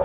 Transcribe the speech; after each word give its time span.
A 0.00 0.04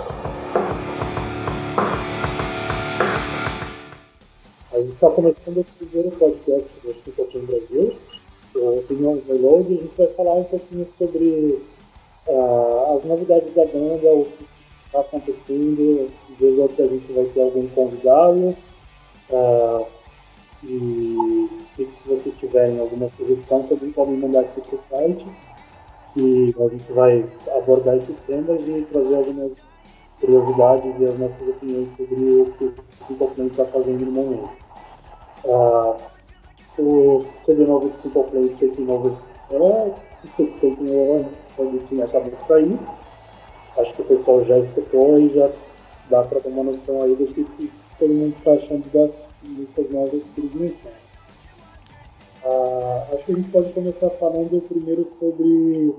gente 4.72 4.94
está 4.94 5.08
começando 5.08 5.58
o 5.58 5.64
primeiro 5.64 6.10
podcast 6.16 6.68
do 6.82 6.92
Ciclotim 6.94 7.46
Brasil, 7.46 7.96
o 8.56 8.78
Opinião 8.80 9.12
Overload, 9.12 9.72
e 9.72 9.78
a 9.78 9.82
gente 9.82 9.96
vai 9.96 10.08
falar 10.08 10.34
um 10.34 10.42
pouquinho 10.44 10.88
sobre 10.98 11.62
uh, 12.26 12.96
as 12.96 13.04
novidades 13.04 13.54
da 13.54 13.66
banda, 13.66 14.12
o 14.12 14.24
que 14.24 14.44
está 14.86 14.98
acontecendo, 14.98 16.10
ver 16.40 16.70
se 16.74 16.82
a 16.82 16.88
gente 16.88 17.12
vai 17.12 17.26
ter 17.26 17.42
algum 17.42 17.68
convidado. 17.68 18.56
Uh, 19.30 19.86
e 20.64 21.48
se 21.76 21.88
vocês 22.04 22.36
tiverem 22.38 22.80
alguma 22.80 23.08
sugestão, 23.16 23.62
também 23.62 23.92
podem 23.92 24.16
mandar 24.16 24.40
aqui 24.40 24.60
para 24.60 24.74
o 24.74 24.78
site. 24.78 25.24
E 26.16 26.52
a 26.58 26.68
gente 26.68 26.92
vai 26.92 27.24
abordar 27.56 27.96
esses 27.98 28.18
temas 28.26 28.60
e 28.66 28.84
trazer 28.90 29.14
algumas 29.14 29.56
curiosidades 30.24 31.00
e 31.00 31.04
as 31.04 31.18
nossas 31.18 31.48
opiniões 31.48 31.88
sobre 31.96 32.14
o 32.14 32.52
que 32.52 32.64
o 32.64 32.74
Simple 33.06 33.46
está 33.46 33.64
fazendo 33.66 34.06
no 34.06 34.12
momento. 34.12 34.48
Uh, 35.44 35.96
o 36.78 37.24
CD 37.44 37.66
novo 37.66 37.88
do 37.88 38.02
Simple 38.02 38.24
Plan, 38.24 38.48
Take 38.48 38.82
Novo, 38.82 39.18
é, 39.50 39.92
Take 40.36 40.82
Novo, 40.82 41.30
quando 41.56 41.88
tinha 41.88 42.04
acabado 42.04 42.30
de 42.30 42.46
sair. 42.46 42.78
Acho 43.76 43.92
que 43.92 44.02
o 44.02 44.04
pessoal 44.04 44.44
já 44.44 44.58
escutou 44.58 45.18
e 45.18 45.28
já 45.34 45.50
dá 46.08 46.22
para 46.22 46.40
ter 46.40 46.48
uma 46.48 46.64
noção 46.64 47.02
aí 47.02 47.14
do 47.14 47.26
que, 47.26 47.44
que 47.44 47.70
todo 47.98 48.12
mundo 48.12 48.34
está 48.38 48.52
achando 48.52 48.84
das 48.92 49.24
músicas 49.42 49.90
novas 49.90 50.22
que 50.34 50.40
eles 50.40 50.54
lançaram. 50.54 51.04
Ah, 52.46 53.06
acho 53.12 53.24
que 53.24 53.32
a 53.32 53.36
gente 53.36 53.50
pode 53.50 53.72
começar 53.72 54.10
falando 54.10 54.68
primeiro 54.68 55.08
sobre, 55.18 55.94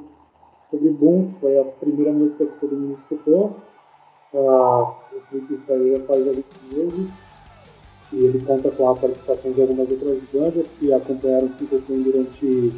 sobre 0.72 0.90
Boom, 0.92 1.32
que 1.32 1.40
foi 1.40 1.60
a 1.60 1.64
primeira 1.64 2.12
música 2.12 2.46
que 2.46 2.60
todo 2.60 2.76
mundo 2.76 2.98
escutou. 3.00 3.56
Ah, 4.38 4.94
o 5.14 5.22
clipe 5.30 5.62
saiu 5.66 6.06
faz 6.06 6.28
alguns 6.28 6.44
meses 6.70 7.10
e 8.12 8.18
ele 8.18 8.46
conta 8.46 8.70
com 8.72 8.90
a 8.90 8.96
participação 8.96 9.52
de 9.54 9.62
algumas 9.62 9.90
outras 9.90 10.22
bandas 10.34 10.68
que 10.78 10.94
acompanharam 10.94 11.48
o 11.48 11.58
Simple 11.58 12.04
durante 12.04 12.74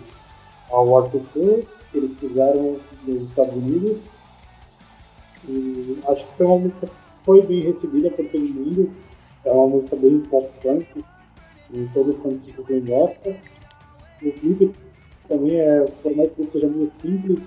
a 0.70 0.80
World 0.80 1.20
Tour 1.34 1.64
que 1.92 1.98
eles 1.98 2.18
fizeram 2.20 2.78
nos 3.06 3.24
Estados 3.24 3.56
Unidos. 3.56 3.98
E 5.50 5.98
acho 6.08 6.26
que 6.28 6.38
foi 6.38 6.46
uma 6.46 6.58
música 6.60 6.88
que 6.88 6.94
foi 7.26 7.42
bem 7.42 7.62
recebida 7.62 8.12
por 8.12 8.26
todo 8.28 8.42
mundo. 8.42 8.92
É 9.44 9.52
uma 9.52 9.68
música 9.68 9.96
bem 9.96 10.20
pop 10.20 10.48
punk, 10.62 11.06
e 11.74 11.90
todo 11.94 12.14
fã 12.22 12.30
de 12.30 12.54
Simple 12.54 12.82
gosta. 12.82 13.36
O 14.22 14.32
clipe 14.32 14.74
também 15.28 15.60
é, 15.60 15.86
por 16.04 16.16
mais 16.16 16.34
que 16.34 16.48
seja 16.52 16.68
muito 16.68 16.94
simples, 17.02 17.44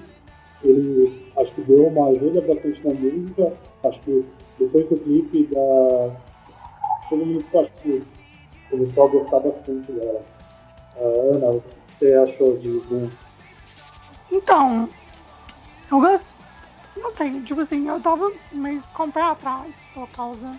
ele 0.65 1.31
acho 1.37 1.53
que 1.55 1.63
deu 1.63 1.87
uma 1.87 2.09
ajuda 2.09 2.41
bastante 2.41 2.81
na 2.87 2.95
música. 2.95 3.53
Acho 3.85 4.01
que 4.01 4.27
depois 4.59 4.89
do 4.89 4.97
clipe 4.99 5.47
da. 5.47 6.17
Todo 7.09 7.25
mundo 7.25 7.45
acho 7.55 7.83
que 7.83 8.03
começou 8.71 9.05
a 9.05 9.09
gostar 9.09 9.41
bastante 9.41 9.93
dela. 9.93 10.23
Uh, 10.97 11.35
Ana, 11.35 11.51
o 11.51 11.61
que 11.61 11.93
você 11.99 12.15
achou 12.15 12.59
de 12.59 12.69
Boom? 12.81 13.11
Então, 14.31 14.89
eu 15.91 16.01
gosto. 16.01 16.35
Não 16.97 17.11
sei, 17.11 17.41
tipo 17.43 17.61
assim, 17.61 17.89
eu 17.89 18.01
tava 18.01 18.31
meio 18.53 18.83
com 18.95 19.05
o 19.05 19.13
pé 19.13 19.23
atrás 19.23 19.87
por 19.95 20.09
causa 20.11 20.55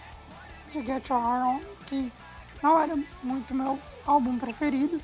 de 0.71 0.83
Get 0.83 1.09
Your 1.09 1.21
Heart 1.21 1.45
On, 1.45 1.59
que 1.85 2.11
não 2.63 2.79
era 2.79 2.97
muito 3.21 3.53
meu 3.53 3.77
álbum 4.05 4.37
preferido. 4.39 4.99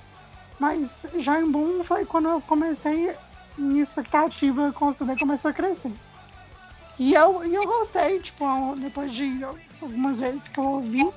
Mas 0.60 1.06
já 1.18 1.40
em 1.40 1.52
Boom 1.52 1.84
foi 1.84 2.06
quando 2.06 2.30
eu 2.30 2.42
comecei, 2.42 3.16
minha 3.58 3.82
expectativa 3.82 4.72
com 4.74 4.88
o 4.88 4.92
CD 4.92 5.16
começou 5.16 5.52
a 5.52 5.54
crescer. 5.54 5.92
E 7.00 7.14
eu, 7.14 7.46
e 7.46 7.54
eu 7.54 7.64
gostei, 7.64 8.20
tipo, 8.20 8.76
depois 8.78 9.14
de 9.14 9.44
algumas 9.82 10.20
vezes 10.20 10.48
que 10.48 10.60
eu 10.60 10.64
ouvi. 10.64 11.08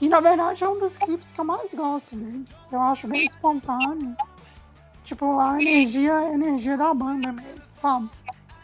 E 0.00 0.08
na 0.08 0.20
verdade 0.20 0.62
é 0.62 0.68
um 0.68 0.78
dos 0.78 0.98
clipes 0.98 1.32
que 1.32 1.40
eu 1.40 1.44
mais 1.44 1.74
gosto 1.74 2.16
deles. 2.16 2.70
Eu 2.72 2.80
acho 2.82 3.08
bem 3.08 3.24
espontâneo. 3.24 4.14
Tipo, 5.02 5.38
a 5.40 5.60
energia, 5.60 6.14
a 6.14 6.34
energia 6.34 6.76
da 6.76 6.92
banda 6.92 7.32
mesmo, 7.32 7.72
sabe? 7.72 8.08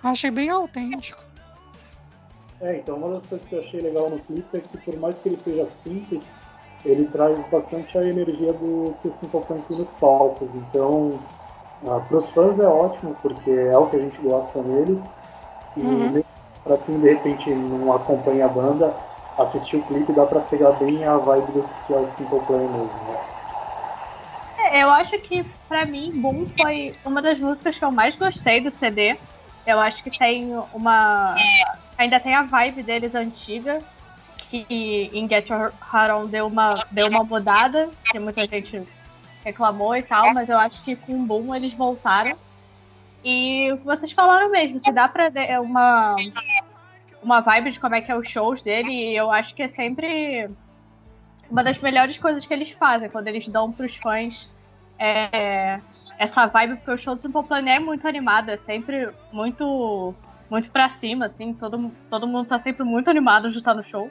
Achei 0.02 0.30
bem 0.30 0.50
autêntico. 0.50 1.24
É, 2.60 2.76
então 2.76 2.96
uma 2.96 3.14
das 3.14 3.26
coisas 3.26 3.48
que 3.48 3.54
eu 3.54 3.60
achei 3.60 3.80
legal 3.80 4.10
no 4.10 4.18
clipe 4.18 4.56
é 4.56 4.60
que 4.60 4.78
por 4.78 4.96
mais 4.98 5.16
que 5.18 5.30
ele 5.30 5.38
seja 5.38 5.66
simples, 5.66 6.22
ele 6.84 7.06
traz 7.06 7.38
bastante 7.48 7.96
a 7.96 8.06
energia 8.06 8.52
do 8.52 8.94
que 9.00 9.08
o 9.08 9.14
Simple 9.14 9.40
Plan 9.40 9.62
nos 9.70 9.90
palcos. 9.92 10.48
Então, 10.54 11.18
ah, 11.86 12.00
para 12.00 12.18
os 12.18 12.28
fãs 12.30 12.58
é 12.58 12.66
ótimo, 12.66 13.16
porque 13.22 13.50
é 13.50 13.76
o 13.76 13.86
que 13.86 13.96
a 13.96 14.00
gente 14.00 14.20
gosta 14.20 14.62
neles. 14.62 15.00
E 15.76 15.80
uhum. 15.80 16.24
Para 16.64 16.78
quem 16.78 16.98
de 16.98 17.12
repente 17.12 17.50
não 17.50 17.92
acompanha 17.92 18.46
a 18.46 18.48
banda, 18.48 18.96
assistir 19.38 19.76
o 19.76 19.82
clipe 19.82 20.12
dá 20.12 20.24
para 20.24 20.40
pegar 20.40 20.72
bem 20.72 21.04
a 21.04 21.18
vibe 21.18 21.52
do 21.52 21.68
que 21.86 21.94
é 21.94 22.10
Simple 22.16 22.40
Plan 22.46 22.58
mesmo. 22.58 22.84
Né? 22.84 23.34
É, 24.70 24.82
eu 24.82 24.90
acho 24.90 25.18
que 25.28 25.44
para 25.68 25.84
mim 25.84 26.20
Boom 26.20 26.46
foi 26.58 26.94
uma 27.04 27.20
das 27.20 27.38
músicas 27.38 27.78
que 27.78 27.84
eu 27.84 27.90
mais 27.90 28.16
gostei 28.16 28.62
do 28.62 28.70
CD. 28.70 29.16
Eu 29.66 29.78
acho 29.78 30.02
que 30.02 30.10
tem 30.10 30.54
uma. 30.72 31.34
Ainda 31.98 32.18
tem 32.18 32.34
a 32.34 32.42
vibe 32.42 32.82
deles 32.82 33.14
antiga, 33.14 33.82
que 34.50 35.10
em 35.12 35.28
Get 35.28 35.48
Your 35.50 35.72
Heart 35.92 36.10
On 36.12 36.26
deu 36.26 36.46
uma, 36.46 36.82
deu 36.90 37.08
uma 37.08 37.22
mudada, 37.22 37.88
que 38.10 38.18
muita 38.18 38.46
gente 38.46 38.82
reclamou 39.44 39.94
e 39.94 40.02
tal, 40.02 40.32
mas 40.32 40.48
eu 40.48 40.58
acho 40.58 40.82
que 40.82 40.96
com 40.96 41.24
Boom 41.24 41.54
eles 41.54 41.74
voltaram. 41.74 42.36
E 43.24 43.72
vocês 43.84 44.12
falaram 44.12 44.50
mesmo, 44.50 44.80
que 44.80 44.92
dá 44.92 45.08
pra 45.08 45.30
ter 45.30 45.58
uma, 45.58 46.14
uma 47.22 47.40
vibe 47.40 47.70
de 47.70 47.80
como 47.80 47.94
é 47.94 48.02
que 48.02 48.12
é 48.12 48.16
os 48.16 48.28
shows 48.28 48.60
dele, 48.60 48.92
e 48.92 49.16
eu 49.16 49.30
acho 49.30 49.54
que 49.54 49.62
é 49.62 49.68
sempre 49.68 50.50
uma 51.50 51.64
das 51.64 51.78
melhores 51.78 52.18
coisas 52.18 52.44
que 52.44 52.52
eles 52.52 52.70
fazem, 52.72 53.08
quando 53.08 53.28
eles 53.28 53.48
dão 53.48 53.72
pros 53.72 53.96
fãs 53.96 54.50
é, 54.98 55.80
essa 56.18 56.46
vibe, 56.46 56.76
porque 56.76 56.90
o 56.90 56.96
show 56.96 57.14
do 57.14 57.22
Simple 57.22 57.44
Plan 57.44 57.66
é 57.66 57.80
muito 57.80 58.06
animado, 58.06 58.50
é 58.50 58.56
sempre 58.58 59.10
muito 59.32 60.14
muito 60.50 60.70
pra 60.70 60.90
cima, 60.90 61.26
assim, 61.26 61.54
todo, 61.54 61.90
todo 62.10 62.26
mundo 62.26 62.46
tá 62.46 62.60
sempre 62.60 62.84
muito 62.84 63.08
animado 63.08 63.50
de 63.50 63.58
estar 63.58 63.74
no 63.74 63.82
show. 63.82 64.10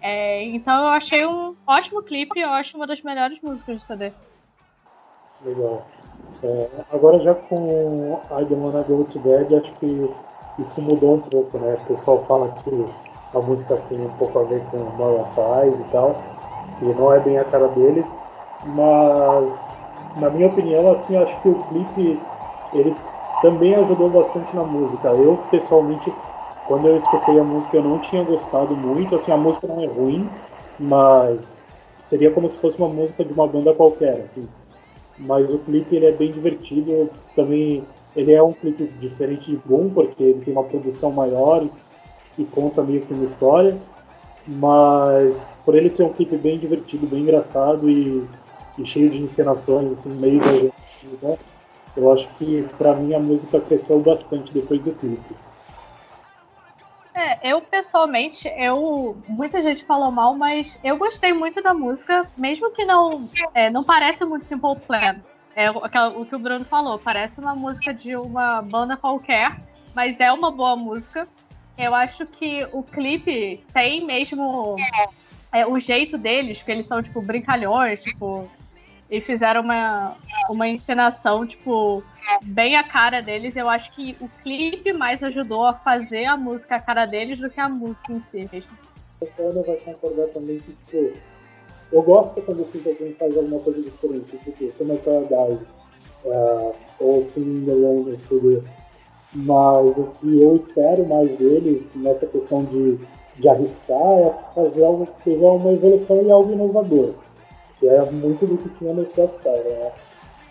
É, 0.00 0.44
então 0.44 0.84
eu 0.84 0.88
achei 0.88 1.26
um 1.26 1.54
ótimo 1.66 2.00
clipe, 2.00 2.40
eu 2.40 2.50
acho 2.50 2.76
uma 2.76 2.86
das 2.86 3.02
melhores 3.02 3.40
músicas 3.42 3.78
do 3.78 3.84
CD. 3.84 4.12
Legal. 5.44 5.86
É, 6.42 6.68
agora 6.90 7.20
já 7.20 7.34
com 7.34 8.20
I 8.30 8.44
Don't 8.44 8.54
Wanna 8.54 8.82
Go 8.82 9.04
To 9.04 9.18
Bed, 9.20 9.54
acho 9.54 9.72
que 9.74 10.10
isso 10.58 10.82
mudou 10.82 11.14
um 11.14 11.20
pouco, 11.20 11.58
né? 11.58 11.76
O 11.84 11.88
pessoal 11.88 12.24
fala 12.26 12.52
que 12.64 12.86
a 13.32 13.40
música 13.40 13.76
tem 13.88 13.98
um 14.00 14.10
pouco 14.18 14.38
a 14.38 14.42
ver 14.44 14.62
com 14.70 14.78
Mariah 14.98 15.66
e 15.68 15.84
tal, 15.92 16.20
e 16.80 16.84
não 16.86 17.12
é 17.12 17.20
bem 17.20 17.38
a 17.38 17.44
cara 17.44 17.68
deles, 17.68 18.06
mas 18.64 19.72
na 20.16 20.30
minha 20.30 20.48
opinião, 20.48 20.90
assim, 20.90 21.16
acho 21.16 21.40
que 21.40 21.48
o 21.48 21.54
clipe 21.54 22.20
ele 22.72 22.96
também 23.40 23.74
ajudou 23.74 24.10
bastante 24.10 24.54
na 24.54 24.64
música. 24.64 25.08
Eu 25.08 25.36
pessoalmente 25.50 26.12
quando 26.66 26.86
eu 26.86 26.96
escutei 26.96 27.38
a 27.38 27.44
música 27.44 27.76
eu 27.76 27.82
não 27.82 27.98
tinha 27.98 28.22
gostado 28.22 28.74
muito, 28.76 29.14
assim, 29.14 29.30
a 29.30 29.36
música 29.36 29.66
não 29.66 29.82
é 29.82 29.86
ruim, 29.86 30.28
mas 30.78 31.54
seria 32.04 32.30
como 32.30 32.48
se 32.48 32.56
fosse 32.58 32.78
uma 32.78 32.88
música 32.88 33.24
de 33.24 33.32
uma 33.32 33.46
banda 33.46 33.72
qualquer, 33.74 34.14
assim. 34.24 34.46
Mas 35.18 35.50
o 35.50 35.58
clipe 35.58 35.96
ele 35.96 36.06
é 36.06 36.12
bem 36.12 36.32
divertido, 36.32 37.10
também 37.36 37.84
ele 38.16 38.32
é 38.32 38.42
um 38.42 38.52
clipe 38.52 38.84
diferente 39.00 39.50
de 39.50 39.56
Boom, 39.58 39.90
porque 39.90 40.22
ele 40.22 40.44
tem 40.44 40.52
uma 40.52 40.64
produção 40.64 41.10
maior 41.10 41.66
e, 42.38 42.44
conta 42.44 42.82
meio 42.82 43.02
que 43.02 43.14
uma 43.14 43.26
história, 43.26 43.76
mas 44.46 45.52
por 45.64 45.74
ele 45.74 45.90
ser 45.90 46.02
um 46.02 46.12
clipe 46.12 46.36
bem 46.36 46.58
divertido, 46.58 47.06
bem 47.06 47.20
engraçado 47.20 47.88
e, 47.88 48.26
e 48.78 48.84
cheio 48.84 49.10
de 49.10 49.18
encenações, 49.18 49.92
assim, 49.92 50.10
meio 50.10 50.40
né? 51.22 51.38
eu 51.96 52.12
acho 52.12 52.26
que 52.36 52.66
para 52.78 52.96
mim 52.96 53.14
a 53.14 53.20
música 53.20 53.60
cresceu 53.60 54.00
bastante 54.00 54.52
depois 54.52 54.82
do 54.82 54.92
clipe. 54.92 55.34
É, 57.14 57.52
eu 57.52 57.60
pessoalmente, 57.60 58.48
eu 58.56 59.20
muita 59.28 59.62
gente 59.62 59.84
falou 59.84 60.10
mal, 60.10 60.34
mas 60.34 60.78
eu 60.82 60.96
gostei 60.96 61.32
muito 61.32 61.62
da 61.62 61.74
música, 61.74 62.26
mesmo 62.36 62.70
que 62.70 62.84
não 62.84 63.28
é, 63.54 63.68
não 63.68 63.84
parece 63.84 64.24
muito 64.24 64.46
Simple 64.46 64.80
Plan. 64.86 65.20
É 65.54 65.70
o 65.70 66.24
que 66.24 66.34
o 66.34 66.38
Bruno 66.38 66.64
falou, 66.64 66.98
parece 66.98 67.38
uma 67.38 67.54
música 67.54 67.92
de 67.92 68.16
uma 68.16 68.62
banda 68.62 68.96
qualquer, 68.96 69.58
mas 69.94 70.18
é 70.18 70.32
uma 70.32 70.50
boa 70.50 70.74
música. 70.74 71.28
Eu 71.76 71.94
acho 71.94 72.26
que 72.26 72.66
o 72.72 72.82
clipe 72.82 73.62
tem 73.74 74.06
mesmo 74.06 74.76
é, 75.52 75.66
o 75.66 75.78
jeito 75.78 76.16
deles, 76.16 76.58
porque 76.58 76.72
eles 76.72 76.86
são 76.86 77.02
tipo 77.02 77.20
brincalhões, 77.20 78.02
tipo 78.02 78.48
e 79.12 79.20
fizeram 79.20 79.60
uma, 79.60 80.16
uma 80.48 80.66
encenação, 80.66 81.46
tipo, 81.46 82.02
bem 82.44 82.76
a 82.76 82.82
cara 82.82 83.20
deles. 83.20 83.54
Eu 83.54 83.68
acho 83.68 83.92
que 83.92 84.16
o 84.18 84.28
clipe 84.42 84.90
mais 84.94 85.22
ajudou 85.22 85.66
a 85.66 85.74
fazer 85.74 86.24
a 86.24 86.34
música 86.34 86.76
a 86.76 86.80
cara 86.80 87.04
deles 87.04 87.38
do 87.38 87.50
que 87.50 87.60
a 87.60 87.68
música 87.68 88.10
em 88.10 88.22
si. 88.22 88.64
A 89.20 89.42
Ana 89.42 89.62
vai 89.62 89.76
concordar 89.76 90.28
também 90.28 90.58
que, 90.60 90.72
tipo, 90.72 91.12
eu 91.92 92.02
gosto 92.02 92.40
quando 92.40 92.62
assim, 92.62 92.82
alguém 92.86 93.12
faz 93.12 93.36
alguma 93.36 93.60
coisa 93.60 93.82
diferente, 93.82 94.38
tipo, 94.38 94.72
Summer 94.78 94.98
Paradise, 95.00 95.66
uh, 96.24 96.74
ou 96.98 97.30
Singing 97.34 97.70
Alone 97.70 98.16
CD. 98.16 98.62
Mas 99.34 99.98
o 99.98 100.14
que 100.20 100.40
eu 100.40 100.56
espero 100.56 101.06
mais 101.06 101.36
deles 101.36 101.82
nessa 101.94 102.26
questão 102.26 102.64
de, 102.64 102.98
de 103.36 103.48
arriscar 103.48 104.18
é 104.18 104.34
fazer 104.54 104.84
algo 104.84 105.06
que 105.06 105.22
seja 105.22 105.44
uma 105.44 105.70
evolução 105.70 106.22
e 106.22 106.30
algo 106.30 106.52
inovador. 106.52 107.12
Que 107.82 107.88
é 107.88 108.00
muito 108.12 108.46
do 108.46 108.56
que 108.58 108.68
tinha 108.78 108.94
no 108.94 109.04
Software, 109.10 109.64
né? 109.64 109.90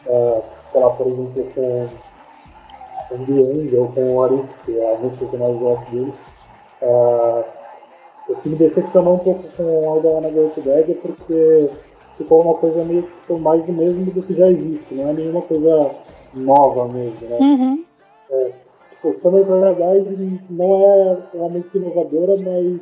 Uh, 0.05 0.43
sei 0.69 0.81
lá, 0.81 0.89
por 0.89 1.07
exemplo, 1.07 1.47
com 1.55 1.87
com 3.07 3.25
The 3.25 3.77
ou 3.77 3.87
com 3.87 4.15
o 4.15 4.23
Arif, 4.23 4.47
que 4.65 4.77
é 4.77 4.95
a 4.95 4.97
música 4.97 5.25
que 5.25 5.33
eu 5.33 5.39
mais 5.39 5.57
gosto 5.57 5.91
dele. 5.91 6.13
Uh, 6.81 7.43
o 8.29 8.35
que 8.35 8.49
me 8.49 8.55
decepcionou 8.57 9.15
um 9.15 9.19
pouco 9.19 9.43
com 9.55 9.63
o 9.63 9.89
Alda 9.89 10.21
na 10.21 10.29
Go 10.29 10.51
é 10.67 10.93
porque 10.93 11.69
ficou 12.17 12.41
uma 12.41 12.55
coisa 12.55 12.83
meio 12.83 13.03
que 13.03 13.33
mais 13.33 13.65
do 13.65 13.73
mesmo 13.73 14.11
do 14.11 14.23
que 14.23 14.33
já 14.33 14.49
existe, 14.49 14.93
não 14.93 15.09
é 15.09 15.13
nenhuma 15.13 15.41
coisa 15.41 15.91
nova 16.33 16.87
mesmo, 16.87 17.27
né? 17.27 17.37
Uhum. 17.39 17.85
É, 18.29 18.51
tipo, 18.91 19.19
Summer 19.19 19.45
Paradise 19.45 20.41
não 20.49 20.75
é 20.75 21.17
uma 21.33 21.49
música 21.49 21.77
inovadora, 21.77 22.37
mas 22.37 22.81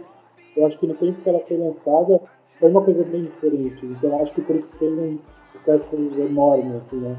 eu 0.56 0.66
acho 0.66 0.78
que 0.80 0.88
no 0.88 0.94
tempo 0.96 1.22
que 1.22 1.30
ela 1.30 1.40
foi 1.40 1.58
lançada 1.58 2.22
foi 2.60 2.70
uma 2.70 2.84
coisa 2.84 3.04
bem 3.04 3.24
diferente. 3.24 3.86
Então 3.86 4.22
acho 4.22 4.34
que 4.34 4.42
por 4.42 4.56
isso 4.56 4.68
que 4.68 4.78
fez 4.78 4.92
um 4.92 5.20
sucesso 5.54 5.96
enorme, 5.96 6.78
assim, 6.78 6.98
né? 6.98 7.18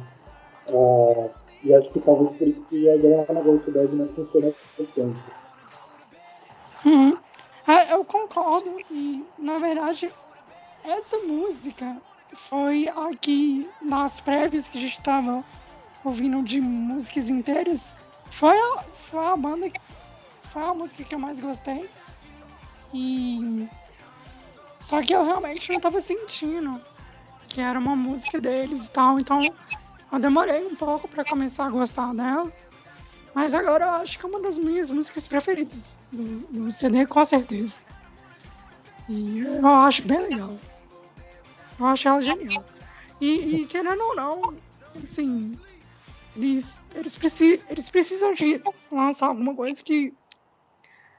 Uh, 0.69 1.31
e 1.65 1.75
acho 1.75 1.91
que 1.91 2.01
talvez 2.01 2.33
por 2.33 2.49
isso 2.49 2.61
que 2.69 2.89
a 2.89 2.97
ideia 2.97 3.27
na 3.29 3.41
Ghost 3.41 3.71
Dead 3.71 3.91
não 3.93 4.09
funciona 4.09 4.53
tanto. 4.77 5.41
Uhum. 6.85 7.19
É, 7.67 7.95
eu 7.95 8.05
concordo 8.05 8.71
e, 8.91 9.25
na 9.39 9.59
verdade, 9.59 10.11
essa 10.85 11.19
música 11.19 11.97
foi 12.35 12.89
a 12.89 13.11
que, 13.21 13.69
nas 13.83 14.21
prévias 14.21 14.69
que 14.69 14.79
a 14.79 14.81
gente 14.81 14.99
estava 14.99 15.45
ouvindo 16.05 16.43
de 16.43 16.61
músicas 16.61 17.29
inteiras, 17.29 17.95
foi 18.31 18.57
a, 18.57 18.83
foi 18.95 19.25
a 19.27 19.37
banda, 19.37 19.71
foi 20.43 20.63
a 20.63 20.75
música 20.75 21.05
que 21.05 21.15
eu 21.15 21.19
mais 21.19 21.41
gostei. 21.41 21.89
E. 22.95 23.69
Só 24.81 25.03
que 25.03 25.15
eu 25.15 25.25
realmente 25.25 25.69
não 25.69 25.77
estava 25.77 26.01
sentindo 26.01 26.81
que 27.49 27.61
era 27.61 27.79
uma 27.79 27.95
música 27.95 28.41
deles 28.41 28.87
e 28.87 28.91
tal, 28.91 29.21
então 29.21 29.41
eu 30.13 30.19
demorei 30.19 30.67
um 30.67 30.75
pouco 30.75 31.07
para 31.07 31.25
começar 31.25 31.67
a 31.67 31.71
gostar 31.71 32.15
dela. 32.15 32.51
Mas 33.35 33.55
agora 33.55 33.85
eu 33.85 33.91
acho 33.91 34.19
que 34.19 34.27
é 34.27 34.29
uma 34.29 34.41
das 34.41 34.59
minhas 34.59 34.91
músicas 34.91 35.27
preferidas 35.27 35.99
do, 36.11 36.39
do 36.51 36.71
CD, 36.71 37.07
com 37.07 37.25
certeza. 37.25 37.79
E 39.09 39.41
eu 39.41 39.67
acho 39.67 40.03
bem 40.03 40.19
legal. 40.29 40.57
Eu 41.79 41.87
acho 41.87 42.09
ela 42.09 42.23
genial. 42.23 42.65
E, 43.21 43.63
e 43.63 43.67
querendo 43.67 44.01
ou 44.01 44.17
não, 44.17 44.55
assim, 45.03 45.59
eles, 46.37 46.83
eles, 46.95 47.17
preci, 47.17 47.63
eles 47.69 47.91
precisam 47.91 48.35
de 48.35 48.63
lançar 48.91 49.27
alguma 49.27 49.55
coisa 49.55 49.83
que, 49.83 50.15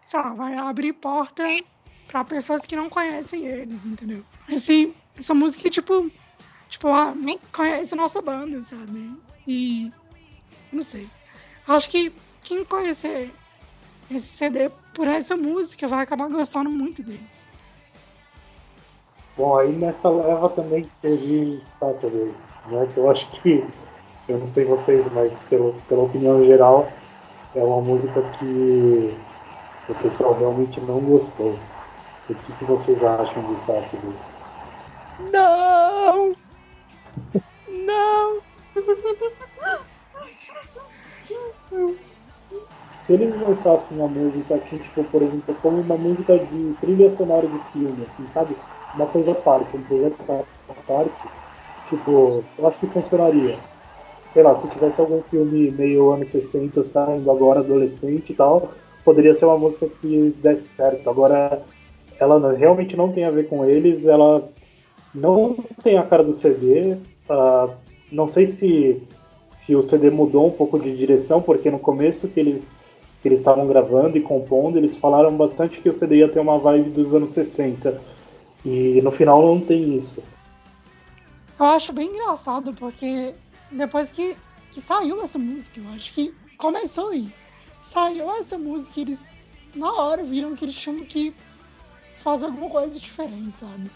sei 0.06 0.20
lá, 0.20 0.34
vai 0.34 0.58
abrir 0.58 0.94
porta 0.94 1.44
para 2.12 2.26
pessoas 2.26 2.64
que 2.64 2.76
não 2.76 2.90
conhecem 2.90 3.48
eles, 3.48 3.86
entendeu? 3.86 4.22
Esse, 4.50 4.94
essa 5.18 5.34
música, 5.34 5.70
tipo, 5.70 6.12
tipo, 6.68 6.90
ah, 6.90 7.16
não 7.16 7.40
conhece 7.54 7.96
nossa 7.96 8.22
banda, 8.22 8.62
sabe? 8.62 9.18
E 9.48 9.92
não 10.72 10.84
sei. 10.84 11.08
Acho 11.66 11.90
que 11.90 12.14
quem 12.42 12.66
conhecer 12.66 13.32
esse 14.10 14.28
CD 14.28 14.70
por 14.94 15.08
essa 15.08 15.38
música 15.38 15.88
vai 15.88 16.04
acabar 16.04 16.28
gostando 16.28 16.70
muito 16.70 17.02
deles. 17.02 17.48
Bom, 19.38 19.58
aí 19.58 19.72
nessa 19.72 20.10
leva 20.10 20.50
também 20.50 20.86
teve 21.02 21.62
Saturday, 21.80 22.34
né? 22.68 22.90
Que 22.94 23.00
eu 23.00 23.10
acho 23.10 23.26
que, 23.42 23.64
eu 24.28 24.38
não 24.38 24.46
sei 24.46 24.66
vocês, 24.66 25.10
mas 25.14 25.40
pelo, 25.50 25.74
pela 25.88 26.04
opinião 26.04 26.44
geral, 26.46 26.92
é 27.56 27.64
uma 27.64 27.80
música 27.82 28.22
que 28.38 29.18
o 29.88 29.96
pessoal 29.96 30.38
realmente 30.38 30.82
não 30.82 31.00
gostou. 31.00 31.58
O 32.32 32.36
que, 32.36 32.54
que 32.54 32.66
vocês 32.66 33.04
acham 33.04 33.44
de 33.44 33.60
Saturday? 33.60 34.14
Não! 35.34 36.34
Não! 37.86 38.42
Se 42.96 43.14
eles 43.14 43.36
lançassem 43.42 43.98
uma 43.98 44.08
música 44.08 44.56
assim, 44.56 44.78
tipo, 44.78 45.04
por 45.04 45.22
exemplo, 45.22 45.54
como 45.62 45.82
uma 45.82 45.98
música 45.98 46.38
de 46.38 46.74
trilha 46.80 47.14
sonora 47.18 47.48
de 47.48 47.60
filme, 47.74 48.04
assim, 48.04 48.28
sabe? 48.34 48.56
Uma 48.96 49.08
coisa 49.08 49.32
à 49.32 49.36
parte, 49.36 49.76
um 49.76 49.84
projeto 49.84 50.16
à 50.70 50.74
parte, 50.88 51.12
tipo, 51.90 52.44
eu 52.58 52.68
acho 52.68 52.80
que 52.80 52.88
funcionaria. 52.88 53.58
Sei 54.34 54.42
lá, 54.42 54.56
se 54.56 54.68
tivesse 54.70 55.02
algum 55.02 55.22
filme 55.24 55.72
meio 55.72 56.12
anos 56.12 56.32
60 56.32 56.82
saindo 56.86 57.30
agora 57.30 57.60
adolescente 57.60 58.32
e 58.32 58.36
tal, 58.36 58.72
poderia 59.04 59.34
ser 59.34 59.46
uma 59.46 59.58
música 59.58 59.88
que 60.00 60.34
desse 60.42 60.70
certo. 60.76 61.10
Agora, 61.10 61.62
ela 62.22 62.54
realmente 62.54 62.96
não 62.96 63.12
tem 63.12 63.26
a 63.26 63.32
ver 63.32 63.50
com 63.50 63.66
eles, 63.66 64.06
ela 64.06 64.48
não 65.14 65.56
tem 65.84 65.98
a 65.98 66.04
cara 66.04 66.24
do 66.24 66.36
CD. 66.36 66.94
Uh, 67.28 67.74
não 68.12 68.28
sei 68.28 68.46
se, 68.46 69.02
se 69.48 69.76
o 69.76 69.82
CD 69.82 70.12
mudou 70.12 70.46
um 70.46 70.52
pouco 70.52 70.80
de 70.80 70.96
direção, 70.96 71.42
porque 71.42 71.72
no 71.72 71.80
começo 71.80 72.28
que 72.28 72.40
eles 72.40 72.72
que 73.22 73.28
eles 73.28 73.40
estavam 73.40 73.68
gravando 73.68 74.18
e 74.18 74.22
compondo, 74.22 74.78
eles 74.78 74.96
falaram 74.96 75.36
bastante 75.38 75.80
que 75.80 75.90
o 75.90 75.98
CD 75.98 76.18
ia 76.18 76.30
ter 76.30 76.40
uma 76.40 76.58
vibe 76.58 76.90
dos 76.90 77.14
anos 77.14 77.32
60. 77.34 78.02
E 78.66 79.00
no 79.04 79.12
final 79.12 79.44
não 79.44 79.62
tem 79.62 79.98
isso. 79.98 80.24
Eu 81.60 81.68
acho 81.68 81.94
bem 81.94 82.08
engraçado, 82.08 82.74
porque 82.74 83.36
depois 83.72 84.10
que, 84.10 84.36
que 84.72 84.82
saiu 84.82 85.22
essa 85.22 85.38
música, 85.38 85.80
eu 85.80 85.88
acho 85.90 86.14
que 86.14 86.34
começou 86.58 87.10
aí. 87.10 87.32
Saiu 87.80 88.32
essa 88.32 88.58
música, 88.58 89.02
eles 89.02 89.32
na 89.76 89.94
hora 89.94 90.24
viram 90.24 90.56
que 90.56 90.66
eles 90.66 90.76
tinham 90.76 91.06
que 91.06 91.32
fazer 92.22 92.46
alguma 92.46 92.70
coisa 92.70 93.00
diferente, 93.00 93.58
sabe? 93.60 93.92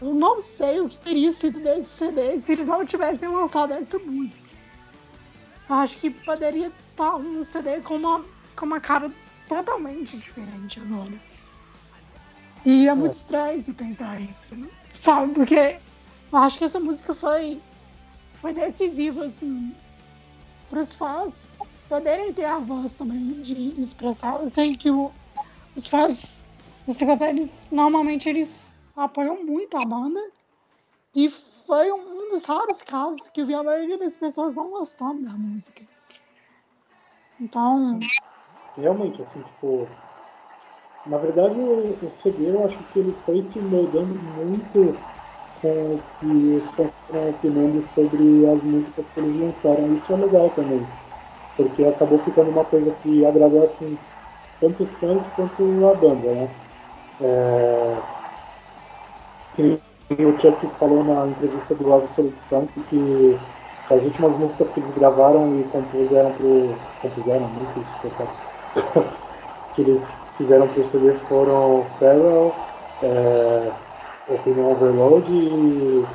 Eu 0.00 0.14
não 0.14 0.40
sei 0.40 0.80
o 0.80 0.88
que 0.88 0.98
teria 0.98 1.32
sido 1.32 1.60
desse 1.60 1.88
CD 1.88 2.38
se 2.38 2.52
eles 2.52 2.66
não 2.66 2.84
tivessem 2.84 3.28
lançado 3.28 3.72
essa 3.72 3.98
música. 3.98 4.44
Eu 5.68 5.76
acho 5.76 5.98
que 5.98 6.10
poderia 6.10 6.72
estar 6.90 7.16
um 7.16 7.42
CD 7.42 7.80
com 7.80 7.96
uma, 7.96 8.24
com 8.56 8.66
uma 8.66 8.80
cara 8.80 9.10
totalmente 9.48 10.16
diferente 10.16 10.80
agora. 10.80 11.12
E 12.64 12.88
é 12.88 12.94
muito 12.94 13.14
estranho 13.14 13.60
se 13.60 13.72
pensar 13.72 14.20
isso, 14.20 14.56
sabe? 14.98 15.32
Porque 15.34 15.76
eu 16.32 16.38
acho 16.38 16.58
que 16.58 16.64
essa 16.64 16.80
música 16.80 17.14
foi, 17.14 17.60
foi 18.34 18.52
decisiva, 18.52 19.24
assim, 19.24 19.74
para 20.68 20.80
os 20.80 20.94
fãs 20.94 21.46
poderem 21.88 22.32
ter 22.32 22.44
a 22.44 22.58
voz 22.58 22.96
também 22.96 23.40
de 23.42 23.80
expressar. 23.80 24.40
Eu 24.40 24.48
sei 24.48 24.76
que 24.76 24.90
o, 24.90 25.12
os 25.76 25.86
fãs 25.86 26.46
dos 26.86 27.00
eles 27.00 27.68
normalmente 27.70 28.28
eles 28.28 28.74
apoiam 28.96 29.44
muito 29.44 29.76
a 29.76 29.84
banda. 29.84 30.20
E 31.14 31.28
foi 31.28 31.92
um 31.92 32.30
dos 32.30 32.44
raros 32.44 32.82
casos 32.82 33.28
que 33.28 33.40
eu 33.40 33.46
vi 33.46 33.54
a 33.54 33.62
maioria 33.62 33.98
das 33.98 34.16
pessoas 34.16 34.54
não 34.54 34.70
gostando 34.70 35.22
da 35.22 35.32
música. 35.32 35.82
Então. 37.40 37.98
Realmente, 38.76 39.20
assim, 39.22 39.42
tipo. 39.42 39.86
Na 41.04 41.18
verdade, 41.18 41.58
o, 41.58 41.98
o 42.00 42.12
CD 42.22 42.48
eu 42.48 42.64
acho 42.64 42.78
que 42.84 43.00
ele 43.00 43.12
foi 43.26 43.42
se 43.42 43.58
moldando 43.58 44.14
muito 44.14 44.96
com 45.60 45.94
o 45.94 46.02
que 46.20 46.26
os 46.26 46.70
fãs 46.76 46.92
estão 47.02 47.30
opinando 47.30 47.82
sobre 47.88 48.46
as 48.46 48.62
músicas 48.62 49.08
que 49.08 49.20
eles 49.20 49.40
lançaram. 49.40 49.92
Isso 49.94 50.12
é 50.12 50.16
legal 50.16 50.50
também. 50.50 50.86
Porque 51.56 51.84
acabou 51.84 52.18
ficando 52.20 52.50
uma 52.50 52.64
coisa 52.64 52.92
que 53.02 53.24
agradou 53.26 53.64
assim 53.64 53.98
tanto 54.60 54.84
os 54.84 54.90
fãs 55.00 55.26
quanto 55.34 55.86
a 55.86 55.94
banda, 55.94 56.32
né? 56.32 56.50
É 57.18 58.02
que 59.54 60.24
o 60.24 60.38
Chuck 60.38 60.66
falou 60.78 61.04
na 61.04 61.26
entrevista 61.28 61.74
do 61.74 61.84
Love 61.84 62.08
Solitão 62.14 62.66
que 62.86 63.40
as 63.88 64.02
últimas 64.04 64.36
músicas 64.38 64.70
que 64.70 64.80
eles 64.80 64.90
gravaram 64.90 65.60
e 65.60 65.68
compuseram 65.68 66.34
pro. 66.34 66.80
compuseram, 66.98 67.48
muito 67.50 67.78
isso, 67.80 67.98
que 69.72 69.82
eles 69.82 70.14
fizeram 70.36 70.68
pro 70.72 70.84
CD 70.84 71.14
foram 71.26 71.90
Farewell, 71.98 72.66
é, 73.00 73.76
Opinion 74.26 74.66
Overload 74.72 75.32
e. 75.32 76.08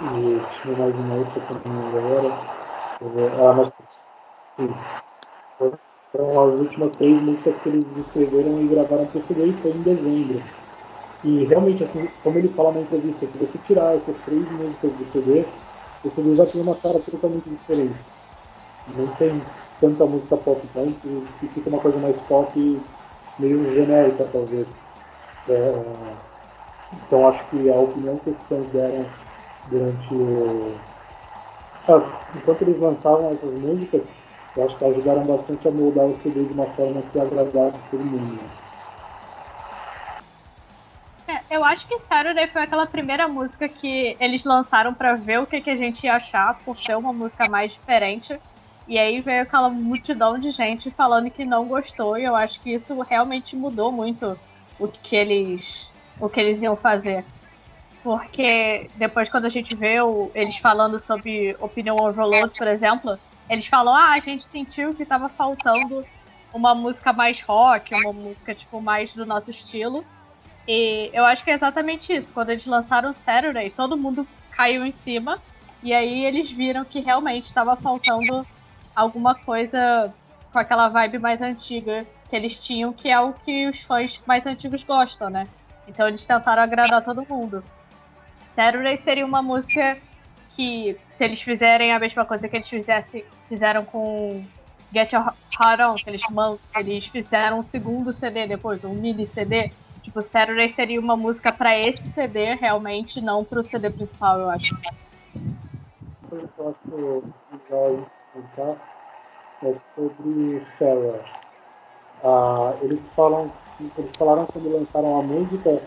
E 0.00 0.46
tinha 0.48 0.74
mais 0.74 0.94
uma 0.98 1.14
outra 1.16 1.40
que 1.40 1.52
eu 1.52 1.60
não 1.66 1.96
agora. 1.98 2.40
Ah, 3.48 3.52
mas. 3.54 3.72
Sim. 4.58 4.86
Foram 6.16 6.40
as 6.40 6.54
últimas 6.60 6.94
três 6.94 7.20
músicas 7.20 7.58
que 7.58 7.68
eles 7.68 7.84
escreveram 7.98 8.58
e 8.62 8.68
gravaram 8.68 9.04
pro 9.06 9.20
CD 9.28 9.48
e 9.48 9.52
foi 9.60 9.70
em 9.72 9.82
dezembro. 9.82 10.40
E 11.22 11.44
realmente, 11.44 11.84
assim, 11.84 12.08
como 12.24 12.38
ele 12.38 12.48
fala 12.48 12.72
na 12.72 12.80
entrevista, 12.80 13.26
se 13.26 13.36
você 13.36 13.58
tirar 13.58 13.94
essas 13.96 14.16
três 14.20 14.50
músicas 14.50 14.92
do 14.92 15.04
CD, 15.12 15.44
o 16.02 16.08
CD 16.08 16.34
já 16.34 16.46
tem 16.46 16.62
uma 16.62 16.74
cara 16.76 16.98
totalmente 17.00 17.50
diferente. 17.50 17.98
Não 18.86 19.06
tem 19.08 19.42
tanta 19.78 20.06
música 20.06 20.38
pop 20.38 20.66
tanto, 20.72 21.28
e 21.42 21.48
fica 21.48 21.68
uma 21.68 21.80
coisa 21.80 21.98
mais 21.98 22.18
pop 22.22 22.82
meio 23.38 23.70
genérica, 23.74 24.24
talvez. 24.32 24.72
É, 25.48 25.74
então 26.94 27.28
acho 27.28 27.44
que 27.50 27.68
a 27.68 27.76
opinião 27.76 28.16
que 28.16 28.30
os 28.30 28.38
fãs 28.48 28.66
deram 28.72 29.04
durante 29.66 30.14
o. 30.14 30.72
Ah, 31.86 32.00
enquanto 32.34 32.62
eles 32.62 32.78
lançavam 32.80 33.32
essas 33.32 33.52
músicas, 33.52 34.08
eu 34.56 34.64
acho 34.64 34.78
que 34.78 34.84
ajudaram 34.84 35.26
bastante 35.26 35.68
a 35.68 35.70
moldar 35.70 36.06
o 36.06 36.16
CD 36.16 36.46
de 36.46 36.54
uma 36.54 36.66
forma 36.74 37.02
que 37.02 37.18
agradasse 37.18 37.78
todo 37.90 38.02
mundo. 38.04 38.40
É, 41.28 41.56
eu 41.56 41.64
acho 41.64 41.86
que 41.86 41.98
Saturday 42.00 42.46
foi 42.48 42.62
aquela 42.62 42.86
primeira 42.86 43.28
música 43.28 43.68
que 43.68 44.16
eles 44.18 44.44
lançaram 44.44 44.94
para 44.94 45.16
ver 45.16 45.40
o 45.40 45.46
que, 45.46 45.60
que 45.60 45.70
a 45.70 45.76
gente 45.76 46.04
ia 46.04 46.14
achar, 46.14 46.62
por 46.64 46.76
ser 46.78 46.96
uma 46.96 47.12
música 47.12 47.48
mais 47.48 47.72
diferente. 47.72 48.40
E 48.86 48.96
aí 48.96 49.20
veio 49.20 49.42
aquela 49.42 49.68
multidão 49.68 50.38
de 50.38 50.50
gente 50.52 50.90
falando 50.92 51.30
que 51.30 51.44
não 51.44 51.66
gostou, 51.66 52.16
e 52.16 52.24
eu 52.24 52.34
acho 52.34 52.62
que 52.62 52.72
isso 52.72 52.98
realmente 53.00 53.56
mudou 53.56 53.90
muito 53.92 54.38
o 54.78 54.86
que 54.88 55.16
eles, 55.16 55.92
o 56.18 56.28
que 56.28 56.40
eles 56.40 56.62
iam 56.62 56.76
fazer. 56.76 57.26
Porque 58.02 58.88
depois 58.94 59.28
quando 59.28 59.46
a 59.46 59.50
gente 59.50 59.74
vê 59.74 60.00
o, 60.00 60.30
eles 60.34 60.56
falando 60.58 61.00
sobre 61.00 61.56
opinião 61.58 61.96
overload, 61.96 62.54
por 62.56 62.68
exemplo, 62.68 63.18
eles 63.48 63.66
falam, 63.66 63.94
ah, 63.94 64.12
a 64.12 64.16
gente 64.16 64.42
sentiu 64.42 64.94
que 64.94 65.04
tava 65.04 65.28
faltando 65.28 66.04
uma 66.52 66.74
música 66.74 67.12
mais 67.12 67.40
rock, 67.42 67.94
uma 67.94 68.12
música 68.14 68.54
tipo 68.54 68.80
mais 68.80 69.12
do 69.12 69.26
nosso 69.26 69.50
estilo. 69.50 70.04
E 70.66 71.10
eu 71.12 71.24
acho 71.24 71.44
que 71.44 71.50
é 71.50 71.54
exatamente 71.54 72.12
isso. 72.12 72.32
Quando 72.32 72.50
eles 72.50 72.66
lançaram 72.66 73.14
Saturday, 73.14 73.70
todo 73.70 73.96
mundo 73.96 74.26
caiu 74.50 74.84
em 74.84 74.92
cima. 74.92 75.40
E 75.82 75.92
aí 75.92 76.24
eles 76.24 76.50
viram 76.50 76.84
que 76.84 77.00
realmente 77.00 77.44
estava 77.44 77.76
faltando 77.76 78.46
alguma 78.94 79.34
coisa 79.34 80.12
com 80.52 80.58
aquela 80.58 80.88
vibe 80.88 81.18
mais 81.18 81.40
antiga 81.40 82.06
que 82.28 82.34
eles 82.34 82.56
tinham, 82.56 82.92
que 82.92 83.08
é 83.08 83.20
o 83.20 83.32
que 83.32 83.68
os 83.68 83.80
fãs 83.82 84.20
mais 84.26 84.44
antigos 84.46 84.82
gostam, 84.82 85.30
né? 85.30 85.46
Então 85.86 86.08
eles 86.08 86.24
tentaram 86.24 86.62
agradar 86.62 87.04
todo 87.04 87.26
mundo. 87.28 87.62
Saturday 88.46 88.96
seria 88.96 89.24
uma 89.24 89.42
música 89.42 89.98
que, 90.56 90.96
se 91.08 91.24
eles 91.24 91.40
fizerem 91.40 91.92
a 91.92 91.98
mesma 91.98 92.24
coisa 92.24 92.48
que 92.48 92.56
eles 92.56 92.68
fizessem, 92.68 93.24
fizeram 93.48 93.84
com 93.84 94.44
Get 94.92 95.12
Your 95.12 95.24
Heart 95.24 95.80
On, 95.80 95.94
que 95.94 96.10
eles, 96.10 96.22
eles 96.76 97.06
fizeram 97.06 97.60
um 97.60 97.62
segundo 97.62 98.12
CD 98.12 98.46
depois, 98.46 98.84
um 98.84 98.94
mini 98.94 99.26
CD, 99.26 99.70
Tipo, 100.06 100.22
Saturday 100.22 100.68
seria 100.68 101.00
uma 101.00 101.16
música 101.16 101.52
para 101.52 101.76
esse 101.76 102.10
CD, 102.10 102.54
realmente, 102.54 103.20
não 103.20 103.44
pro 103.44 103.60
CD 103.60 103.90
principal, 103.90 104.38
eu 104.38 104.48
acho. 104.50 104.78
Eu 106.30 107.24
legal 107.52 108.06
comentar 108.32 108.76
é 109.64 109.74
sobre 109.96 110.60
Farrah. 110.78 111.24
Ah, 112.22 112.72
eles 112.82 113.04
falam, 113.16 113.52
eles 113.98 114.12
falaram 114.16 114.46
quando 114.46 114.78
lançaram 114.78 115.18
a 115.18 115.22
música 115.24 115.82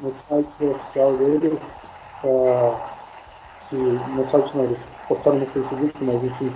no 0.00 0.14
site 0.14 0.64
oficial 0.64 1.16
deles, 1.16 1.60
ah, 2.24 2.96
que 3.68 3.74
no 3.74 4.30
site 4.30 4.56
não, 4.56 4.64
eles 4.64 4.78
postaram 5.08 5.40
no 5.40 5.46
Facebook, 5.46 6.04
mas 6.04 6.22
enfim, 6.22 6.52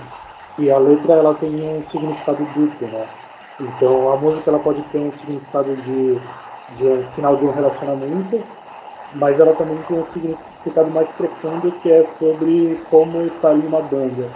e 0.60 0.70
a 0.70 0.78
letra 0.78 1.14
ela 1.14 1.34
tem 1.34 1.50
um 1.50 1.82
significado 1.82 2.44
duplo, 2.44 2.88
né? 2.88 3.06
Então 3.60 4.12
a 4.12 4.16
música 4.16 4.50
ela 4.50 4.58
pode 4.58 4.82
ter 4.84 4.98
um 4.98 5.12
significado 5.12 5.74
de 5.76 6.18
de 6.78 7.02
final 7.14 7.36
de 7.36 7.44
um 7.44 7.52
relacionamento, 7.52 8.40
mas 9.14 9.40
ela 9.40 9.54
também 9.54 9.76
tem 9.88 9.98
um 9.98 10.06
significado 10.06 10.90
mais 10.90 11.08
profundo 11.10 11.72
que 11.82 11.90
é 11.90 12.04
sobre 12.18 12.78
como 12.90 13.22
estar 13.22 13.54
em 13.54 13.66
uma 13.66 13.82
banda. 13.82 14.28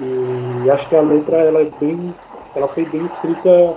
E 0.00 0.70
acho 0.70 0.88
que 0.88 0.96
a 0.96 1.00
letra 1.00 1.36
ela 1.36 1.60
é 1.60 1.70
bem, 1.80 2.14
ela 2.54 2.68
foi 2.68 2.84
bem 2.84 3.04
escrita 3.06 3.76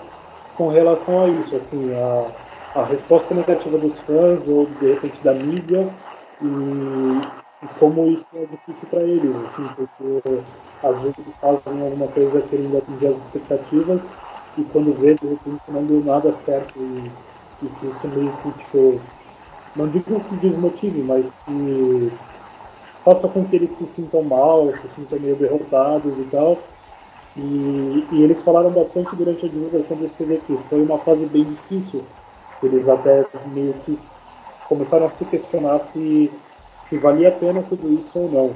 com 0.58 0.68
relação 0.70 1.24
a 1.24 1.28
isso, 1.28 1.56
assim, 1.56 1.94
a, 1.94 2.82
a 2.82 2.86
resposta 2.86 3.34
negativa 3.34 3.78
dos 3.78 3.98
fãs 4.00 4.40
ou 4.48 4.66
de 4.66 4.94
repente 4.94 5.24
da 5.24 5.34
mídia 5.34 5.88
e, 6.42 7.22
e 7.62 7.68
como 7.80 8.08
isso 8.08 8.26
é 8.34 8.46
difícil 8.46 8.88
para 8.90 9.04
eles, 9.04 9.36
assim, 9.36 9.68
porque 9.76 10.22
às 10.84 11.02
vezes 11.02 11.16
fazem 11.42 11.82
alguma 11.82 12.08
coisa 12.08 12.42
querendo 12.44 12.78
atingir 12.78 13.08
as 13.08 13.18
expectativas 13.18 14.02
e 14.58 14.64
quando 14.64 14.94
vê 14.94 15.16
de 15.16 15.28
repente 15.28 15.62
não 15.68 15.84
deu 15.84 16.04
nada 16.04 16.34
certo 16.46 16.80
e 16.80 17.68
que 17.68 17.88
isso 17.88 18.08
meio 18.08 18.32
que, 18.38 18.52
tipo, 18.52 19.00
não 19.76 19.88
digo 19.88 20.20
que 20.22 20.36
desmotive, 20.38 21.04
mas 21.04 21.26
que 21.46 22.12
faça 23.04 23.28
com 23.28 23.46
que 23.46 23.56
eles 23.56 23.72
se 23.72 23.86
sintam 23.88 24.24
mal, 24.24 24.72
se 24.72 24.96
sintam 24.96 25.20
meio 25.20 25.36
derrotados 25.36 26.18
e 26.18 26.24
tal. 26.26 26.58
E, 27.38 28.08
e 28.12 28.24
eles 28.24 28.42
falaram 28.42 28.72
bastante 28.72 29.16
durante 29.16 29.46
a 29.46 29.50
divulgação 29.50 29.98
desse 29.98 30.16
CD 30.16 30.38
que 30.38 30.58
foi 30.70 30.82
uma 30.82 30.98
fase 31.00 31.26
bem 31.26 31.44
difícil. 31.44 32.04
Eles 32.62 32.88
até 32.90 33.26
meio 33.54 33.74
que 33.86 33.98
começaram 34.68 35.06
a 35.06 35.12
se 35.12 35.26
questionar 35.26 35.80
se, 35.94 36.32
se 36.90 36.98
valia 36.98 37.30
a 37.30 37.32
pena 37.32 37.62
tudo 37.64 37.94
isso 37.94 38.12
ou 38.18 38.30
não. 38.30 38.46
O 38.48 38.56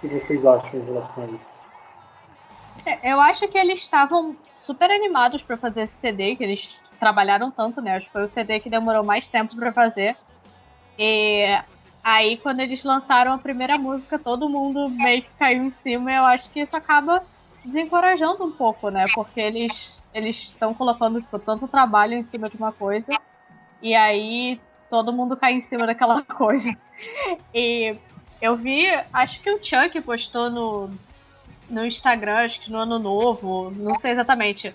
que 0.00 0.08
vocês 0.08 0.44
acham 0.44 0.80
em 0.80 0.84
relação 0.84 1.24
a 1.24 1.26
isso? 1.26 1.50
É, 2.84 3.12
eu 3.12 3.20
acho 3.20 3.46
que 3.48 3.56
eles 3.56 3.80
estavam 3.80 4.34
super 4.56 4.90
animados 4.90 5.42
para 5.42 5.56
fazer 5.56 5.82
esse 5.82 5.94
CD, 6.00 6.34
que 6.34 6.42
eles 6.42 6.78
trabalharam 6.98 7.50
tanto, 7.50 7.80
né? 7.80 7.96
Acho 7.96 8.06
que 8.06 8.12
foi 8.12 8.24
o 8.24 8.28
CD 8.28 8.60
que 8.60 8.68
demorou 8.68 9.04
mais 9.04 9.28
tempo 9.28 9.54
para 9.56 9.72
fazer. 9.72 10.16
E 10.98 11.46
aí, 12.02 12.36
quando 12.38 12.60
eles 12.60 12.82
lançaram 12.82 13.32
a 13.32 13.38
primeira 13.38 13.78
música, 13.78 14.18
todo 14.18 14.48
mundo 14.48 14.88
meio 14.90 15.22
que 15.22 15.30
caiu 15.38 15.64
em 15.64 15.70
cima. 15.70 16.10
E 16.10 16.16
eu 16.16 16.24
acho 16.24 16.50
que 16.50 16.60
isso 16.60 16.76
acaba 16.76 17.22
desencorajando 17.64 18.44
um 18.44 18.50
pouco, 18.50 18.90
né? 18.90 19.06
Porque 19.14 19.40
eles 19.40 20.00
eles 20.12 20.36
estão 20.36 20.74
colocando 20.74 21.20
tipo, 21.20 21.38
tanto 21.38 21.68
trabalho 21.68 22.14
em 22.14 22.22
cima 22.24 22.48
de 22.48 22.56
uma 22.56 22.72
coisa. 22.72 23.12
E 23.80 23.94
aí 23.94 24.60
todo 24.90 25.12
mundo 25.12 25.36
cai 25.36 25.52
em 25.54 25.60
cima 25.60 25.86
daquela 25.86 26.22
coisa. 26.26 26.76
E 27.54 27.96
eu 28.40 28.56
vi, 28.56 28.86
acho 29.12 29.40
que 29.40 29.50
o 29.50 29.62
Chuck 29.62 30.00
postou 30.00 30.50
no, 30.50 30.90
no 31.68 31.84
Instagram, 31.84 32.36
acho 32.36 32.60
que 32.60 32.70
no 32.70 32.78
ano 32.78 32.98
novo, 32.98 33.70
não 33.70 33.98
sei 33.98 34.12
exatamente 34.12 34.74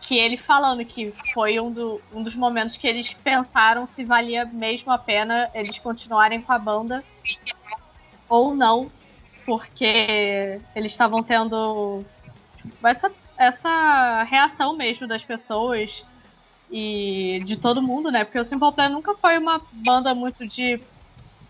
que 0.00 0.16
ele 0.16 0.36
falando 0.36 0.84
que 0.84 1.12
foi 1.32 1.60
um, 1.60 1.70
do, 1.70 2.00
um 2.12 2.22
dos 2.22 2.34
momentos 2.34 2.76
que 2.76 2.86
eles 2.86 3.12
pensaram 3.22 3.86
se 3.86 4.02
valia 4.02 4.44
mesmo 4.46 4.90
a 4.90 4.98
pena 4.98 5.50
eles 5.54 5.78
continuarem 5.78 6.40
com 6.40 6.52
a 6.52 6.58
banda 6.58 7.04
ou 8.28 8.54
não, 8.54 8.90
porque 9.44 10.60
eles 10.74 10.92
estavam 10.92 11.22
tendo 11.22 12.02
essa, 12.82 13.12
essa 13.36 14.22
reação 14.24 14.74
mesmo 14.74 15.06
das 15.06 15.22
pessoas 15.22 16.04
e 16.70 17.40
de 17.44 17.56
todo 17.56 17.82
mundo, 17.82 18.10
né? 18.10 18.24
Porque 18.24 18.38
o 18.38 18.44
Simple 18.44 18.72
Plan 18.72 18.88
nunca 18.88 19.14
foi 19.14 19.36
uma 19.36 19.60
banda 19.72 20.14
muito 20.14 20.46
de 20.46 20.80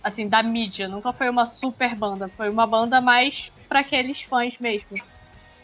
assim, 0.03 0.29
da 0.29 0.43
mídia, 0.43 0.89
nunca 0.89 1.13
foi 1.13 1.29
uma 1.29 1.47
super 1.47 1.95
banda, 1.95 2.31
foi 2.37 2.51
uma 2.51 2.67
banda 2.67 3.01
mais 3.01 3.51
para 3.69 3.81
aqueles 3.81 4.23
fãs 4.23 4.55
mesmo. 4.61 4.97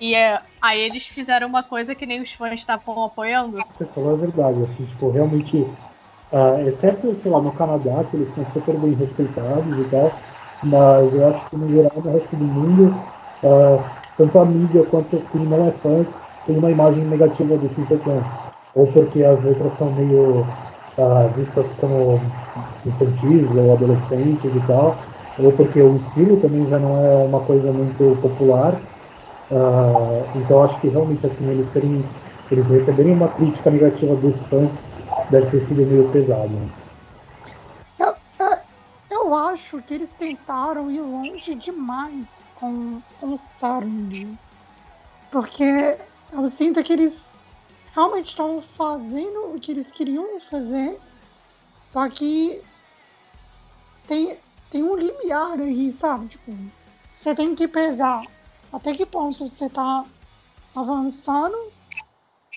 E 0.00 0.14
é, 0.14 0.38
aí 0.60 0.80
eles 0.80 1.06
fizeram 1.06 1.48
uma 1.48 1.62
coisa 1.62 1.94
que 1.94 2.04
nem 2.06 2.22
os 2.22 2.32
fãs 2.32 2.60
estavam 2.60 3.04
apoiando. 3.04 3.56
Você 3.56 3.86
falou 3.86 4.12
a 4.12 4.16
verdade, 4.16 4.62
assim, 4.62 4.84
tipo, 4.84 5.10
realmente, 5.10 5.56
uh, 6.32 6.60
exceto, 6.68 7.14
sei 7.22 7.30
lá, 7.30 7.40
no 7.40 7.52
Canadá, 7.52 8.04
que 8.04 8.16
eles 8.16 8.34
são 8.34 8.44
super 8.52 8.76
bem 8.78 8.94
respeitados 8.94 9.86
e 9.86 9.90
tal, 9.90 10.12
mas 10.62 11.14
eu 11.14 11.28
acho 11.28 11.50
que 11.50 11.56
no 11.56 11.68
geral, 11.68 11.92
no 11.96 12.12
resto 12.12 12.36
do 12.36 12.44
mundo, 12.44 12.94
uh, 13.42 13.82
tanto 14.16 14.38
a 14.38 14.44
mídia 14.44 14.84
quanto 14.84 15.16
quem 15.32 15.46
não 15.46 15.68
é 15.68 15.72
fã 15.72 16.04
tem 16.46 16.58
uma 16.58 16.70
imagem 16.70 17.04
negativa 17.04 17.56
do 17.56 17.68
Simple. 17.74 18.22
Ou 18.74 18.86
porque 18.88 19.24
as 19.24 19.42
letras 19.42 19.72
são 19.78 19.90
meio 19.92 20.44
uh, 20.98 21.28
vistas 21.36 21.66
como 21.80 22.20
infantis 22.84 23.48
ou 23.56 23.72
adolescentes 23.72 24.54
e 24.54 24.60
tal, 24.66 24.96
ou 25.38 25.52
porque 25.52 25.80
o 25.80 25.96
estilo 25.96 26.40
também 26.40 26.68
já 26.68 26.78
não 26.78 27.04
é 27.04 27.24
uma 27.24 27.40
coisa 27.40 27.72
muito 27.72 28.20
popular. 28.20 28.74
Uh, 29.50 30.24
então 30.36 30.64
acho 30.64 30.80
que 30.80 30.88
realmente 30.88 31.24
assim, 31.26 31.48
eles, 31.48 31.68
terem, 31.70 32.04
eles 32.50 32.66
receberem 32.68 33.12
uma 33.12 33.28
crítica 33.28 33.70
negativa 33.70 34.14
dos 34.16 34.36
fãs 34.48 34.70
deve 35.30 35.50
ter 35.50 35.60
sido 35.66 35.86
meio 35.86 36.08
pesado. 36.10 36.50
Eu, 37.98 38.14
eu, 39.10 39.34
acho 39.34 39.80
que 39.82 39.94
eles 39.94 40.14
tentaram 40.14 40.90
ir 40.90 41.00
longe 41.00 41.54
demais 41.54 42.48
com, 42.56 43.00
com 43.20 43.32
o 43.32 43.36
Saturn. 43.36 44.36
Porque 45.30 45.96
eu 46.32 46.46
sinto 46.46 46.82
que 46.82 46.92
eles 46.92 47.32
realmente 47.96 48.28
estavam 48.28 48.60
fazendo 48.60 49.54
o 49.54 49.58
que 49.58 49.72
eles 49.72 49.90
queriam 49.90 50.38
fazer. 50.38 51.00
Só 51.80 52.08
que 52.10 52.62
tem, 54.06 54.38
tem 54.70 54.82
um 54.82 54.94
limiar 54.94 55.58
aí, 55.58 55.90
sabe? 55.90 56.28
Tipo, 56.28 56.54
você 57.14 57.34
tem 57.34 57.54
que 57.54 57.66
pesar 57.66 58.22
até 58.70 58.92
que 58.92 59.06
ponto 59.06 59.48
você 59.48 59.64
está 59.64 60.04
avançando 60.74 61.56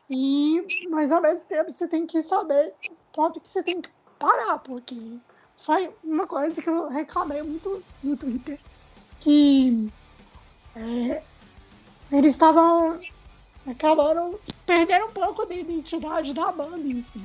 e 0.09 0.87
mas 0.89 1.13
ao 1.13 1.21
mesmo 1.21 1.47
tempo 1.47 1.71
você 1.71 1.87
tem 1.87 2.05
que 2.05 2.21
saber 2.21 2.73
ponto 3.13 3.39
que 3.39 3.47
você 3.47 3.63
tem 3.63 3.79
que 3.81 3.89
parar, 4.17 4.57
porque 4.59 5.17
foi 5.57 5.93
uma 6.03 6.27
coisa 6.27 6.61
que 6.61 6.67
eu 6.69 6.89
reclamei 6.89 7.41
muito 7.41 7.81
no 8.03 8.17
Twitter, 8.17 8.59
que 9.21 9.89
é, 10.75 11.23
eles 12.11 12.33
estavam 12.33 12.99
acabaram 13.71 14.35
perdendo 14.65 15.05
um 15.05 15.11
pouco 15.11 15.45
da 15.45 15.55
identidade 15.55 16.33
da 16.33 16.51
banda 16.51 16.81
em 16.81 17.01
si. 17.03 17.21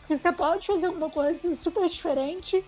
Porque 0.00 0.18
você 0.18 0.32
pode 0.32 0.66
fazer 0.66 0.88
uma 0.88 1.08
coisa 1.08 1.54
super 1.54 1.88
diferente, 1.88 2.64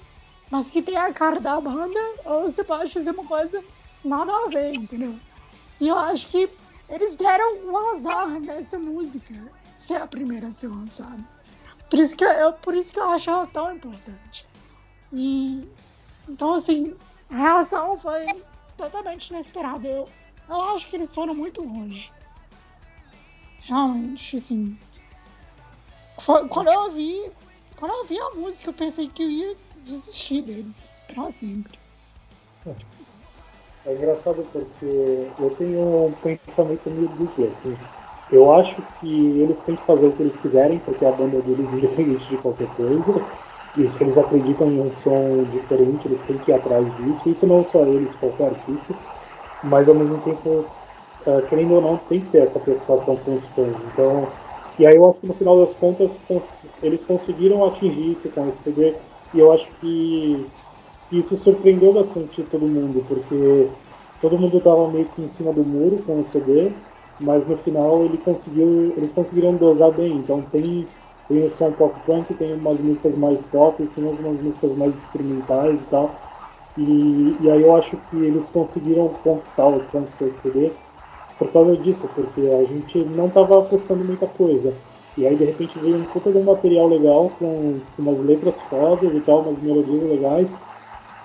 mas 0.51 0.71
que 0.71 0.81
tem 0.81 0.97
a 0.97 1.13
cara 1.13 1.41
da 1.41 1.61
banda, 1.61 1.99
ou 2.25 2.43
você 2.45 2.65
pode 2.65 2.93
fazer 2.93 3.11
uma 3.11 3.25
coisa 3.25 3.63
nada 4.05 4.33
a 4.33 4.49
ver, 4.49 4.75
entendeu? 4.75 5.15
E 5.81 5.89
eu 5.89 5.99
acho 5.99 6.29
que 6.29 6.49
eles 6.89 7.17
deram 7.17 7.67
o 7.67 7.77
azar 7.91 8.41
nessa 8.41 8.79
música 8.79 9.35
ser 9.77 9.97
a 9.97 10.07
primeira 10.07 10.49
a 10.49 10.53
ser 10.53 10.69
lançada. 10.69 11.23
Por 11.91 11.99
isso 11.99 12.17
que 12.17 12.25
eu, 12.25 12.53
por 12.55 12.75
isso 12.75 12.93
que 12.93 12.99
eu 12.99 13.09
acho 13.11 13.31
ela 13.31 13.47
tão 13.47 13.75
importante. 13.75 14.47
E 15.13 15.69
então 16.29 16.55
assim, 16.55 16.97
a 17.31 17.37
reação 17.37 17.99
foi 17.99 18.27
totalmente 18.77 19.29
inesperada. 19.31 19.87
Eu, 19.87 20.09
eu 20.49 20.63
acho 20.75 20.89
que 20.89 20.97
eles 20.97 21.15
foram 21.15 21.35
muito 21.35 21.63
longe. 21.63 22.11
Realmente, 23.67 24.37
assim. 24.37 24.77
Quando 26.49 26.69
eu 26.69 26.81
ouvi. 26.85 27.31
Quando 27.77 27.93
eu 27.93 27.99
ouvi 27.99 28.19
a 28.19 28.31
música, 28.37 28.71
eu 28.71 28.75
pensei 28.75 29.09
que 29.09 29.23
eu 29.23 29.31
ia 29.31 29.57
desistir 29.85 30.43
deles 30.43 31.03
pra 31.07 31.31
sempre. 31.31 31.79
É 33.85 33.93
engraçado 33.93 34.45
porque 34.53 35.31
eu 35.39 35.51
tenho 35.59 36.07
um 36.07 36.13
pensamento 36.13 36.91
meio 36.91 37.09
duplo, 37.09 37.47
assim. 37.49 37.77
Eu 38.31 38.53
acho 38.53 38.83
que 38.99 39.41
eles 39.41 39.61
têm 39.61 39.77
que 39.77 39.85
fazer 39.85 40.07
o 40.07 40.13
que 40.13 40.23
eles 40.23 40.35
quiserem, 40.41 40.79
porque 40.81 41.05
a 41.05 41.13
banda 41.13 41.41
deles 41.43 41.73
é 41.73 41.77
independente 41.77 42.27
de 42.29 42.39
qualquer 42.39 42.69
coisa. 42.77 43.25
E 43.77 43.87
se 43.89 44.03
eles 44.03 44.17
acreditam 44.17 44.73
em 44.73 44.81
um 44.81 44.93
som 44.97 45.45
diferente, 45.53 46.09
eles 46.09 46.23
têm 46.23 46.39
que 46.39 46.51
ir 46.51 46.55
atrás 46.55 46.85
disso. 46.97 47.29
Isso 47.29 47.47
não 47.47 47.63
só 47.65 47.85
eles, 47.85 48.15
qualquer 48.15 48.47
artista. 48.47 48.95
Mas 49.63 49.89
ao 49.89 49.95
mesmo 49.95 50.19
tempo, 50.19 50.67
querendo 51.49 51.75
ou 51.75 51.81
não, 51.81 51.97
tem 51.97 52.21
que 52.21 52.31
ter 52.31 52.39
essa 52.39 52.59
preocupação 52.59 53.17
com 53.17 53.35
os 53.35 53.45
fãs. 53.47 53.77
Então, 53.93 54.27
e 54.79 54.87
aí 54.87 54.97
eu 54.97 55.09
acho 55.09 55.19
que 55.21 55.27
no 55.27 55.35
final 55.35 55.59
das 55.59 55.73
contas 55.75 56.17
cons 56.29 56.63
eles 56.83 57.03
conseguiram 57.05 57.65
atingir 57.65 58.13
isso 58.13 58.29
com 58.31 58.49
esse 58.49 58.63
CD. 58.63 58.95
E 59.35 59.39
eu 59.39 59.53
acho 59.53 59.67
que 59.81 60.47
isso 61.11 61.37
surpreendeu 61.39 61.93
bastante 61.93 62.43
todo 62.45 62.67
mundo, 62.67 63.05
porque 63.09 63.69
todo 64.21 64.39
mundo 64.39 64.59
estava 64.59 64.89
meio 64.91 65.07
que 65.07 65.23
em 65.23 65.29
cima 65.29 65.53
do 65.53 65.65
muro 65.65 66.03
com 66.05 66.21
o 66.21 66.27
CD, 66.27 66.71
mas 67.21 67.47
no 67.47 67.57
final 67.59 68.05
ele 68.05 68.19
conseguiu, 68.19 68.93
eles 68.97 69.13
conseguiram 69.13 69.55
dosar 69.55 69.91
bem. 69.93 70.13
Então 70.13 70.43
tem, 70.43 70.87
tem 71.29 71.45
o 71.45 71.51
som 71.51 71.73
pop 71.73 71.95
punk, 72.07 72.35
tem 72.35 72.55
umas 72.55 72.79
músicas 72.79 73.17
mais 73.17 73.41
pop, 73.51 73.85
tem 73.85 74.07
algumas 74.07 74.41
músicas 74.41 74.77
mais 74.77 74.95
experimentais 74.95 75.81
e 75.81 75.85
tal. 75.91 76.15
E, 76.77 77.37
e 77.41 77.51
aí 77.51 77.63
eu 77.63 77.75
acho 77.75 77.97
que 78.11 78.17
eles 78.17 78.47
conseguiram 78.47 79.09
conquistar 79.25 79.67
os 79.67 79.83
fãs 79.87 80.09
com 80.19 80.27
esse 80.27 80.41
CD 80.43 80.71
por 81.39 81.53
causa 81.53 81.77
disso, 81.77 82.09
porque 82.15 82.41
a 82.41 82.65
gente 82.65 82.99
não 83.17 83.27
estava 83.27 83.61
apostando 83.61 84.05
muita 84.05 84.27
coisa. 84.27 84.73
E 85.17 85.27
aí 85.27 85.37
de 85.37 85.45
repente 85.45 85.79
veio 85.79 85.97
um 85.97 86.05
puta 86.05 86.31
de 86.31 86.39
um 86.39 86.45
material 86.45 86.89
legal, 86.89 87.31
com, 87.39 87.79
umas 87.99 88.19
letras 88.21 88.57
fodas 88.69 89.15
e 89.15 89.21
tal, 89.21 89.41
umas 89.41 89.63
melodias 89.63 90.03
legais, 90.03 90.49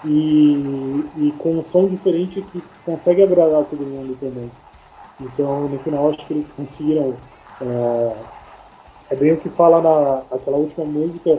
e, 0.06 1.06
e 1.18 1.34
com 1.38 1.58
um 1.58 1.64
som 1.64 1.88
diferente 1.88 2.42
que 2.42 2.64
consegue 2.86 3.24
agradar 3.24 3.66
todo 3.66 3.86
mundo 3.86 4.18
também. 4.20 4.50
Então 5.20 5.68
no 5.68 5.80
final 5.80 6.10
acho 6.10 6.26
que 6.26 6.34
eles 6.34 6.48
conseguiram. 6.56 7.14
É, 7.62 8.16
é 9.12 9.16
bem 9.16 9.34
o 9.34 9.38
que 9.38 9.50
fala 9.50 9.82
na, 9.82 10.24
naquela 10.32 10.58
última 10.58 10.86
música, 10.86 11.38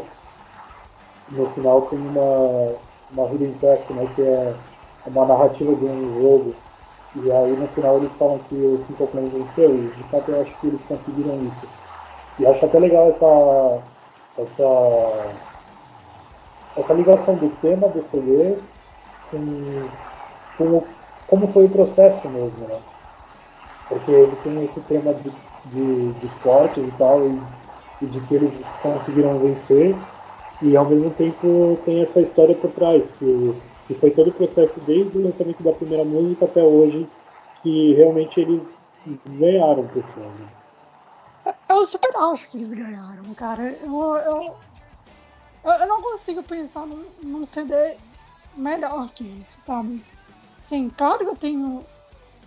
no 1.31 1.47
final 1.51 1.83
tem 1.83 1.99
uma, 1.99 2.75
uma 3.11 3.33
hidden 3.33 3.55
fact, 3.55 3.93
né, 3.95 4.07
que 4.15 4.23
é 4.23 4.55
uma 5.07 5.27
narrativa 5.27 5.75
de 5.75 5.85
um 5.85 6.21
jogo 6.21 6.55
e 7.15 7.31
aí 7.31 7.57
no 7.57 7.69
final 7.69 7.99
eles 7.99 8.13
falam 8.19 8.39
que 8.49 8.55
o 8.55 8.83
Simple 8.87 9.07
Plan 9.09 9.29
venceu, 9.29 9.75
e 9.75 9.89
de 9.89 10.03
fato 10.05 10.31
eu 10.31 10.41
acho 10.41 10.59
que 10.61 10.67
eles 10.67 10.81
conseguiram 10.89 11.35
isso. 11.45 11.69
E 12.39 12.47
acho 12.47 12.65
até 12.65 12.79
legal 12.79 13.09
essa, 13.09 13.83
essa, 14.39 15.35
essa 16.77 16.95
ligação 16.95 17.35
do 17.35 17.51
tema 17.61 17.89
do 17.89 18.03
CD 18.11 18.57
com, 19.31 19.89
com 20.57 20.83
como 21.27 21.47
foi 21.49 21.65
o 21.65 21.71
processo 21.71 22.29
mesmo, 22.29 22.67
né? 22.69 22.79
Porque 23.89 24.11
ele 24.11 24.37
tem 24.37 24.65
esse 24.65 24.81
tema 24.81 25.15
de, 25.15 25.31
de, 25.67 26.13
de 26.13 26.27
esportes 26.27 26.87
e 26.87 26.91
tal, 26.93 27.27
e, 27.27 27.43
e 28.03 28.07
de 28.07 28.21
que 28.21 28.35
eles 28.35 28.61
conseguiram 28.83 29.39
vencer, 29.39 29.95
e 30.63 30.77
ao 30.77 30.87
mesmo 30.87 31.11
tempo 31.11 31.79
tem 31.85 32.03
essa 32.03 32.21
história 32.21 32.55
por 32.55 32.71
trás, 32.71 33.11
que 33.19 33.55
que 33.93 34.01
foi 34.01 34.11
todo 34.11 34.29
o 34.29 34.33
processo 34.33 34.81
desde 34.81 35.19
o 35.19 35.23
lançamento 35.23 35.63
da 35.63 35.73
primeira 35.73 36.05
música 36.05 36.45
até 36.45 36.63
hoje, 36.63 37.09
que 37.63 37.95
realmente 37.95 38.41
eles 38.41 38.63
ganharam 39.27 39.87
pessoas. 39.89 40.33
Né? 40.39 41.55
Eu 41.69 41.85
super 41.85 42.15
acho 42.17 42.49
que 42.51 42.59
eles 42.59 42.73
ganharam, 42.73 43.35
cara. 43.35 43.77
Eu, 43.83 44.17
eu, 44.17 44.57
eu 45.65 45.87
não 45.89 46.03
consigo 46.03 46.43
pensar 46.43 46.87
num, 46.87 47.05
num 47.23 47.45
CD 47.45 47.97
melhor 48.57 49.11
que 49.13 49.25
esse, 49.41 49.61
sabe? 49.61 50.03
Sim, 50.63 50.91
claro 50.97 51.19
que 51.19 51.25
eu 51.25 51.37
tenho, 51.37 51.85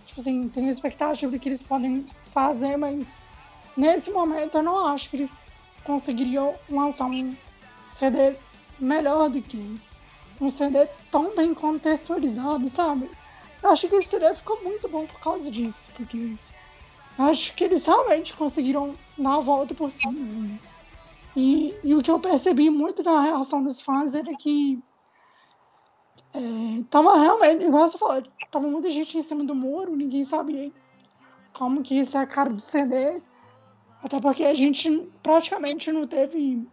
tipo 0.06 0.20
assim, 0.20 0.48
tenho 0.48 0.68
expectativa 0.68 1.30
do 1.30 1.38
que 1.38 1.48
eles 1.48 1.62
podem 1.62 2.06
fazer, 2.24 2.76
mas 2.76 3.20
nesse 3.76 4.10
momento 4.10 4.58
eu 4.58 4.62
não 4.62 4.86
acho 4.86 5.10
que 5.10 5.16
eles 5.16 5.42
conseguiriam 5.84 6.54
lançar 6.68 7.06
um 7.06 7.36
CD 7.84 8.34
melhor 8.78 9.28
do 9.28 9.40
que 9.42 9.56
esse 9.74 9.95
um 10.40 10.50
CD 10.50 10.86
tão 11.10 11.34
bem 11.34 11.54
contextualizado, 11.54 12.68
sabe? 12.68 13.10
Eu 13.62 13.70
acho 13.70 13.88
que 13.88 13.96
esse 13.96 14.10
CD 14.10 14.34
ficou 14.34 14.62
muito 14.62 14.88
bom 14.88 15.06
por 15.06 15.20
causa 15.20 15.50
disso, 15.50 15.90
porque 15.96 16.36
acho 17.18 17.54
que 17.54 17.64
eles 17.64 17.86
realmente 17.86 18.34
conseguiram 18.34 18.94
dar 19.16 19.36
a 19.36 19.40
volta 19.40 19.74
por 19.74 19.90
cima. 19.90 20.12
Né? 20.12 20.58
E, 21.34 21.74
e, 21.82 21.94
o 21.94 22.02
que 22.02 22.10
eu 22.10 22.18
percebi 22.18 22.70
muito 22.70 23.02
na 23.02 23.22
reação 23.22 23.62
dos 23.62 23.80
fãs 23.80 24.14
era 24.14 24.34
que 24.36 24.82
é, 26.32 26.82
tava 26.90 27.18
realmente, 27.18 27.64
igual 27.64 27.88
você 27.88 27.98
falou, 27.98 28.22
tava 28.50 28.66
muita 28.66 28.90
gente 28.90 29.16
em 29.16 29.22
cima 29.22 29.44
do 29.44 29.54
muro, 29.54 29.96
ninguém 29.96 30.24
sabia 30.24 30.70
como 31.52 31.82
que 31.82 31.98
isso 31.98 32.16
é 32.16 32.20
a 32.20 32.26
cara 32.26 32.50
do 32.50 32.60
CD. 32.60 33.20
Até 34.02 34.20
porque 34.20 34.44
a 34.44 34.54
gente 34.54 35.10
praticamente 35.22 35.90
não 35.90 36.06
teve 36.06 36.66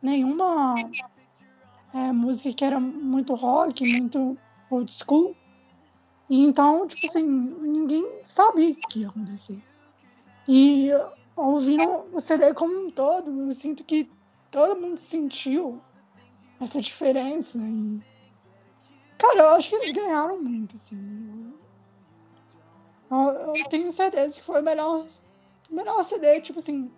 nenhuma 0.00 0.74
é, 1.94 2.12
música 2.12 2.52
que 2.52 2.64
era 2.64 2.78
muito 2.78 3.34
rock, 3.34 3.84
muito 3.84 4.38
old 4.70 4.92
school. 4.92 5.36
E 6.28 6.44
então, 6.44 6.86
tipo 6.86 7.06
assim, 7.06 7.26
ninguém 7.26 8.20
sabia 8.22 8.72
o 8.72 8.88
que 8.88 9.00
ia 9.00 9.08
acontecer. 9.08 9.60
E 10.48 10.90
ouvindo 11.36 12.06
o 12.12 12.20
CD 12.20 12.54
como 12.54 12.86
um 12.86 12.90
todo, 12.90 13.30
eu 13.46 13.52
sinto 13.52 13.84
que 13.84 14.10
todo 14.50 14.80
mundo 14.80 14.98
sentiu 14.98 15.80
essa 16.60 16.80
diferença. 16.80 17.58
E, 17.58 18.00
cara, 19.18 19.40
eu 19.40 19.48
acho 19.50 19.70
que 19.70 19.76
eles 19.76 19.92
ganharam 19.92 20.40
muito, 20.40 20.76
assim. 20.76 21.52
Eu, 23.10 23.54
eu 23.56 23.68
tenho 23.68 23.90
certeza 23.90 24.38
que 24.38 24.44
foi 24.44 24.60
o 24.60 24.64
melhor, 24.64 25.04
melhor 25.68 26.04
CD, 26.04 26.40
tipo 26.40 26.60
assim, 26.60 26.90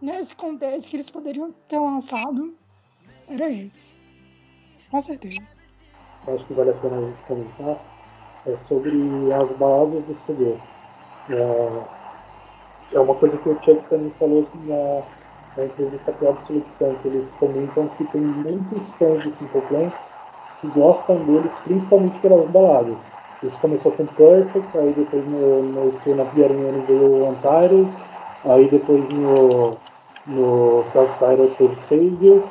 nesse 0.00 0.34
contexto 0.34 0.88
que 0.88 0.96
eles 0.96 1.10
poderiam 1.10 1.52
ter 1.68 1.78
lançado, 1.78 2.56
era 3.28 3.50
esse. 3.50 3.95
Com 4.90 5.00
certeza. 5.00 5.48
Acho 6.28 6.44
que 6.44 6.54
vale 6.54 6.70
a 6.70 6.74
pena 6.74 6.96
a 6.96 7.00
gente 7.02 7.22
comentar 7.26 7.76
é 8.46 8.56
sobre 8.56 8.90
as 9.32 9.52
baladas 9.56 10.04
do 10.04 10.16
CD. 10.26 10.54
É, 11.30 11.82
é 12.92 13.00
uma 13.00 13.14
coisa 13.16 13.36
que 13.38 13.48
o 13.48 13.54
Chuck 13.64 13.82
também 13.88 14.12
falou 14.18 14.44
assim, 14.44 14.66
na, 14.68 15.02
na 15.56 15.64
entrevista 15.64 16.12
com 16.12 16.24
o 16.24 16.28
Absolute 16.28 16.68
Punk. 16.78 17.06
Eles 17.06 17.28
comentam 17.40 17.88
que 17.88 18.04
tem 18.04 18.20
muitos 18.20 18.88
fãs 18.98 19.22
do 19.24 19.36
Simple 19.36 19.60
Plan 19.62 19.92
que 20.60 20.68
gostam 20.68 21.16
deles 21.24 21.52
principalmente 21.64 22.18
pelas 22.20 22.48
baladas. 22.50 22.96
Isso 23.42 23.58
começou 23.60 23.92
com 23.92 24.06
Perfect, 24.06 24.78
aí 24.78 24.94
depois 24.94 25.26
no, 25.26 25.62
no 25.62 26.00
Stay 26.00 26.18
of 26.18 26.30
veio 26.34 27.02
o 27.02 27.28
Untitled, 27.28 27.92
aí 28.44 28.68
depois 28.68 29.06
no, 29.10 29.76
no 30.26 30.84
Self-Titled 30.84 31.54
teve 31.56 31.76
Savior, 31.76 32.42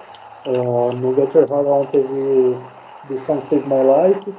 Uh, 0.46 0.92
no 0.94 1.14
Heart 1.18 1.36
On 1.68 1.86
teve 1.86 2.56
The 3.08 3.26
Song 3.26 3.42
Save 3.50 3.66
My 3.68 3.82
Life. 3.82 4.36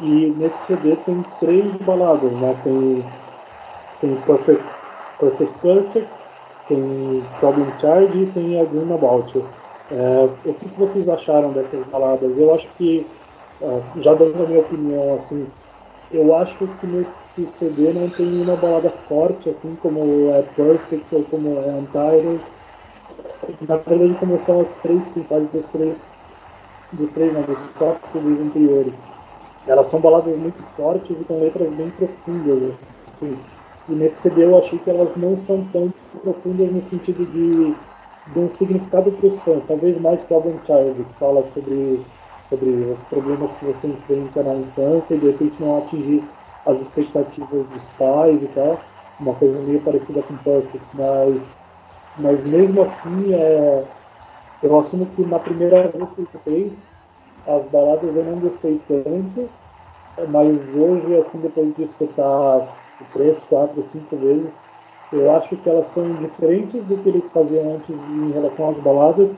E 0.00 0.34
nesse 0.36 0.66
CD 0.66 0.96
tem 0.96 1.24
três 1.40 1.72
baladas, 1.76 2.30
né? 2.32 2.54
Tem, 2.62 3.04
tem 4.00 4.14
Perfect, 4.26 4.64
Perfect 5.18 5.58
Perfect, 5.60 6.08
tem 6.68 7.22
Problem 7.40 7.66
Charge 7.80 8.18
e 8.18 8.26
tem 8.26 8.60
A 8.60 8.64
Dream 8.64 8.92
About. 8.92 9.42
É, 9.90 10.24
o 10.44 10.52
que 10.54 10.68
vocês 10.76 11.08
acharam 11.08 11.52
dessas 11.52 11.86
baladas? 11.86 12.36
Eu 12.36 12.52
acho 12.54 12.68
que, 12.76 13.06
uh, 13.62 14.02
já 14.02 14.12
dando 14.14 14.42
a 14.42 14.46
minha 14.46 14.60
opinião, 14.60 15.14
assim, 15.14 15.46
eu 16.12 16.34
acho 16.34 16.56
que 16.58 16.86
nesse 16.86 17.46
CD 17.58 17.92
não 17.92 18.08
tem 18.10 18.42
uma 18.42 18.56
balada 18.56 18.90
forte, 19.08 19.48
assim 19.48 19.74
como 19.76 20.30
é 20.34 20.42
Perfect 20.42 21.14
ou 21.14 21.22
como 21.24 21.60
é 21.60 21.68
Untitled 21.68 22.55
na 23.68 23.76
verdade 23.76 24.14
como 24.18 24.38
são 24.44 24.60
as 24.60 24.68
três 24.82 25.02
principais 25.08 25.50
dos 25.50 25.66
três 25.66 25.96
dos 26.92 27.10
três 27.10 27.32
não, 27.32 27.42
dos 27.42 27.58
quatro 27.78 28.08
CDs 28.12 28.40
anteriores. 28.40 28.94
Elas 29.66 29.88
são 29.88 30.00
baladas 30.00 30.36
muito 30.38 30.62
fortes 30.76 31.20
e 31.20 31.24
com 31.24 31.40
letras 31.40 31.72
bem 31.74 31.90
profundas. 31.90 32.74
Assim. 33.16 33.36
E 33.88 33.92
nesse 33.92 34.22
CD 34.22 34.44
eu 34.44 34.58
achei 34.58 34.78
que 34.78 34.90
elas 34.90 35.16
não 35.16 35.36
são 35.46 35.64
tão 35.72 35.92
profundas 36.22 36.72
no 36.72 36.82
sentido 36.82 37.24
de, 37.26 37.74
de 38.32 38.38
um 38.38 38.48
significado 38.56 39.12
para 39.12 39.26
os 39.28 39.40
fãs, 39.40 39.62
talvez 39.66 40.00
mais 40.00 40.20
Problem 40.22 40.58
Child, 40.66 41.04
que 41.04 41.18
fala 41.18 41.44
sobre, 41.52 42.00
sobre 42.48 42.68
os 42.68 42.98
problemas 43.08 43.50
que 43.52 43.64
você 43.64 43.86
enfrenta 43.88 44.42
na 44.42 44.54
infância 44.54 45.14
e 45.14 45.18
de 45.18 45.26
repente 45.26 45.60
não 45.60 45.78
atingir 45.78 46.24
as 46.64 46.80
expectativas 46.80 47.66
dos 47.66 47.82
pais 47.98 48.42
e 48.42 48.48
tal. 48.48 48.80
uma 49.20 49.34
coisa 49.34 49.60
meio 49.62 49.80
parecida 49.80 50.22
com 50.22 50.36
Perfect, 50.38 50.84
mas, 50.94 51.55
mas 52.18 52.44
mesmo 52.44 52.82
assim 52.82 53.34
é, 53.34 53.84
eu 54.62 54.78
assumo 54.78 55.06
que 55.06 55.24
na 55.24 55.38
primeira 55.38 55.88
vez 55.88 56.12
que 56.12 56.20
eu 56.20 56.24
escutei, 56.24 56.78
as 57.46 57.68
baladas 57.70 58.14
eu 58.16 58.24
não 58.24 58.40
gostei 58.40 58.78
tanto, 58.88 59.48
mas 60.28 60.56
hoje, 60.74 61.14
assim, 61.16 61.40
depois 61.40 61.74
de 61.76 61.84
escutar 61.84 62.74
três, 63.12 63.40
quatro, 63.42 63.82
cinco 63.92 64.16
vezes, 64.16 64.52
eu 65.12 65.30
acho 65.30 65.56
que 65.56 65.68
elas 65.68 65.88
são 65.88 66.14
diferentes 66.14 66.84
do 66.84 66.98
que 66.98 67.08
eles 67.08 67.30
faziam 67.30 67.76
antes 67.76 67.90
em 67.90 68.32
relação 68.32 68.68
às 68.70 68.78
baladas, 68.78 69.30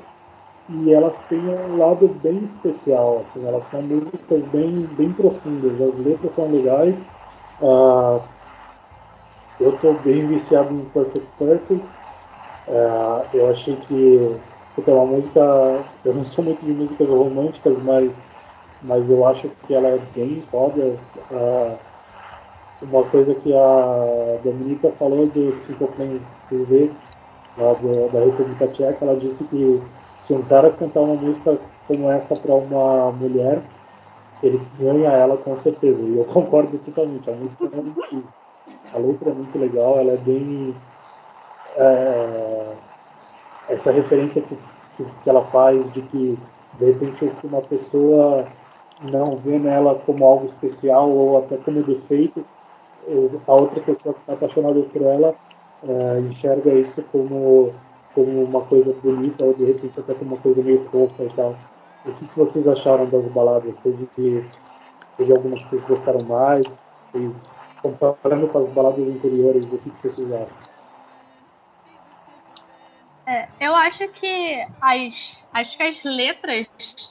e 0.69 0.93
elas 0.93 1.19
têm 1.29 1.49
um 1.49 1.77
lado 1.79 2.09
bem 2.09 2.45
especial, 2.45 3.21
assim, 3.21 3.47
elas 3.47 3.65
são 3.67 3.83
músicas 3.83 4.45
bem, 4.47 4.87
bem 4.87 5.13
profundas, 5.13 5.81
as 5.81 5.99
letras 5.99 6.33
são 6.33 6.51
legais. 6.51 7.01
Uh, 7.61 8.23
eu 9.59 9.75
estou 9.75 9.99
bem 9.99 10.27
viciado 10.27 10.73
em 10.75 10.85
Perfect 10.87 11.27
Perfect. 11.39 11.98
Uh, 12.69 13.37
eu 13.37 13.51
achei 13.51 13.75
que 13.77 14.39
porque 14.79 14.91
é 14.91 14.95
uma 14.95 15.07
música, 15.07 15.41
eu 16.05 16.15
não 16.15 16.25
sou 16.25 16.45
muito 16.45 16.65
de 16.65 16.73
músicas 16.73 17.09
românticas, 17.09 17.77
mas, 17.83 18.17
mas 18.85 19.11
eu 19.11 19.27
acho 19.27 19.51
que 19.67 19.75
ela 19.75 19.89
é 19.89 19.99
bem 20.15 20.41
foda. 20.43 20.97
Uh, 21.33 21.77
uma 22.83 23.03
coisa 23.11 23.35
que 23.35 23.53
a 23.53 24.39
Dominica 24.45 24.93
falou 24.93 25.27
do 25.27 25.53
Simple 25.53 25.89
Plan 25.89 26.21
CZ, 26.31 26.91
lá 27.57 27.73
do, 27.75 28.09
da 28.13 28.21
República 28.21 28.69
Tcheca, 28.69 29.05
ela 29.05 29.17
disse 29.17 29.43
que 29.45 29.83
se 30.23 30.33
um 30.33 30.43
cara 30.43 30.71
cantar 30.71 31.01
uma 31.01 31.17
música 31.17 31.59
como 31.89 32.09
essa 32.09 32.37
para 32.37 32.55
uma 32.55 33.11
mulher, 33.11 33.61
ele 34.41 34.61
ganha 34.79 35.11
ela 35.11 35.37
com 35.39 35.59
certeza. 35.61 36.01
E 36.03 36.17
eu 36.17 36.25
concordo 36.33 36.79
totalmente. 36.79 37.29
A 37.29 37.35
música 37.35 37.65
é 37.65 37.81
muito. 37.81 38.29
A 38.95 38.99
letra 38.99 39.31
é 39.31 39.35
muito 39.35 39.59
legal, 39.59 39.99
ela 39.99 40.13
é 40.13 40.17
bem. 40.19 40.73
É, 41.77 42.73
essa 43.69 43.93
referência 43.93 44.43
que, 44.43 44.57
que, 44.97 45.05
que, 45.05 45.31
ela 45.31 45.45
faz 45.47 45.93
de 45.93 46.03
que 46.03 46.39
de 46.79 46.85
repente 46.85 47.33
uma 47.45 47.61
pessoa 47.63 48.47
não 49.03 49.37
vê 49.37 49.59
nela 49.59 49.95
como 50.07 50.25
algo 50.25 50.47
especial 50.47 51.11
ou 51.11 51.39
até 51.39 51.57
como 51.59 51.83
defeito, 51.83 52.45
a 53.47 53.55
outra 53.55 53.81
pessoa 53.81 54.15
que 54.15 54.21
está 54.21 54.33
apaixonada 54.35 54.81
por 54.81 55.03
ela 55.03 55.35
é, 55.87 56.21
enxerga 56.21 56.73
isso 56.75 57.03
como, 57.13 57.73
como 58.15 58.45
uma 58.45 58.63
coisa 58.63 58.95
bonita 59.03 59.45
ou 59.45 59.55
de 59.55 59.65
repente 59.65 59.99
até 59.99 60.15
como 60.15 60.35
uma 60.35 60.41
coisa 60.41 60.63
meio 60.63 60.85
fofa 60.91 61.25
e 61.25 61.31
tal. 61.31 61.55
O 62.05 62.13
que, 62.13 62.27
que 62.27 62.39
vocês 62.39 62.67
acharam 62.67 63.07
das 63.07 63.27
baladas? 63.27 63.77
Teve, 63.81 64.09
teve 65.17 65.33
alguma 65.33 65.57
que 65.57 65.69
vocês 65.69 65.83
gostaram 65.85 66.25
mais? 66.27 66.67
Vocês, 67.13 67.43
comparando 67.83 68.49
com 68.49 68.59
as 68.59 68.69
baladas 68.69 69.07
anteriores, 69.07 69.65
o 69.67 69.79
que, 69.79 69.91
que 69.91 70.09
vocês 70.09 70.33
acham? 70.33 70.68
Acho 73.79 74.21
que 74.21 74.67
as, 74.81 75.47
acho 75.53 75.77
que 75.77 75.83
as 75.83 76.05
letras 76.05 76.67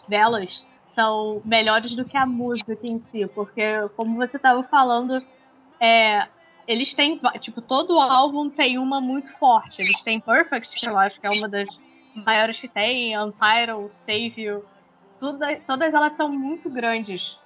delas 0.07 0.77
são 0.85 1.41
melhores 1.45 1.95
do 1.95 2.05
que 2.05 2.17
a 2.17 2.25
música 2.25 2.77
em 2.83 2.99
si, 2.99 3.27
porque 3.33 3.61
como 3.95 4.15
você 4.15 4.37
estava 4.37 4.63
falando, 4.63 5.13
é, 5.79 6.21
eles 6.67 6.93
têm, 6.93 7.19
tipo, 7.39 7.61
todo 7.61 7.99
álbum 7.99 8.49
tem 8.49 8.77
uma 8.77 8.99
muito 8.99 9.31
forte. 9.37 9.81
Eles 9.81 10.01
têm 10.03 10.19
Perfect, 10.19 10.79
que 10.79 10.89
eu 10.89 10.97
acho 10.97 11.19
que 11.19 11.27
é 11.27 11.29
uma 11.29 11.47
das 11.47 11.67
maiores 12.13 12.59
que 12.59 12.67
tem, 12.67 13.17
Untitled, 13.17 13.95
Save 13.95 14.33
You, 14.37 14.65
tudo, 15.19 15.39
todas 15.65 15.93
elas 15.93 16.15
são 16.17 16.29
muito 16.29 16.69
grandes. 16.69 17.37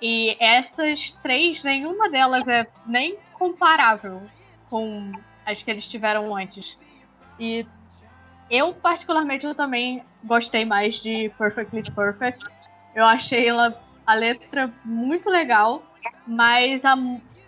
E 0.00 0.36
essas 0.40 1.12
três, 1.22 1.62
nenhuma 1.62 2.08
delas 2.08 2.46
é 2.48 2.66
nem 2.86 3.18
comparável 3.34 4.20
com 4.68 5.12
as 5.44 5.62
que 5.62 5.70
eles 5.70 5.86
tiveram 5.86 6.34
antes. 6.34 6.76
E 7.38 7.66
eu, 8.52 8.74
particularmente, 8.74 9.46
eu 9.46 9.54
também 9.54 10.04
gostei 10.22 10.66
mais 10.66 10.96
de 10.96 11.30
Perfectly 11.38 11.82
Perfect. 11.90 12.46
Eu 12.94 13.06
achei 13.06 13.48
ela, 13.48 13.82
a 14.06 14.12
letra 14.12 14.70
muito 14.84 15.30
legal, 15.30 15.82
mas 16.26 16.84
a, 16.84 16.94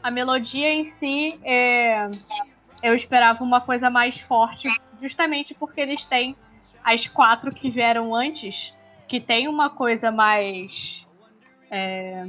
a 0.02 0.10
melodia 0.10 0.72
em 0.72 0.90
si, 0.92 1.38
é, 1.44 2.06
eu 2.82 2.94
esperava 2.94 3.44
uma 3.44 3.60
coisa 3.60 3.90
mais 3.90 4.18
forte, 4.20 4.66
justamente 4.98 5.52
porque 5.52 5.82
eles 5.82 6.02
têm 6.06 6.34
as 6.82 7.06
quatro 7.06 7.50
que 7.50 7.70
vieram 7.70 8.14
antes, 8.14 8.72
que 9.06 9.20
tem 9.20 9.46
uma 9.46 9.68
coisa 9.68 10.10
mais. 10.10 11.04
É, 11.70 12.26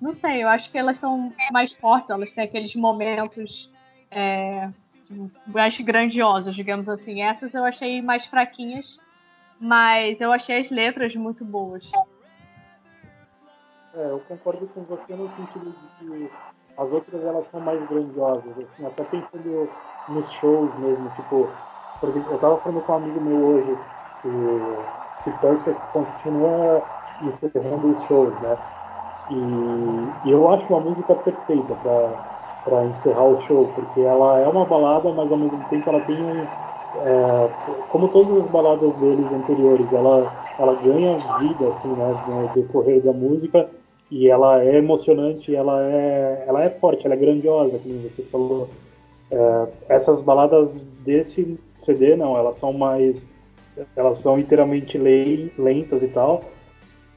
não 0.00 0.12
sei, 0.12 0.42
eu 0.42 0.48
acho 0.48 0.72
que 0.72 0.76
elas 0.76 0.98
são 0.98 1.32
mais 1.52 1.72
fortes, 1.74 2.10
elas 2.10 2.32
têm 2.32 2.42
aqueles 2.42 2.74
momentos. 2.74 3.70
É, 4.10 4.70
mais 5.46 5.78
grandiosos, 5.80 6.54
digamos 6.54 6.88
assim. 6.88 7.22
Essas 7.22 7.52
eu 7.54 7.64
achei 7.64 8.02
mais 8.02 8.26
fraquinhas, 8.26 8.98
mas 9.60 10.20
eu 10.20 10.32
achei 10.32 10.60
as 10.60 10.70
letras 10.70 11.14
muito 11.14 11.44
boas. 11.44 11.90
É, 13.94 14.10
eu 14.10 14.20
concordo 14.28 14.66
com 14.68 14.82
você 14.82 15.14
no 15.14 15.28
sentido 15.30 15.70
de 15.70 15.88
que 15.98 16.30
as 16.76 16.92
outras 16.92 17.24
elas 17.24 17.50
são 17.50 17.60
mais 17.60 17.82
grandiosas, 17.88 18.52
assim, 18.58 18.86
até 18.86 19.04
pensando 19.04 19.70
nos 20.08 20.30
shows 20.30 20.74
mesmo, 20.78 21.08
tipo, 21.16 21.50
porque 21.98 22.18
eu 22.18 22.38
tava 22.38 22.58
falando 22.58 22.82
com 22.82 22.92
um 22.92 22.96
amigo 22.96 23.20
meu 23.20 23.38
hoje 23.38 23.78
que, 24.20 25.30
que 25.30 25.38
Perfect 25.38 25.80
continua 25.92 26.84
encerrando 27.22 27.92
os 27.92 28.04
shows, 28.06 28.38
né? 28.40 28.58
E, 29.30 30.28
e 30.28 30.30
eu 30.30 30.48
acho 30.50 30.66
uma 30.66 30.80
música 30.80 31.14
perfeita 31.14 31.74
para 31.76 32.35
para 32.66 32.84
encerrar 32.84 33.24
o 33.24 33.40
show, 33.42 33.70
porque 33.76 34.00
ela 34.00 34.40
é 34.40 34.48
uma 34.48 34.64
balada, 34.64 35.12
mas 35.12 35.30
ao 35.30 35.38
mesmo 35.38 35.64
tempo 35.70 35.88
ela 35.88 36.00
tem 36.00 36.16
um. 36.16 36.46
É, 36.96 37.48
como 37.88 38.08
todas 38.08 38.44
as 38.44 38.50
baladas 38.50 38.92
deles 38.96 39.32
anteriores, 39.32 39.92
ela, 39.92 40.32
ela 40.58 40.74
ganha 40.74 41.16
vida 41.38 41.68
assim, 41.68 41.88
né, 41.88 42.16
no 42.26 42.48
decorrer 42.48 43.00
da 43.02 43.12
música 43.12 43.68
e 44.10 44.28
ela 44.28 44.62
é 44.64 44.78
emocionante, 44.78 45.54
ela 45.54 45.80
é, 45.82 46.44
ela 46.48 46.64
é 46.64 46.70
forte, 46.70 47.06
ela 47.06 47.14
é 47.14 47.18
grandiosa, 47.18 47.78
como 47.78 48.00
você 48.00 48.22
falou. 48.24 48.68
É, 49.30 49.68
essas 49.88 50.20
baladas 50.20 50.74
desse 51.04 51.58
CD 51.76 52.16
não, 52.16 52.36
elas 52.36 52.56
são 52.56 52.72
mais, 52.72 53.24
elas 53.94 54.18
são 54.18 54.38
inteiramente 54.38 54.98
lentas 54.98 56.02
e 56.02 56.08
tal. 56.08 56.42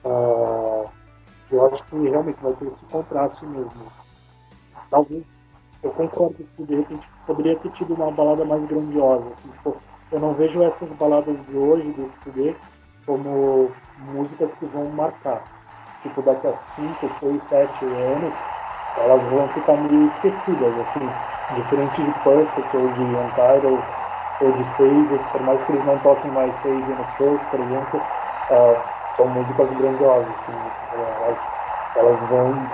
Uh, 0.06 0.88
eu 1.52 1.66
acho 1.66 1.84
que 1.86 1.98
realmente 2.08 2.40
vai 2.42 2.54
ter 2.54 2.68
esse 2.68 2.86
contraste 2.86 3.46
mesmo. 3.46 3.72
Talvez 4.90 5.24
eu 5.82 5.92
concordo 5.92 6.36
que 6.56 6.64
de 6.64 6.76
repente 6.76 7.08
poderia 7.26 7.56
ter 7.56 7.70
tido 7.72 7.94
uma 7.94 8.12
balada 8.12 8.44
mais 8.44 8.64
grandiosa. 8.66 9.26
Assim, 9.26 9.50
tipo, 9.50 9.78
eu 10.12 10.20
não 10.20 10.34
vejo 10.34 10.62
essas 10.64 10.90
baladas 10.90 11.36
de 11.48 11.56
hoje, 11.56 11.92
desse 11.92 12.20
CD, 12.24 12.56
como 13.06 13.72
músicas 14.14 14.52
que 14.56 14.66
vão 14.66 14.86
marcar. 14.88 15.44
Tipo, 16.02 16.22
daqui 16.22 16.48
a 16.48 16.54
5, 16.76 17.10
6, 17.20 17.42
7 17.50 17.86
anos, 17.86 18.34
elas 18.96 19.22
vão 19.24 19.48
ficar 19.50 19.78
meio 19.78 20.08
esquecidas, 20.08 20.78
assim, 20.80 21.12
diferente 21.52 22.04
de 22.04 22.12
Perfect 22.20 22.76
ou 22.76 22.90
de 22.90 23.04
Untitled 23.16 23.84
ou 24.40 24.52
de 24.52 24.64
Save, 24.76 25.20
por 25.32 25.44
mais 25.44 25.64
que 25.64 25.72
eles 25.72 25.86
não 25.86 25.98
toquem 26.00 26.32
mais 26.32 26.56
Save 26.58 26.94
no 26.94 27.04
First, 27.18 27.46
por 27.46 27.60
exemplo, 27.60 28.02
uh, 28.50 28.82
são 29.16 29.28
músicas 29.28 29.70
grandiosas, 29.72 30.34
assim, 30.42 30.72
elas, 30.94 31.50
elas 31.96 32.20
vão 32.22 32.70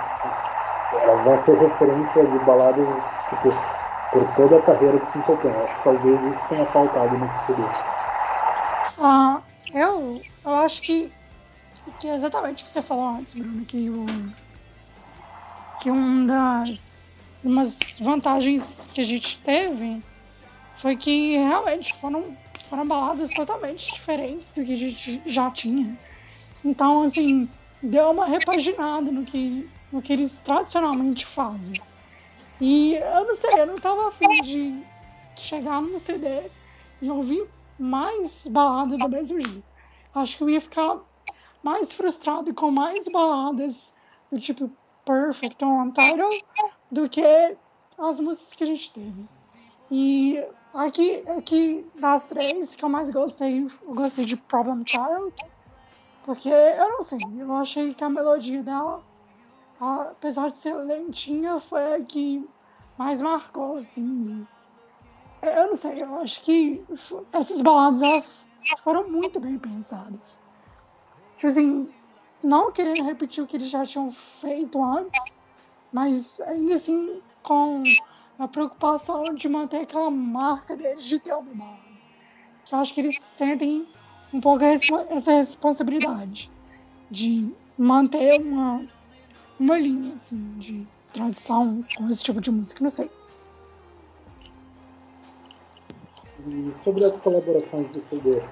elas 1.06 1.22
vão 1.22 1.38
ser 1.38 1.56
referência 1.58 2.26
de 2.26 2.38
baladas 2.40 2.88
tipo, 3.30 3.54
por 4.10 4.26
toda 4.34 4.58
a 4.58 4.62
carreira 4.62 4.98
de 4.98 5.06
Simple 5.06 5.36
Plan. 5.36 5.62
Acho 5.62 5.76
que 5.76 5.84
talvez 5.84 6.22
isso 6.22 6.44
tenha 6.48 6.66
faltado 6.66 7.16
nesse 7.16 7.44
CD. 7.44 7.62
Ah, 8.98 9.40
eu, 9.72 10.20
eu 10.44 10.54
acho 10.54 10.82
que, 10.82 11.12
que 11.98 12.08
é 12.08 12.14
exatamente 12.14 12.62
o 12.62 12.66
que 12.66 12.72
você 12.72 12.82
falou 12.82 13.08
antes, 13.08 13.34
Bruno, 13.34 13.64
que 13.64 13.88
o 13.90 14.06
que 15.78 15.90
um 15.90 16.26
das 16.26 17.14
umas 17.44 17.98
vantagens 18.00 18.88
que 18.92 19.00
a 19.00 19.04
gente 19.04 19.38
teve 19.38 20.02
foi 20.76 20.96
que 20.96 21.36
realmente 21.36 21.94
foram, 21.94 22.24
foram 22.64 22.86
baladas 22.86 23.30
totalmente 23.30 23.94
diferentes 23.94 24.50
do 24.50 24.64
que 24.64 24.72
a 24.72 24.76
gente 24.76 25.22
já 25.26 25.50
tinha. 25.50 25.96
Então, 26.64 27.02
assim, 27.02 27.48
deu 27.80 28.10
uma 28.10 28.26
repaginada 28.26 29.12
no 29.12 29.24
que 29.24 29.68
o 29.96 30.02
que 30.02 30.12
eles 30.12 30.38
tradicionalmente 30.38 31.24
fazem. 31.24 31.80
E 32.60 32.94
eu 32.94 33.24
não 33.26 33.34
sei, 33.34 33.60
eu 33.60 33.66
não 33.66 33.76
tava 33.76 34.08
afim 34.08 34.28
de 34.42 34.82
chegar 35.36 35.82
no 35.82 35.98
CD 35.98 36.50
e 37.02 37.10
ouvir 37.10 37.46
mais 37.78 38.46
baladas 38.46 38.98
do 38.98 39.08
mesmo 39.08 39.40
jeito. 39.40 39.64
Acho 40.14 40.36
que 40.38 40.42
eu 40.42 40.50
ia 40.50 40.60
ficar 40.60 41.00
mais 41.62 41.92
frustrado 41.92 42.54
com 42.54 42.70
mais 42.70 43.06
baladas 43.08 43.94
do 44.30 44.40
tipo 44.40 44.70
Perfect 45.04 45.62
ou 45.64 45.72
Untitled 45.72 46.44
do 46.90 47.08
que 47.08 47.56
as 47.98 48.20
músicas 48.20 48.54
que 48.54 48.64
a 48.64 48.66
gente 48.66 48.92
teve. 48.92 49.28
E 49.90 50.42
aqui, 50.74 51.22
aqui 51.28 51.86
das 51.94 52.26
três 52.26 52.74
que 52.74 52.84
eu 52.84 52.88
mais 52.88 53.10
gostei, 53.10 53.64
eu 53.64 53.94
gostei 53.94 54.24
de 54.24 54.36
Problem 54.36 54.84
Child, 54.86 55.34
porque 56.24 56.48
eu 56.48 56.88
não 56.88 57.02
sei, 57.02 57.18
eu 57.38 57.52
achei 57.54 57.94
que 57.94 58.02
a 58.02 58.08
melodia 58.08 58.62
dela 58.62 59.02
apesar 59.80 60.50
de 60.50 60.58
ser 60.58 60.74
lentinha, 60.74 61.60
foi 61.60 61.94
a 61.94 62.02
que 62.02 62.48
mais 62.98 63.20
marcou, 63.20 63.78
assim. 63.78 64.46
Eu 65.42 65.68
não 65.68 65.76
sei, 65.76 66.02
eu 66.02 66.20
acho 66.20 66.42
que 66.42 66.82
essas 67.32 67.60
baladas 67.60 68.02
elas 68.02 68.48
foram 68.82 69.08
muito 69.08 69.38
bem 69.38 69.58
pensadas. 69.58 70.40
Tipo 71.36 71.46
assim, 71.48 71.88
não 72.42 72.72
querendo 72.72 73.02
repetir 73.02 73.44
o 73.44 73.46
que 73.46 73.56
eles 73.56 73.68
já 73.68 73.84
tinham 73.84 74.10
feito 74.10 74.82
antes, 74.82 75.36
mas 75.92 76.40
ainda 76.40 76.74
assim 76.74 77.20
com 77.42 77.82
a 78.38 78.48
preocupação 78.48 79.34
de 79.34 79.48
manter 79.48 79.82
aquela 79.82 80.10
marca 80.10 80.76
deles 80.76 81.04
de 81.04 81.18
ter 81.18 81.32
uma 81.32 81.54
balada. 81.54 81.86
Que 82.64 82.74
eu 82.74 82.78
acho 82.78 82.94
que 82.94 83.00
eles 83.00 83.18
sentem 83.20 83.86
um 84.32 84.40
pouco 84.40 84.64
essa 84.64 85.32
responsabilidade 85.32 86.50
de 87.10 87.48
manter 87.78 88.40
uma, 88.40 88.86
uma 89.58 89.78
linha 89.78 90.14
assim, 90.14 90.36
de 90.58 90.86
tradição 91.12 91.84
com 91.96 92.08
esse 92.08 92.22
tipo 92.22 92.40
de 92.40 92.50
música, 92.50 92.82
não 92.82 92.90
sei. 92.90 93.10
E 96.48 96.72
sobre 96.84 97.04
as 97.04 97.16
colaborações 97.16 97.88
do 97.88 98.00
CD, 98.08 98.36
uh, 98.36 98.42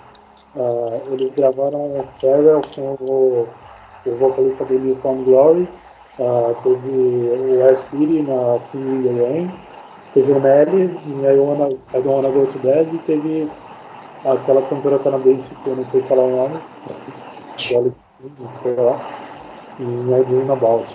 ah, 0.56 1.00
eles 1.12 1.32
gravaram 1.34 1.96
o 1.96 2.04
Farewell 2.20 2.62
com 2.74 2.96
o, 3.00 3.48
o 4.06 4.16
vocalista 4.16 4.64
dele, 4.64 4.98
Tom 5.02 5.22
Glory, 5.22 5.68
uh, 6.18 6.56
teve 6.62 6.88
o 6.88 7.62
Air 7.62 7.78
City 7.90 8.22
na 8.22 8.58
Sing 8.60 9.02
the 9.02 9.12
Rain, 9.12 9.50
teve 10.12 10.32
o 10.32 10.40
Nelly 10.40 10.98
em 11.06 11.24
I, 11.24 11.38
Wanna, 11.38 11.68
I 11.68 12.02
Don't 12.02 12.08
Wanna 12.08 12.30
Go 12.30 12.46
to 12.46 12.58
Bed 12.60 12.90
e 12.92 12.98
teve 12.98 13.50
aquela 14.24 14.62
cantora 14.62 14.98
canadense 14.98 15.54
que 15.62 15.68
eu 15.68 15.76
não 15.76 15.84
sei 15.86 16.02
falar 16.02 16.22
o 16.22 16.36
nome, 16.36 16.60
sei 17.58 18.76
lá, 18.76 19.23
em 19.80 20.20
I 20.20 20.24
Dream 20.24 20.52
About. 20.52 20.86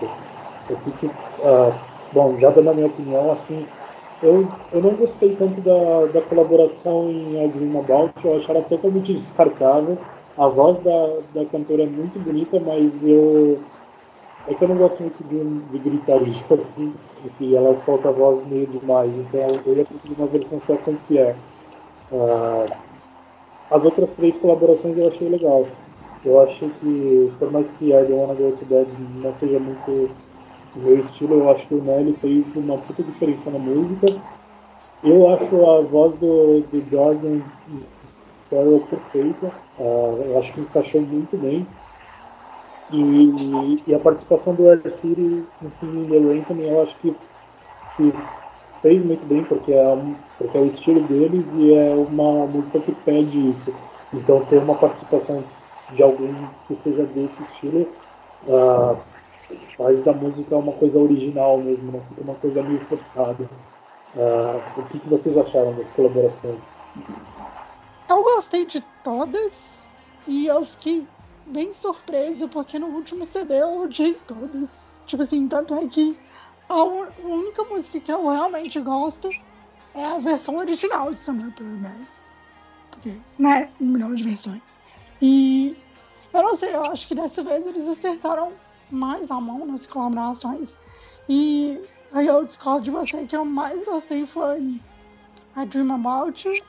Eu 0.69 0.77
fico, 0.77 1.07
uh, 1.07 1.73
bom, 2.13 2.37
já 2.39 2.49
dando 2.49 2.69
a 2.69 2.73
minha 2.73 2.87
opinião, 2.87 3.31
assim, 3.31 3.65
eu, 4.21 4.45
eu 4.71 4.81
não 4.81 4.91
gostei 4.91 5.35
tanto 5.35 5.61
da, 5.61 6.05
da 6.13 6.21
colaboração 6.21 7.09
em 7.09 7.43
I 7.43 7.47
Dream 7.47 7.79
About, 7.79 8.13
eu 8.23 8.37
acho 8.37 8.51
ela 8.51 8.61
totalmente 8.63 9.13
descartável. 9.13 9.97
A 10.37 10.47
voz 10.47 10.77
da, 10.79 11.19
da 11.33 11.45
cantora 11.45 11.83
é 11.83 11.85
muito 11.85 12.19
bonita, 12.19 12.59
mas 12.59 12.91
eu. 13.03 13.59
É 14.47 14.53
que 14.53 14.63
eu 14.63 14.69
não 14.69 14.77
gosto 14.77 15.01
muito 15.01 15.21
de, 15.25 15.43
de 15.43 15.77
gritaria, 15.77 16.43
assim, 16.57 16.93
e 17.39 17.55
ela 17.55 17.75
solta 17.75 18.09
a 18.09 18.11
voz 18.11 18.47
meio 18.47 18.65
demais, 18.67 19.11
então 19.13 19.47
eu 19.65 19.75
ia 19.75 19.83
preferir 19.83 20.17
uma 20.17 20.27
versão 20.27 20.61
só 20.65 20.75
com 20.77 20.95
Pierre. 21.07 21.35
Uh, 22.11 22.65
as 23.69 23.83
outras 23.83 24.09
três 24.11 24.35
colaborações 24.37 24.97
eu 24.97 25.07
achei 25.07 25.29
legal. 25.29 25.65
Eu 26.23 26.41
achei 26.41 26.69
que, 26.81 27.31
por 27.39 27.51
mais 27.51 27.65
que 27.77 27.91
Go 27.91 28.51
To 28.59 28.65
Bed 28.65 28.87
não 29.23 29.33
seja 29.39 29.59
muito 29.59 30.09
o 30.75 30.79
meu 30.79 30.99
estilo, 30.99 31.35
eu 31.35 31.49
acho 31.49 31.65
que 31.67 31.75
o 31.75 31.81
Nelly 31.81 32.13
fez 32.13 32.55
uma 32.55 32.77
puta 32.77 33.03
diferença 33.03 33.49
na 33.49 33.59
música. 33.59 34.07
Eu 35.03 35.29
acho 35.29 35.65
a 35.65 35.81
voz 35.81 36.13
do, 36.19 36.59
do 36.59 36.91
Jordan 36.91 37.39
Farrell 38.49 38.81
perfeita, 38.81 39.47
uh, 39.79 40.23
eu 40.25 40.39
acho 40.39 40.51
que 40.53 40.61
encaixou 40.61 41.01
muito 41.01 41.37
bem. 41.37 41.65
E, 42.91 43.81
e 43.87 43.93
a 43.93 43.99
participação 43.99 44.55
do 44.55 44.67
Air 44.67 44.81
City 44.91 45.43
no 45.61 45.71
Singing 45.71 46.09
the 46.09 46.17
Rain 46.17 46.41
também 46.41 46.67
eu 46.67 46.81
acho 46.81 46.95
que, 46.97 47.15
que 47.95 48.13
fez 48.81 49.05
muito 49.05 49.25
bem, 49.27 49.43
porque 49.43 49.71
é, 49.71 49.87
um, 49.87 50.15
porque 50.37 50.57
é 50.57 50.61
o 50.61 50.65
estilo 50.65 51.01
deles 51.01 51.45
e 51.53 51.73
é 51.73 51.93
uma 51.93 52.47
música 52.47 52.79
que 52.79 52.91
pede 52.91 53.51
isso. 53.51 53.73
Então 54.13 54.43
ter 54.45 54.57
uma 54.57 54.75
participação 54.75 55.43
de 55.95 56.03
alguém 56.03 56.35
que 56.67 56.75
seja 56.75 57.03
desse 57.05 57.43
estilo 57.43 57.87
uh, 58.47 58.97
faz 59.77 60.03
da 60.03 60.13
música 60.13 60.55
uma 60.55 60.73
coisa 60.73 60.99
original 60.99 61.57
mesmo, 61.57 61.91
não 61.91 62.01
fica 62.01 62.21
uma 62.21 62.35
coisa 62.35 62.63
meio 62.63 62.79
forçada. 62.85 63.49
Uh, 64.15 64.79
o 64.79 64.87
que, 64.87 64.99
que 64.99 65.09
vocês 65.09 65.37
acharam 65.37 65.73
das 65.75 65.89
colaborações? 65.91 66.59
Eu 68.09 68.23
gostei 68.23 68.65
de 68.65 68.81
todas 69.03 69.87
e 70.27 70.47
eu 70.47 70.65
fiquei 70.65 71.07
bem 71.47 71.73
surpreso 71.73 72.47
porque 72.47 72.79
no 72.79 72.87
último 72.87 73.25
CD 73.25 73.61
eu 73.61 73.81
odiei 73.81 74.13
todas. 74.13 74.99
Tipo 75.05 75.23
assim, 75.23 75.47
tanto 75.47 75.73
é 75.75 75.87
que 75.87 76.17
a 76.67 76.83
única 76.83 77.63
música 77.65 77.99
que 77.99 78.11
eu 78.11 78.27
realmente 78.27 78.79
gosto 78.81 79.29
é 79.93 80.05
a 80.05 80.19
versão 80.19 80.57
original 80.57 81.11
de 81.11 81.17
Summer 81.17 81.51
Paradise. 81.51 82.21
Porque, 82.91 83.13
né, 83.37 83.71
um 83.79 83.87
milhão 83.87 84.13
de 84.13 84.23
versões. 84.23 84.79
E 85.21 85.77
eu 86.33 86.43
não 86.43 86.55
sei, 86.55 86.75
eu 86.75 86.83
acho 86.85 87.07
que 87.07 87.15
dessa 87.15 87.43
vez 87.43 87.65
eles 87.65 87.87
acertaram 87.87 88.53
mais 88.89 89.29
a 89.31 89.39
mão 89.39 89.65
nas 89.65 89.85
colaborações. 89.85 90.77
E 91.27 91.81
aí 92.11 92.27
eu 92.27 92.45
discordo 92.45 92.81
de 92.81 92.91
você 92.91 93.25
que 93.25 93.35
eu 93.35 93.45
mais 93.45 93.83
gostei 93.85 94.25
foi 94.25 94.79
I 95.57 95.65
Dream 95.65 95.93
About 95.93 96.47
You, 96.47 96.63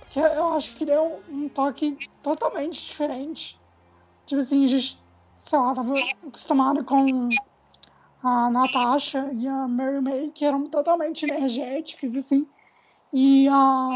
porque 0.00 0.20
eu 0.20 0.54
acho 0.54 0.76
que 0.76 0.86
deu 0.86 1.22
um 1.28 1.48
toque 1.48 1.98
totalmente 2.22 2.80
diferente. 2.86 3.60
Tipo 4.26 4.40
assim, 4.40 4.64
a 4.64 4.68
gente, 4.68 5.02
sei 5.36 5.58
lá, 5.58 5.74
tava 5.74 5.94
acostumado 6.26 6.84
com 6.84 7.28
a 8.22 8.50
Natasha 8.50 9.30
e 9.34 9.46
a 9.46 9.68
Mary 9.68 10.00
May, 10.00 10.30
que 10.30 10.44
eram 10.44 10.66
totalmente 10.68 11.24
energéticas, 11.24 12.16
assim. 12.16 12.48
E 13.12 13.46
a, 13.48 13.88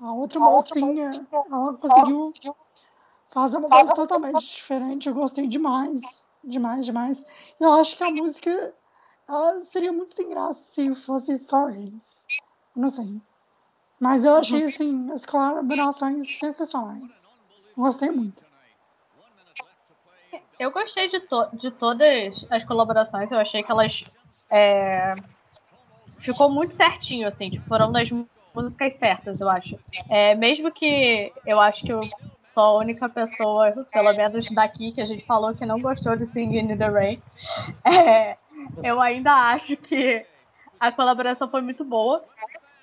a 0.00 0.12
outra 0.12 0.40
mocinha, 0.40 1.26
ela 1.30 1.74
conseguiu 1.74 2.32
fazer 3.34 3.58
uma 3.58 3.68
coisa 3.68 3.94
totalmente 3.94 4.40
diferente. 4.40 5.08
Eu 5.08 5.14
gostei 5.14 5.46
demais 5.46 6.24
demais, 6.46 6.84
demais. 6.84 7.26
Eu 7.58 7.72
acho 7.72 7.96
que 7.96 8.04
a 8.04 8.10
música 8.10 8.74
ela 9.28 9.64
seria 9.64 9.92
muito 9.92 10.14
sem 10.14 10.28
graça 10.28 10.60
se 10.60 10.94
fosse 10.94 11.36
só 11.38 11.68
eles. 11.70 12.26
Não 12.76 12.88
sei. 12.88 13.20
Mas 13.98 14.24
eu 14.24 14.34
achei, 14.34 14.62
uhum. 14.62 14.68
assim, 14.68 15.12
as 15.12 15.24
colaborações 15.24 16.38
sensacionais. 16.38 17.30
Gostei 17.76 18.10
muito. 18.10 18.44
Eu 20.58 20.70
gostei 20.70 21.08
de, 21.08 21.20
to 21.20 21.48
de 21.54 21.70
todas 21.70 22.46
as 22.50 22.64
colaborações. 22.64 23.30
Eu 23.30 23.38
achei 23.38 23.62
que 23.62 23.70
elas. 23.70 24.08
É... 24.50 25.14
Ficou 26.20 26.50
muito 26.50 26.74
certinho, 26.74 27.28
assim. 27.28 27.50
Tipo, 27.50 27.66
foram 27.66 27.90
das 27.90 28.08
músicas 28.54 28.98
certas, 28.98 29.40
eu 29.40 29.48
acho. 29.48 29.78
É, 30.08 30.34
mesmo 30.34 30.72
que 30.72 31.32
eu 31.46 31.60
acho 31.60 31.84
que 31.84 31.92
o 31.92 32.00
sou 32.46 32.62
a 32.62 32.78
única 32.78 33.08
pessoa, 33.08 33.86
pelo 33.92 34.12
menos 34.12 34.50
daqui, 34.50 34.92
que 34.92 35.00
a 35.00 35.06
gente 35.06 35.24
falou 35.24 35.54
que 35.54 35.66
não 35.66 35.80
gostou 35.80 36.16
de 36.16 36.26
Singing 36.26 36.72
in 36.72 36.76
the 36.76 36.88
Rain. 36.88 37.22
É, 37.84 38.38
eu 38.82 39.00
ainda 39.00 39.30
acho 39.52 39.76
que 39.76 40.24
a 40.80 40.90
colaboração 40.90 41.48
foi 41.50 41.60
muito 41.60 41.84
boa. 41.84 42.24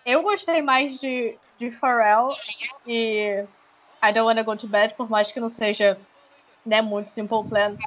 Eu 0.06 0.22
gostei 0.22 0.62
mais 0.62 1.00
de, 1.00 1.38
de 1.58 1.72
Pharrell 1.72 2.30
e 2.86 3.44
I 4.04 4.14
Don't 4.14 4.22
Wanna 4.22 4.44
Go 4.44 4.56
to 4.56 4.68
Bed, 4.68 4.94
por 4.96 5.10
mais 5.10 5.32
que 5.32 5.40
não 5.40 5.50
seja 5.50 5.98
né, 6.66 6.82
muito 6.82 7.10
Simple 7.10 7.48
Plan. 7.48 7.78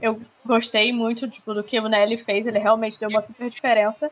Eu 0.00 0.20
gostei 0.44 0.92
muito 0.92 1.28
tipo, 1.28 1.54
do 1.54 1.62
que 1.62 1.78
o 1.78 1.88
Nelly 1.88 2.24
fez, 2.24 2.46
ele 2.46 2.58
realmente 2.58 2.98
deu 2.98 3.08
uma 3.08 3.22
super 3.22 3.50
diferença. 3.50 4.10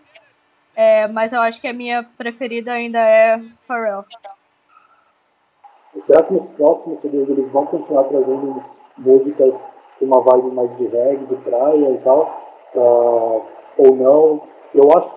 É, 0.75 1.07
mas 1.09 1.33
eu 1.33 1.41
acho 1.41 1.61
que 1.61 1.69
a 1.69 1.73
minha 1.73 2.03
preferida 2.03 2.73
ainda 2.73 2.99
é 2.99 3.39
Pharrell. 3.67 4.05
Será 6.01 6.23
que 6.23 6.33
nos 6.33 6.49
próximos 6.51 7.01
CDs 7.01 7.29
eles 7.29 7.51
vão 7.53 7.67
continuar 7.67 8.05
trazendo 8.05 8.63
músicas 8.97 9.55
com 9.99 10.07
uma 10.07 10.21
vibe 10.21 10.51
mais 10.53 10.77
de 10.79 10.87
reggae, 10.87 11.27
de 11.27 11.37
praia 11.37 11.91
e 11.91 11.99
tal? 11.99 12.41
Uh, 12.75 13.43
ou 13.77 13.97
não? 13.97 14.41
Eu 14.75 14.91
acho, 14.97 15.11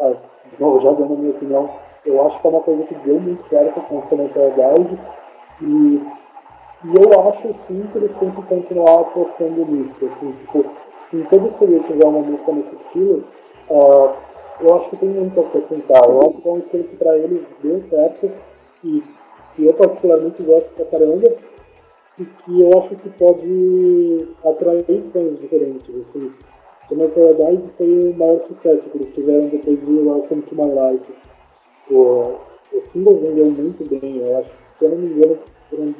uh, 0.00 0.80
já 0.80 0.92
dando 0.92 1.14
a 1.14 1.16
minha 1.16 1.30
opinião, 1.30 1.70
eu 2.04 2.26
acho 2.26 2.40
que 2.40 2.46
é 2.46 2.50
uma 2.50 2.60
coisa 2.60 2.82
que 2.84 2.94
deu 2.96 3.20
muito 3.20 3.48
certo 3.48 3.80
com 3.80 3.98
o 3.98 4.02
Paradise 4.02 4.98
e, 5.62 6.02
e 6.84 6.96
eu 6.96 7.28
acho 7.28 7.54
sim 7.66 7.88
que 7.90 7.98
eles 7.98 8.16
têm 8.18 8.30
que 8.32 8.42
continuar 8.42 9.00
apostando 9.00 9.64
nisso. 9.64 9.96
Assim, 10.04 10.32
tipo, 10.32 10.66
se 11.10 11.24
todo 11.24 11.58
CD 11.58 11.80
tiver 11.80 12.04
uma 12.04 12.20
música 12.20 12.52
nesse 12.52 12.74
estilo, 12.74 13.24
uh, 13.70 14.10
eu 14.60 14.74
acho 14.76 14.90
que 14.90 14.96
tem 14.98 15.08
muito 15.08 15.40
a 15.40 15.42
acrescentar. 15.44 16.04
Eu 16.04 16.20
acho 16.20 16.42
que 16.42 16.48
é 16.48 16.52
um 16.52 16.58
estilo 16.58 16.84
que 16.84 16.96
para 16.96 17.16
eles 17.16 17.46
deu 17.62 17.82
certo 17.88 18.30
e 18.84 19.02
que 19.54 19.64
eu 19.64 19.74
particularmente 19.74 20.42
gosto 20.42 20.68
pra 20.74 20.84
caramba 20.86 21.32
e 22.18 22.24
que 22.24 22.60
eu 22.60 22.78
acho 22.78 22.96
que 22.96 23.10
pode 23.10 24.28
atrair 24.44 25.02
fãs 25.12 25.38
diferentes. 25.40 25.94
Assim. 25.94 26.32
Summer 26.88 27.08
Paradise 27.10 27.68
foi 27.78 28.10
o 28.10 28.16
maior 28.16 28.40
sucesso 28.42 28.82
que 28.90 28.98
eles 28.98 29.14
tiveram 29.14 29.48
depois 29.48 29.80
de 29.80 29.92
Welcome 29.92 30.42
to 30.42 30.54
My 30.54 30.68
Life. 30.68 31.12
O, 31.90 32.36
o 32.72 32.82
single 32.82 33.18
vendeu 33.18 33.50
muito 33.50 33.84
bem, 33.88 34.18
eu 34.18 34.38
acho 34.38 34.50
que, 34.50 34.78
se 34.78 34.84
eu 34.84 34.90
não 34.90 34.98
me 34.98 35.06
engano, 35.06 35.38
foram 35.70 35.94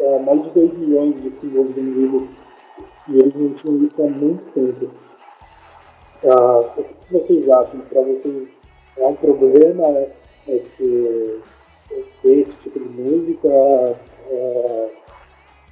é, 0.00 0.18
mais 0.20 0.42
de 0.42 0.50
2 0.50 0.78
milhões 0.78 1.22
de 1.22 1.30
singles 1.38 1.70
vendidos 1.74 2.28
e 3.08 3.18
eles 3.18 3.34
não 3.34 3.54
tinham 3.54 3.84
isso 3.84 4.02
há 4.02 4.06
muito 4.06 4.52
tempo. 4.52 4.90
Ah, 6.24 6.60
o 6.76 6.84
que 6.84 7.12
vocês 7.12 7.48
acham? 7.48 7.80
Para 7.80 8.00
vocês 8.02 8.48
é 8.96 9.06
um 9.06 9.14
problema 9.14 10.06
esse 10.46 11.40
esse 12.24 12.54
tipo 12.56 12.78
de 12.78 12.88
música. 12.88 13.48
É, 14.30 14.90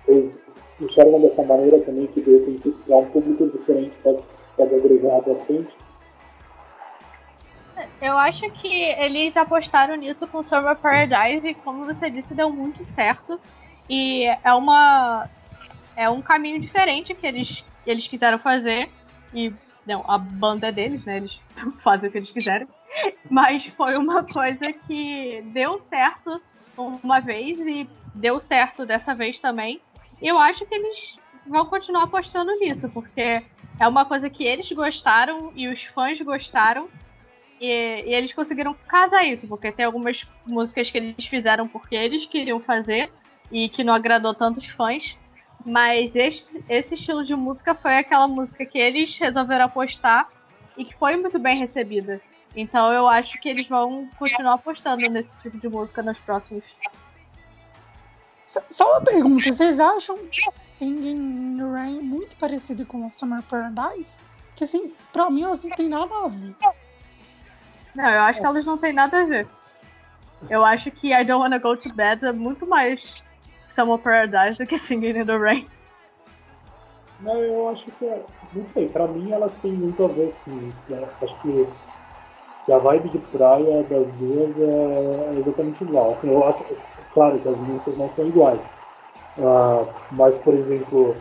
vocês 0.04 0.44
enxergam 0.80 1.20
dessa 1.20 1.42
maneira 1.42 1.78
também 1.80 2.06
que 2.08 2.20
de 2.20 2.38
repente 2.38 2.74
um 2.88 3.04
público 3.06 3.46
diferente 3.48 3.92
pode, 4.02 4.22
pode 4.56 4.74
agregar 4.74 5.20
bastante? 5.20 5.74
Eu 8.00 8.10
eu 8.10 8.18
acho 8.18 8.50
que 8.50 8.82
eles 8.98 9.36
apostaram 9.36 9.94
nisso 9.94 10.26
com 10.26 10.42
Summer 10.42 10.74
Paradise 10.76 11.48
e, 11.48 11.54
como 11.54 11.84
você 11.84 12.10
disse, 12.10 12.34
deu 12.34 12.50
muito 12.50 12.84
certo. 12.84 13.40
E 13.88 14.24
é 14.24 14.52
uma. 14.52 15.24
É 15.96 16.10
um 16.10 16.20
caminho 16.20 16.60
diferente 16.60 17.14
que 17.14 17.26
eles, 17.26 17.64
eles 17.86 18.08
quiseram 18.08 18.38
fazer. 18.38 18.90
E 19.32 19.52
não, 19.86 20.04
a 20.08 20.18
banda 20.18 20.68
é 20.68 20.72
deles, 20.72 21.04
né? 21.04 21.18
Eles 21.18 21.40
fazem 21.84 22.08
o 22.08 22.12
que 22.12 22.18
eles 22.18 22.30
quiserem. 22.30 22.66
Mas 23.30 23.66
foi 23.66 23.96
uma 23.96 24.24
coisa 24.24 24.72
que 24.86 25.42
deu 25.46 25.80
certo 25.80 26.40
uma 26.76 27.20
vez 27.20 27.58
e 27.60 27.88
deu 28.14 28.40
certo 28.40 28.84
dessa 28.84 29.14
vez 29.14 29.40
também. 29.40 29.80
Eu 30.20 30.38
acho 30.38 30.66
que 30.66 30.74
eles 30.74 31.16
vão 31.46 31.66
continuar 31.66 32.04
apostando 32.04 32.50
nisso, 32.58 32.88
porque 32.90 33.42
é 33.78 33.88
uma 33.88 34.04
coisa 34.04 34.28
que 34.28 34.44
eles 34.44 34.70
gostaram 34.72 35.52
e 35.54 35.68
os 35.68 35.82
fãs 35.84 36.20
gostaram. 36.20 36.88
E, 37.60 37.66
e, 37.66 38.14
eles 38.14 38.32
conseguiram 38.32 38.74
casar 38.74 39.24
isso, 39.24 39.46
porque 39.46 39.70
tem 39.70 39.84
algumas 39.84 40.26
músicas 40.46 40.90
que 40.90 40.96
eles 40.96 41.26
fizeram 41.26 41.68
porque 41.68 41.94
eles 41.94 42.26
queriam 42.26 42.58
fazer 42.60 43.12
e 43.52 43.68
que 43.68 43.84
não 43.84 43.92
agradou 43.92 44.34
tantos 44.34 44.66
fãs. 44.66 45.16
Mas 45.64 46.14
esse, 46.16 46.64
esse 46.68 46.94
estilo 46.94 47.22
de 47.22 47.34
música 47.34 47.74
foi 47.74 47.98
aquela 47.98 48.26
música 48.26 48.64
que 48.64 48.78
eles 48.78 49.16
resolveram 49.18 49.66
apostar 49.66 50.26
e 50.76 50.84
que 50.84 50.94
foi 50.94 51.16
muito 51.16 51.38
bem 51.38 51.58
recebida. 51.58 52.20
Então 52.54 52.92
eu 52.92 53.06
acho 53.08 53.40
que 53.40 53.48
eles 53.48 53.68
vão 53.68 54.08
continuar 54.18 54.54
apostando 54.54 55.08
nesse 55.08 55.36
tipo 55.38 55.56
de 55.58 55.68
música 55.68 56.02
nos 56.02 56.18
próximos. 56.18 56.64
Só 58.46 58.90
uma 58.90 59.00
pergunta, 59.00 59.52
vocês 59.52 59.78
acham 59.78 60.18
Singing 60.74 61.54
in 61.54 61.56
the 61.56 61.62
Rain 61.62 62.00
muito 62.00 62.34
parecido 62.36 62.84
com 62.84 63.08
Summer 63.08 63.42
Paradise? 63.42 64.18
Que 64.56 64.64
assim, 64.64 64.92
pra 65.12 65.30
mim 65.30 65.44
elas 65.44 65.62
não 65.62 65.70
tem 65.70 65.88
nada 65.88 66.12
a 66.24 66.28
ver. 66.28 66.56
Não, 67.94 68.08
eu 68.08 68.22
acho 68.22 68.40
que 68.40 68.46
elas 68.46 68.64
não 68.64 68.76
têm 68.76 68.92
nada 68.92 69.20
a 69.20 69.24
ver. 69.24 69.48
Eu 70.48 70.64
acho 70.64 70.90
que 70.90 71.12
I 71.12 71.24
Don't 71.24 71.42
Wanna 71.42 71.58
Go 71.58 71.76
to 71.76 71.94
Bed 71.94 72.26
é 72.26 72.32
muito 72.32 72.66
mais 72.66 73.30
Summer 73.68 73.98
Paradise 73.98 74.58
do 74.58 74.66
que 74.66 74.78
Singing 74.78 75.20
in 75.20 75.26
the 75.26 75.36
Rain. 75.36 75.68
Não, 77.20 77.36
eu 77.36 77.68
acho 77.68 77.84
que 77.84 78.06
é. 78.06 78.24
Não 78.52 78.64
sei, 78.64 78.88
pra 78.88 79.06
mim 79.06 79.30
elas 79.30 79.54
têm 79.58 79.72
muito 79.72 80.04
a 80.04 80.08
ver 80.08 80.30
sim. 80.30 80.72
Né? 80.88 81.08
Acho 81.22 81.40
que, 81.42 81.68
que 82.64 82.72
a 82.72 82.78
vibe 82.78 83.08
de 83.08 83.18
praia 83.18 83.82
das 83.84 84.06
duas 84.14 84.56
é, 84.58 85.34
é 85.34 85.38
exatamente 85.38 85.84
igual. 85.84 86.12
Assim, 86.12 86.30
eu 86.30 86.44
acho, 86.46 86.64
claro 87.12 87.38
que 87.38 87.48
as 87.48 87.56
músicas 87.56 87.96
não 87.96 88.08
são 88.14 88.26
iguais. 88.26 88.60
Uh, 89.38 89.88
mas, 90.12 90.34
por 90.38 90.54
exemplo, 90.54 91.16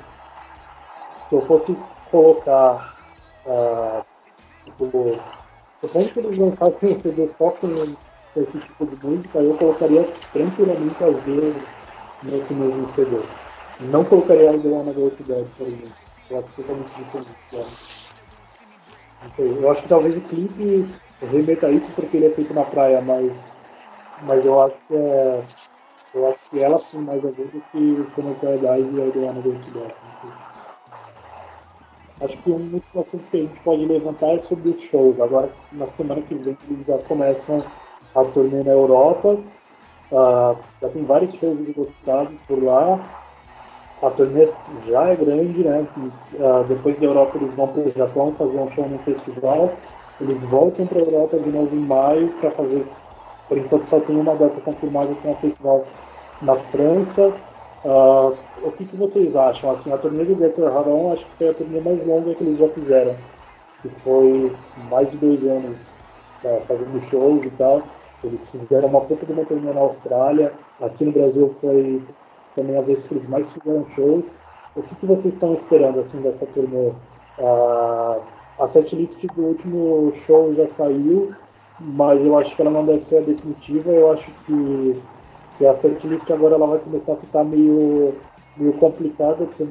se 1.30 1.36
eu 1.36 1.42
fosse 1.46 1.78
colocar. 2.12 2.96
Uh, 3.46 4.04
tipo, 4.66 5.20
supondo 5.82 6.10
que 6.10 6.20
eles 6.20 6.38
lançassem 6.38 6.96
um 6.96 7.02
CD 7.02 7.30
só 7.38 7.52
com 7.52 7.68
esse 7.68 8.60
tipo 8.60 8.86
de 8.86 9.06
música, 9.06 9.40
eu 9.40 9.58
colocaria 9.58 10.08
tranquilamente 10.34 11.04
as 11.04 11.24
duas 11.24 11.56
nesse 12.24 12.54
mesmo 12.54 12.90
CD. 12.90 13.22
Não 13.80 14.04
colocaria 14.04 14.50
a 14.50 14.54
Go 14.54 15.10
To 15.10 15.24
Bed, 15.24 15.50
por 15.58 15.68
exemplo. 15.68 15.92
Eu 16.30 16.40
acho 16.40 16.50
totalmente 16.56 16.92
diferente. 16.96 17.38
Né? 17.54 17.64
Eu 19.38 19.72
acho 19.72 19.82
que 19.82 19.88
talvez 19.88 20.16
o 20.18 20.22
clipe 20.22 20.90
remeta 21.26 21.70
isso 21.70 21.88
porque 21.96 22.18
ele 22.18 22.28
é 22.28 22.32
feito 22.32 22.54
na 22.54 22.64
praia, 22.64 23.02
mas, 23.02 23.32
mas 24.24 24.46
eu 24.46 24.62
acho 24.62 24.76
que 24.88 24.96
é. 24.96 25.40
Eu 26.14 26.28
acho 26.28 26.50
que 26.50 26.60
ela 26.60 26.80
tem 26.80 27.02
mais 27.04 27.24
a 27.24 27.30
ver 27.30 27.48
do 27.48 27.62
que 27.72 27.78
o 27.78 28.10
Summer 28.16 28.36
Paradise 28.40 28.96
e 28.96 29.02
a 29.02 29.12
To 29.12 29.20
Bed. 29.44 29.94
Acho 32.22 32.38
que 32.38 32.52
um 32.52 32.74
outro 32.74 33.00
assunto 33.00 33.24
que 33.30 33.38
a 33.38 33.40
gente 33.42 33.60
pode 33.62 33.86
levantar 33.86 34.28
é 34.28 34.40
sobre 34.40 34.70
os 34.72 34.82
shows. 34.90 35.20
Agora, 35.22 35.50
na 35.72 35.86
semana 35.88 36.22
que 36.22 36.36
vem, 36.36 36.58
eles 36.70 36.86
já 36.86 36.98
começam 37.00 37.64
a 38.16 38.24
turnê 38.26 38.64
na 38.64 38.72
Europa. 38.72 39.38
Uh, 40.12 40.58
já 40.82 40.90
tem 40.90 41.04
vários 41.04 41.34
shows 41.36 41.60
gostados 41.76 42.42
por 42.48 42.62
lá. 42.64 43.00
A 44.02 44.10
turnê 44.10 44.50
já 44.88 45.10
é 45.10 45.16
grande, 45.16 45.64
né? 45.64 45.86
Uh, 46.34 46.64
depois 46.68 47.00
da 47.00 47.06
Europa 47.06 47.38
eles 47.38 47.54
vão 47.54 47.68
para 47.68 47.82
o 47.82 47.92
Japão 47.92 48.34
fazer 48.34 48.58
um 48.58 48.72
show 48.72 48.90
no 48.90 48.98
festival. 49.00 49.72
Eles 50.22 50.42
voltam 50.44 50.86
para 50.86 51.00
a 51.00 51.02
Europa 51.02 51.40
de 51.40 51.50
novo 51.50 51.76
em 51.76 51.80
maio 51.80 52.30
para 52.40 52.52
fazer. 52.52 52.86
Por 53.48 53.58
enquanto 53.58 53.90
só 53.90 54.00
tem 54.02 54.16
uma 54.18 54.36
data 54.36 54.60
confirmada 54.62 55.14
que 55.16 55.28
é 55.28 55.32
um 55.32 55.36
festival 55.36 55.86
na 56.42 56.56
França. 56.56 57.34
Uh, 57.86 58.36
o 58.62 58.72
que, 58.72 58.86
que, 58.86 58.98
vocês 58.98 59.34
acham? 59.36 59.72
Assim, 59.72 59.94
a 59.94 59.98
turnê 59.98 60.26
do 60.26 60.36
Get 60.36 60.60
Haron 60.60 61.14
acho 61.14 61.26
que 61.26 61.38
foi 61.38 61.50
a 61.50 61.54
turnê 61.54 61.80
mais 61.80 62.06
longa 62.06 62.36
que 62.36 62.44
eles 62.44 62.60
já 62.60 62.68
fizeram. 62.70 63.16
Que 63.82 63.90
foi 64.04 64.54
mais 64.90 65.10
de 65.10 65.18
dois 65.18 65.42
anos 65.44 65.78
uh, 66.44 66.62
fazendo 66.68 67.10
shows 67.10 67.46
e 67.46 67.50
tal. 67.52 67.82
Eles 68.22 68.42
fizeram 68.52 68.90
uma 68.90 69.02
puta 69.02 69.26
de 69.26 69.32
uma 69.32 69.46
turnê 69.46 69.72
na 69.72 69.80
Austrália. 69.80 70.52
Aqui 70.82 71.06
no 71.06 71.14
Brasil 71.14 71.56
foi 71.62 72.04
também 72.56 72.78
a 72.78 72.82
vez 72.82 73.00
que 73.06 73.14
eles 73.14 73.30
mais 73.30 73.50
fizeram 73.52 73.86
shows. 73.96 74.26
O 74.76 74.84
que, 74.84 74.96
que 74.96 75.06
vocês 75.06 75.34
estão 75.34 75.54
esperando 75.54 76.02
assim 76.02 76.18
dessa 76.20 76.46
turnê? 76.48 76.92
Uh, 77.40 78.22
a 78.60 78.68
setlist 78.68 79.26
do 79.36 79.42
último 79.42 80.14
show 80.26 80.54
já 80.56 80.68
saiu, 80.76 81.34
mas 81.80 82.20
eu 82.26 82.38
acho 82.38 82.56
que 82.56 82.62
ela 82.62 82.72
não 82.72 82.86
deve 82.86 83.06
ser 83.06 83.18
a 83.18 83.22
definitiva. 83.22 83.92
Eu 83.92 84.12
acho 84.12 84.30
que, 84.46 85.02
que 85.58 85.66
a 85.66 85.76
setlist 85.78 86.30
agora 86.30 86.56
ela 86.56 86.68
vai 86.68 86.80
começar 86.80 87.14
a 87.14 87.18
ficar 87.18 87.44
meio, 87.44 88.14
meio 88.58 88.74
complicada 88.74 89.46
de 89.46 89.56
ser 89.56 89.68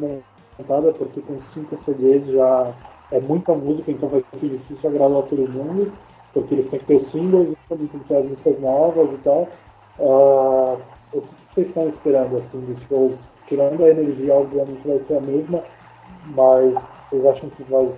montada, 0.58 0.92
porque 0.92 1.20
com 1.20 1.40
cinco 1.54 1.76
CDs 1.84 2.26
já 2.28 2.72
é 3.12 3.20
muita 3.20 3.54
música, 3.54 3.90
então 3.90 4.08
vai 4.08 4.24
ser 4.40 4.48
difícil 4.48 4.90
agradar 4.90 5.22
todo 5.22 5.48
mundo 5.48 5.92
porque 6.32 6.54
eles 6.54 6.70
têm 6.70 6.78
que 6.78 6.86
ter 6.86 6.96
os 6.96 7.10
singles, 7.10 7.54
também 7.68 7.86
tem 7.86 8.00
que 8.00 8.08
ter 8.08 8.16
as 8.16 8.26
músicas 8.26 8.60
novas 8.60 9.12
e 9.12 9.16
tal. 9.18 9.48
Uh, 9.98 10.78
o 11.12 11.20
que 11.20 11.28
vocês 11.54 11.68
estão 11.68 11.88
esperando 11.88 12.36
assim 12.36 12.60
dos 12.60 12.80
shows? 12.88 13.18
Tirando 13.46 13.84
a 13.84 13.88
energia, 13.88 14.34
obviamente 14.34 14.86
vai 14.86 14.98
ser 15.06 15.16
a 15.16 15.20
mesma, 15.20 15.62
mas 16.34 16.74
vocês 17.10 17.26
acham 17.26 17.50
que 17.50 17.62
vai. 17.64 17.88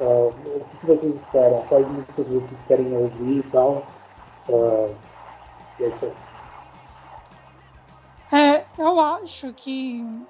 Uh, 0.00 0.28
o 0.28 0.64
que 0.80 0.86
vocês 0.86 1.14
esperam? 1.14 1.62
Quais 1.68 1.86
músicas 1.88 2.26
vocês 2.26 2.60
querem 2.66 2.96
ouvir 2.96 3.40
e 3.40 3.42
tal? 3.50 3.86
Uh, 4.48 4.94
e 5.78 5.84
é 5.84 5.90
É, 8.34 8.64
eu 8.78 8.98
acho 8.98 9.52
que 9.52 10.26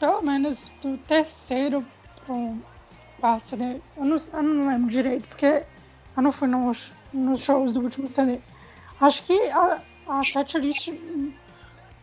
pelo 0.00 0.22
menos 0.22 0.74
do 0.82 0.98
terceiro 0.98 1.84
pro 2.26 2.56
quarto 3.20 3.46
CD, 3.46 3.80
eu 3.96 4.04
não, 4.04 4.16
eu 4.16 4.42
não 4.42 4.68
lembro 4.68 4.90
direito, 4.90 5.28
porque 5.28 5.64
eu 6.16 6.22
não 6.22 6.32
fui 6.32 6.48
nos, 6.48 6.92
nos 7.12 7.40
shows 7.40 7.72
do 7.72 7.80
último 7.80 8.08
CD. 8.08 8.40
Acho 9.00 9.22
que 9.22 9.50
a, 9.50 9.80
a 10.08 10.24
setlist, 10.24 10.88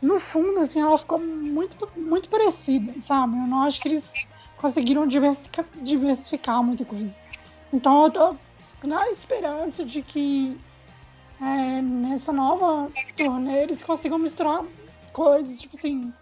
no 0.01 0.19
fundo, 0.19 0.61
assim, 0.61 0.79
ela 0.79 0.97
ficou 0.97 1.19
muito, 1.19 1.87
muito 1.97 2.29
parecida, 2.29 2.93
sabe? 3.01 3.37
Eu 3.37 3.47
não 3.47 3.63
acho 3.63 3.81
que 3.81 3.89
eles 3.89 4.13
conseguiram 4.61 5.07
diversificar, 5.07 6.63
muita 6.63 6.85
coisa. 6.85 7.17
Então 7.73 8.03
eu 8.03 8.11
tô 8.11 8.35
na 8.83 9.09
esperança 9.09 9.83
de 9.83 10.03
que 10.03 10.55
é, 11.41 11.81
nessa 11.81 12.31
nova 12.31 12.91
turnê 13.17 13.63
eles 13.63 13.81
consigam 13.81 14.19
misturar 14.19 14.63
coisas, 15.11 15.59
tipo 15.59 15.75
assim, 15.75 16.13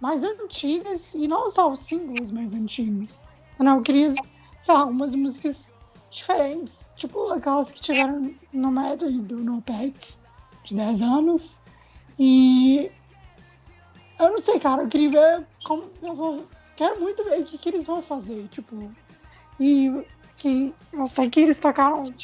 mais 0.00 0.24
antigas 0.24 1.12
e 1.14 1.28
não 1.28 1.50
só 1.50 1.70
os 1.70 1.80
singles 1.80 2.30
mais 2.30 2.54
antigos. 2.54 3.22
Eu 3.60 3.82
queria, 3.82 4.14
sei 4.58 4.74
lá, 4.74 4.86
umas 4.86 5.14
músicas 5.14 5.74
diferentes, 6.10 6.88
tipo 6.96 7.30
aquelas 7.30 7.70
que 7.70 7.82
tiveram 7.82 8.34
no 8.52 8.70
método 8.70 9.20
do 9.20 9.36
No 9.38 9.60
Pets 9.60 10.18
de 10.64 10.74
10 10.74 11.02
anos. 11.02 11.60
E 12.18 12.90
eu 14.18 14.30
não 14.30 14.38
sei, 14.38 14.58
cara, 14.58 14.82
eu 14.82 14.88
queria 14.88 15.10
ver 15.10 15.46
como. 15.64 15.84
Eu 16.02 16.14
vou, 16.14 16.46
quero 16.78 17.00
muito 17.00 17.24
ver 17.24 17.40
o 17.40 17.44
que, 17.44 17.58
que 17.58 17.68
eles 17.68 17.86
vão 17.86 18.00
fazer, 18.00 18.46
tipo. 18.48 18.90
E 19.58 20.06
que 20.36 20.72
eu 20.92 21.08
sei 21.08 21.28
que 21.28 21.40
eles 21.40 21.58
tocaram 21.58 22.14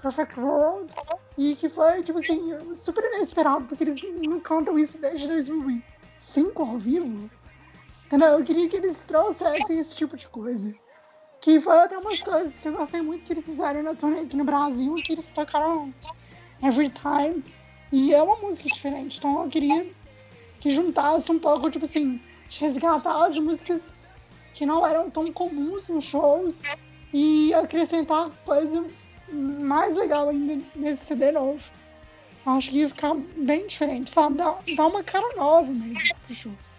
Perfect 0.00 0.40
World 0.40 0.90
e 1.36 1.54
que 1.54 1.68
foi, 1.68 2.02
tipo 2.02 2.18
assim, 2.18 2.74
super 2.74 3.04
inesperado, 3.04 3.66
porque 3.66 3.84
eles 3.84 4.02
não 4.26 4.40
cantam 4.40 4.78
isso 4.78 4.98
desde 4.98 5.28
2005 5.28 6.62
ao 6.62 6.78
vivo. 6.78 7.30
Entendeu? 8.06 8.28
Eu 8.28 8.44
queria 8.44 8.68
que 8.70 8.76
eles 8.76 8.98
trouxessem 9.00 9.78
esse 9.78 9.94
tipo 9.94 10.16
de 10.16 10.26
coisa. 10.28 10.74
Que 11.42 11.60
foi 11.60 11.76
outra 11.78 12.00
umas 12.00 12.22
coisas 12.22 12.58
que 12.58 12.68
eu 12.68 12.72
gostei 12.72 13.02
muito 13.02 13.24
que 13.24 13.34
eles 13.34 13.44
fizeram 13.44 13.82
na 13.82 13.94
turnê 13.94 14.20
aqui 14.20 14.36
no 14.36 14.44
Brasil, 14.44 14.94
que 14.94 15.12
eles 15.12 15.30
tocaram 15.30 15.92
Every 16.62 16.90
Time. 16.90 17.44
E 17.92 18.14
é 18.14 18.22
uma 18.22 18.36
música 18.36 18.68
diferente, 18.68 19.18
então 19.18 19.44
eu 19.44 19.50
queria 19.50 19.86
que 20.58 20.70
juntasse 20.70 21.30
um 21.30 21.38
pouco, 21.38 21.70
tipo 21.70 21.84
assim, 21.84 22.20
resgatar 22.58 23.26
as 23.26 23.36
músicas 23.38 23.99
que 24.54 24.66
não 24.66 24.86
eram 24.86 25.10
tão 25.10 25.32
comuns 25.32 25.88
nos 25.88 26.04
shows 26.04 26.64
e 27.12 27.52
acrescentar 27.54 28.30
coisa 28.44 28.84
mais 29.32 29.96
legal 29.96 30.28
ainda 30.28 30.62
nesse 30.76 31.06
CD 31.06 31.30
novo. 31.32 31.62
Acho 32.46 32.70
que 32.70 32.78
ia 32.78 32.88
ficar 32.88 33.14
bem 33.36 33.66
diferente, 33.66 34.10
sabe? 34.10 34.36
Dá, 34.36 34.56
dá 34.76 34.86
uma 34.86 35.04
cara 35.04 35.36
nova 35.36 35.70
mesmo 35.70 36.14
pros 36.26 36.36
shows. 36.36 36.78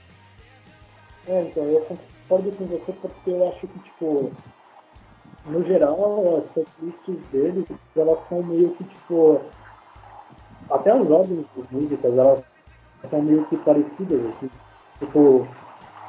É, 1.28 1.44
então, 1.44 1.64
eu 1.64 1.82
concordo 1.82 2.52
com 2.54 2.66
você 2.66 2.92
porque 2.94 3.30
eu 3.30 3.48
acho 3.50 3.68
que, 3.68 3.80
tipo, 3.80 4.32
no 5.46 5.64
geral, 5.66 6.38
as 6.38 6.54
setlists 6.54 7.16
deles, 7.32 7.66
elas 7.96 8.20
são 8.28 8.42
meio 8.44 8.72
que, 8.72 8.84
tipo, 8.84 9.42
até 10.70 10.92
as 10.92 11.10
ordens 11.10 11.46
de 11.56 11.76
músicas, 11.76 12.18
elas 12.18 12.44
são 13.10 13.22
meio 13.22 13.46
que 13.46 13.58
parecidas, 13.58 14.26
assim. 14.26 14.50
Tipo, 15.00 15.48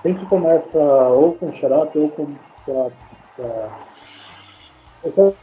sempre 0.02 0.26
começa 0.26 0.78
ou 0.78 1.34
com 1.34 1.52
Shut 1.52 1.98
ou 1.98 2.08
com, 2.10 2.26
sei 2.64 2.74
lá, 2.74 2.90
é, 3.38 3.68
eu 5.04 5.34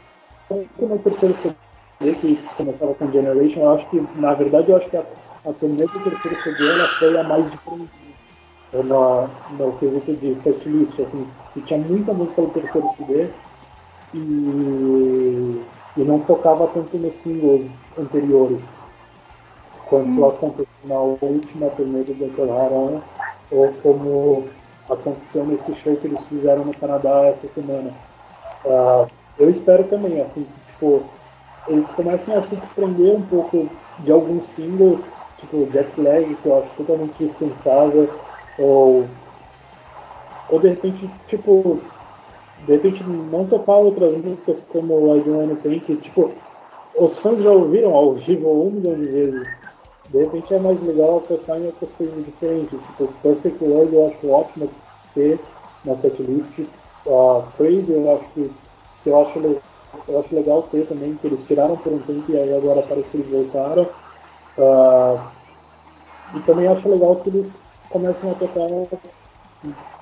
no 0.78 0.98
terceiro 0.98 1.34
CD 1.36 2.14
que 2.14 2.36
começava 2.56 2.94
com 2.94 3.10
Generation, 3.10 3.60
eu 3.60 3.70
acho 3.72 3.88
que, 3.90 4.06
na 4.16 4.34
verdade, 4.34 4.70
eu 4.70 4.76
acho 4.76 4.88
que 4.88 4.96
a, 4.96 5.04
a 5.44 5.52
turnê 5.52 5.86
do 5.86 6.00
terceiro 6.00 6.42
CD 6.42 6.68
ela 6.68 6.88
foi 6.98 7.18
a 7.18 7.22
mais 7.22 7.50
diferente 7.50 7.90
no, 8.72 9.28
no 9.58 9.72
quesito 9.78 10.12
de 10.14 10.34
setlist, 10.42 11.00
assim, 11.00 11.26
que 11.52 11.62
tinha 11.62 11.78
muita 11.78 12.12
música 12.12 12.42
no 12.42 12.50
terceiro 12.50 12.90
CD 12.96 13.28
e, 14.14 15.64
e 15.96 16.00
não 16.04 16.20
tocava 16.20 16.66
tanto 16.68 16.96
nos 16.96 17.14
singles 17.22 17.70
anteriores 17.98 18.60
quanto 19.86 20.08
hum. 20.08 20.28
aconteceu 20.28 20.66
na 20.84 20.98
última 20.98 21.68
turnê 21.70 22.04
do 22.04 22.14
Dr. 22.14 22.50
ou 23.50 23.72
como 23.82 24.48
aconteceu 24.88 25.44
nesse 25.44 25.74
show 25.76 25.96
que 25.96 26.06
eles 26.06 26.22
fizeram 26.24 26.64
no 26.64 26.74
Canadá 26.74 27.26
essa 27.26 27.48
semana. 27.54 27.90
Uh, 28.64 29.08
eu 29.38 29.50
espero 29.50 29.84
também, 29.84 30.20
assim, 30.20 30.46
tipo, 30.66 31.02
eles 31.66 31.88
comecem 31.90 32.34
a 32.34 32.42
se 32.42 32.56
desprender 32.56 33.14
um 33.14 33.22
pouco 33.22 33.68
de 34.00 34.10
alguns 34.10 34.46
singles, 34.54 35.00
tipo 35.38 35.68
Jet 35.72 35.88
Lag, 36.00 36.34
que 36.34 36.46
eu 36.46 36.58
acho 36.58 36.70
totalmente 36.76 37.24
dispensável, 37.24 38.08
ou, 38.58 39.04
ou 40.48 40.60
de 40.60 40.68
repente, 40.68 41.10
tipo, 41.28 41.80
de 42.66 42.72
repente 42.72 43.02
não 43.04 43.46
tocar 43.46 43.76
outras 43.76 44.16
músicas 44.18 44.62
como 44.68 45.16
I 45.16 45.20
Don't 45.20 45.80
que, 45.80 45.96
tipo, 45.96 46.30
os 46.98 47.18
fãs 47.20 47.40
já 47.40 47.50
ouviram 47.50 47.94
ao 47.94 48.14
vivo 48.14 48.66
um 48.66 48.70
milhão 48.70 48.94
de 48.94 49.06
vezes. 49.06 49.59
De 50.10 50.18
repente 50.18 50.52
é 50.52 50.58
mais 50.58 50.82
legal 50.82 51.20
tocar 51.22 51.58
em 51.60 51.66
outras 51.66 51.90
coisas 51.92 52.24
diferentes. 52.24 52.78
Tipo, 52.80 53.08
Perfect 53.22 53.64
World 53.64 53.94
eu 53.94 54.08
acho 54.08 54.28
ótimo 54.28 54.70
ter 55.14 55.40
na 55.84 55.96
setlist. 55.96 56.58
Uh, 57.06 57.42
Crazy 57.56 57.90
eu 57.90 58.12
acho 58.16 58.24
que, 58.34 58.50
que 59.02 59.08
eu, 59.08 59.20
acho, 59.20 59.38
eu 60.08 60.20
acho 60.20 60.34
legal 60.34 60.62
ter 60.64 60.86
também, 60.86 61.14
que 61.16 61.26
eles 61.28 61.46
tiraram 61.46 61.76
por 61.76 61.92
um 61.92 61.98
tempo 62.00 62.30
e 62.30 62.36
aí 62.36 62.54
agora 62.54 62.82
parece 62.82 63.08
que 63.08 63.16
eles 63.18 63.30
voltaram. 63.30 63.88
Uh, 64.58 65.20
e 66.34 66.40
também 66.40 66.66
acho 66.66 66.88
legal 66.88 67.16
que 67.16 67.30
eles 67.30 67.46
começam 67.88 68.32
a 68.32 68.34
tocar 68.34 68.68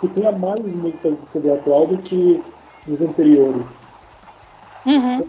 que 0.00 0.08
tenha 0.08 0.32
mais 0.32 0.60
músicas 0.64 1.18
do 1.18 1.26
CD 1.32 1.52
atual 1.52 1.86
do 1.86 1.98
que 1.98 2.42
os 2.86 3.00
anteriores. 3.00 3.66
Uhum. 4.86 5.28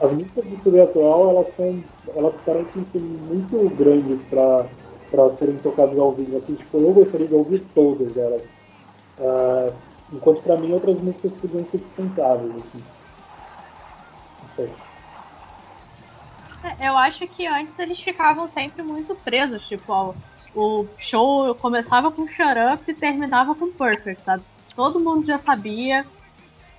As 0.00 0.12
músicas 0.12 0.44
do 0.44 0.62
CD 0.62 0.80
atual, 0.82 1.30
elas 1.30 1.56
são. 1.56 1.84
elas 2.16 2.34
parecem 2.44 2.84
ser 2.92 2.98
muito 2.98 3.74
grandes 3.76 4.20
para 4.28 4.66
para 5.10 5.36
serem 5.36 5.56
tocadas 5.58 5.98
ao 5.98 6.12
vivo. 6.12 6.36
Assim, 6.36 6.54
tipo, 6.54 6.78
eu 6.78 6.92
gostaria 6.92 7.28
de 7.28 7.34
ouvir 7.34 7.64
todas 7.74 8.16
elas. 8.16 8.42
Uh, 9.18 9.72
enquanto 10.12 10.42
para 10.42 10.56
mim 10.56 10.72
outras 10.72 11.00
músicas 11.00 11.32
podiam 11.40 11.64
ser 11.66 11.78
dispensáveis. 11.78 12.50
Assim. 12.50 12.82
Não 14.42 14.54
sei. 14.56 14.70
É, 16.64 16.88
eu 16.88 16.96
acho 16.96 17.26
que 17.28 17.46
antes 17.46 17.78
eles 17.78 18.00
ficavam 18.00 18.48
sempre 18.48 18.82
muito 18.82 19.14
presos, 19.16 19.66
tipo, 19.68 19.92
ó, 19.92 20.14
o 20.54 20.86
show 20.96 21.54
começava 21.56 22.10
com 22.10 22.26
Shut 22.26 22.58
Up 22.72 22.90
e 22.90 22.94
terminava 22.94 23.54
com 23.54 23.70
Perfect, 23.70 24.24
sabe? 24.24 24.42
Todo 24.74 24.98
mundo 24.98 25.26
já 25.26 25.38
sabia. 25.38 26.06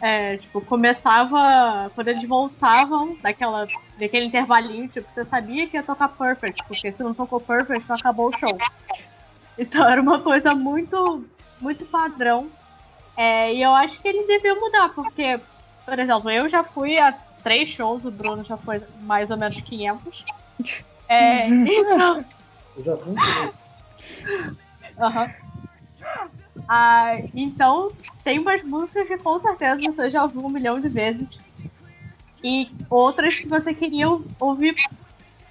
É, 0.06 0.38
tipo, 0.38 0.62
começava. 0.62 1.90
Quando 1.96 2.10
eles 2.10 2.30
voltavam 2.30 3.18
daquela, 3.24 3.66
daquele 3.98 4.28
intervalinho, 4.28 4.88
tipo, 4.88 5.12
você 5.12 5.26
sabia 5.26 5.68
que 5.68 5.76
ia 5.76 5.82
tocar 5.82 6.10
Perfect, 6.10 6.64
porque 6.68 6.92
se 6.92 7.02
não 7.02 7.12
tocou 7.12 7.42
Perfect, 7.42 7.88
só 7.88 7.96
acabou 7.96 8.30
o 8.30 8.38
show. 8.38 8.56
Então 9.58 9.84
era 9.84 10.00
uma 10.00 10.20
coisa 10.20 10.54
muito, 10.54 11.26
muito 11.60 11.88
padrão. 11.88 12.52
É, 13.18 13.52
e 13.52 13.64
eu 13.64 13.74
acho 13.74 14.00
que 14.00 14.08
eles 14.08 14.28
deviam 14.28 14.62
mudar, 14.62 14.90
porque, 14.90 15.40
por 15.84 15.98
exemplo, 15.98 16.30
eu 16.30 16.48
já 16.50 16.64
fui 16.64 17.00
a 17.00 17.12
três 17.44 17.70
shows, 17.70 18.06
o 18.06 18.12
Bruno 18.12 18.44
já 18.44 18.58
foi 18.58 18.84
mais 19.02 19.32
ou 19.32 19.38
menos 19.38 19.60
500. 19.60 20.24
É, 21.10 21.48
então. 21.50 22.24
Eu 22.78 22.84
já 22.84 22.98
fui. 22.98 23.16
Uhum. 25.00 25.45
Ah, 26.68 27.18
então, 27.34 27.92
tem 28.24 28.40
umas 28.40 28.64
músicas 28.64 29.08
que 29.08 29.18
com 29.18 29.40
certeza 29.40 29.82
você 29.82 30.10
já 30.10 30.24
ouviu 30.24 30.46
um 30.46 30.50
milhão 30.50 30.80
de 30.80 30.90
vezes. 30.90 31.30
E 32.44 32.70
outras 32.90 33.40
que 33.40 33.48
você 33.48 33.74
queria 33.74 34.08
ouvir, 34.40 34.76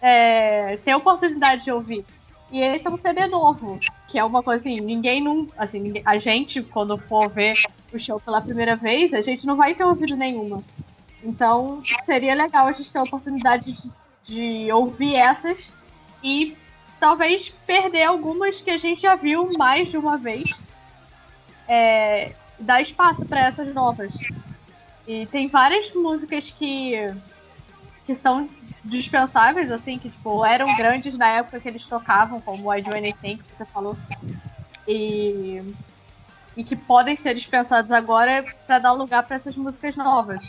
é, 0.00 0.76
ter 0.78 0.92
a 0.92 0.96
oportunidade 0.96 1.64
de 1.64 1.72
ouvir. 1.72 2.04
E 2.50 2.60
esse 2.60 2.86
é 2.86 2.90
um 2.90 2.96
CD 2.96 3.26
novo, 3.26 3.80
que 4.06 4.18
é 4.18 4.24
uma 4.24 4.42
coisa 4.42 4.60
assim, 4.60 4.80
ninguém 4.80 5.22
não. 5.22 5.48
Assim, 5.56 6.00
a 6.04 6.18
gente, 6.18 6.62
quando 6.62 6.96
for 6.98 7.28
ver 7.28 7.54
o 7.92 7.98
show 7.98 8.20
pela 8.20 8.40
primeira 8.40 8.76
vez, 8.76 9.12
a 9.12 9.22
gente 9.22 9.46
não 9.46 9.56
vai 9.56 9.74
ter 9.74 9.84
ouvido 9.84 10.16
nenhuma. 10.16 10.62
Então, 11.22 11.82
seria 12.04 12.34
legal 12.34 12.66
a 12.66 12.72
gente 12.72 12.92
ter 12.92 12.98
a 12.98 13.02
oportunidade 13.02 13.72
de, 13.72 13.92
de 14.66 14.72
ouvir 14.72 15.16
essas 15.16 15.72
e 16.22 16.56
talvez 17.00 17.52
perder 17.66 18.04
algumas 18.04 18.60
que 18.60 18.70
a 18.70 18.78
gente 18.78 19.02
já 19.02 19.14
viu 19.14 19.50
mais 19.58 19.90
de 19.90 19.96
uma 19.96 20.16
vez. 20.16 20.50
É, 21.68 22.32
dar 22.58 22.82
espaço 22.82 23.24
para 23.26 23.40
essas 23.40 23.72
novas. 23.74 24.12
E 25.06 25.26
tem 25.26 25.48
várias 25.48 25.92
músicas 25.94 26.50
que, 26.50 26.94
que 28.06 28.14
são 28.14 28.48
dispensáveis, 28.84 29.70
assim, 29.70 29.98
que 29.98 30.10
tipo, 30.10 30.44
eram 30.44 30.74
grandes 30.76 31.16
na 31.16 31.28
época 31.28 31.60
que 31.60 31.68
eles 31.68 31.86
tocavam, 31.86 32.40
como 32.40 32.72
I 32.72 32.82
Do 32.82 32.96
Anything, 32.96 33.38
que 33.38 33.56
você 33.56 33.64
falou. 33.66 33.96
E, 34.86 35.62
e 36.56 36.62
que 36.62 36.76
podem 36.76 37.16
ser 37.16 37.34
dispensados 37.34 37.90
agora 37.90 38.44
para 38.66 38.78
dar 38.78 38.92
lugar 38.92 39.26
para 39.26 39.36
essas 39.36 39.56
músicas 39.56 39.96
novas. 39.96 40.44